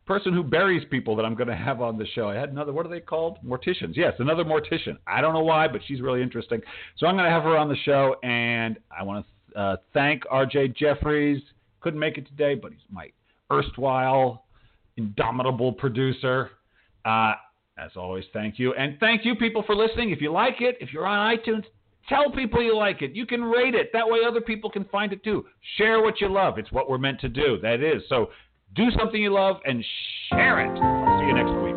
person 0.07 0.33
who 0.33 0.43
buries 0.43 0.85
people 0.91 1.15
that 1.17 1.25
I'm 1.25 1.35
going 1.35 1.49
to 1.49 1.57
have 1.57 1.81
on 1.81 1.97
the 1.97 2.07
show. 2.15 2.29
I 2.29 2.35
had 2.35 2.51
another, 2.51 2.73
what 2.73 2.87
are 2.87 2.89
they 2.89 3.01
called? 3.01 3.39
Morticians. 3.45 3.95
Yes, 3.95 4.15
another 4.19 4.45
mortician. 4.45 4.97
I 5.07 5.21
don't 5.21 5.33
know 5.33 5.43
why, 5.43 5.69
but 5.69 5.81
she's 5.87 6.01
really 6.01 6.23
interesting. 6.23 6.61
So 6.97 7.07
I'm 7.07 7.15
going 7.15 7.25
to 7.25 7.31
have 7.31 7.45
her 7.45 7.57
on 7.57 7.69
the 7.69 7.77
show, 7.85 8.17
and 8.23 8.79
I 8.97 9.05
want 9.05 9.25
to 9.55 9.59
uh, 9.59 9.77
thank 9.95 10.25
RJ 10.25 10.77
Jeffries. 10.77 11.43
Couldn't 11.81 12.01
make 12.01 12.19
it 12.19 12.27
today, 12.27 12.55
but 12.55 12.73
he's 12.73 12.81
my 12.91 13.11
erstwhile 13.51 14.45
indomitable 14.97 15.73
producer. 15.73 16.51
Uh, 17.05 17.35
as 17.79 17.91
always, 17.97 18.25
thank 18.33 18.59
you. 18.59 18.75
And 18.75 18.99
thank 19.01 19.25
you, 19.25 19.35
people, 19.35 19.63
for 19.67 19.75
listening. 19.75 20.11
If 20.11 20.21
you 20.21 20.31
like 20.31 20.61
it, 20.61 20.77
if 20.81 20.93
you're 20.93 21.07
on 21.07 21.37
iTunes, 21.37 21.65
tell 22.09 22.31
people 22.31 22.63
you 22.63 22.77
like 22.77 23.03
it. 23.03 23.13
You 23.13 23.27
can 23.27 23.43
rate 23.43 23.75
it. 23.75 23.91
That 23.93 24.07
way, 24.07 24.21
other 24.27 24.41
people 24.41 24.71
can 24.71 24.85
find 24.85 25.13
it 25.13 25.25
too. 25.25 25.47
Share 25.77 26.03
what 26.03 26.21
you 26.21 26.29
love. 26.29 26.59
It's 26.59 26.71
what 26.71 26.89
we're 26.89 26.99
meant 26.99 27.21
to 27.21 27.29
do. 27.29 27.59
That 27.63 27.81
is. 27.81 28.03
So 28.09 28.31
do 28.75 28.91
something 28.99 29.21
you 29.21 29.33
love 29.33 29.61
and 29.65 29.85
share 30.31 30.61
it. 30.61 30.79
I'll 30.81 31.21
see 31.21 31.27
you 31.27 31.35
next 31.35 31.53
week. 31.63 31.73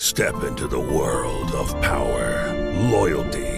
Step 0.00 0.42
into 0.42 0.66
the 0.66 0.80
world 0.80 1.52
of 1.52 1.80
power, 1.80 2.52
loyalty, 2.90 3.57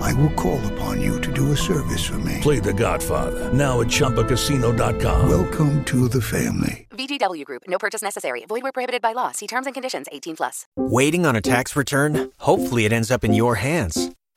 I 0.00 0.12
will 0.14 0.30
call 0.30 0.60
upon 0.72 1.00
you 1.00 1.20
to 1.20 1.32
do 1.32 1.52
a 1.52 1.56
service 1.56 2.04
for 2.04 2.18
me. 2.18 2.38
Play 2.40 2.60
The 2.60 2.72
Godfather 2.72 3.52
now 3.52 3.80
at 3.80 3.88
ChumbaCasino.com. 3.88 5.28
Welcome 5.28 5.84
to 5.84 6.08
the 6.08 6.22
family. 6.22 6.86
VGW 6.90 7.44
Group. 7.44 7.62
No 7.68 7.78
purchase 7.78 8.02
necessary. 8.02 8.44
Void 8.46 8.62
where 8.62 8.72
prohibited 8.72 9.02
by 9.02 9.12
law. 9.12 9.32
See 9.32 9.46
terms 9.46 9.66
and 9.66 9.74
conditions. 9.74 10.06
18 10.10 10.36
plus. 10.36 10.66
Waiting 10.76 11.24
on 11.26 11.36
a 11.36 11.40
tax 11.40 11.76
return? 11.76 12.32
Hopefully, 12.38 12.84
it 12.84 12.92
ends 12.92 13.10
up 13.10 13.24
in 13.24 13.34
your 13.34 13.56
hands. 13.56 14.10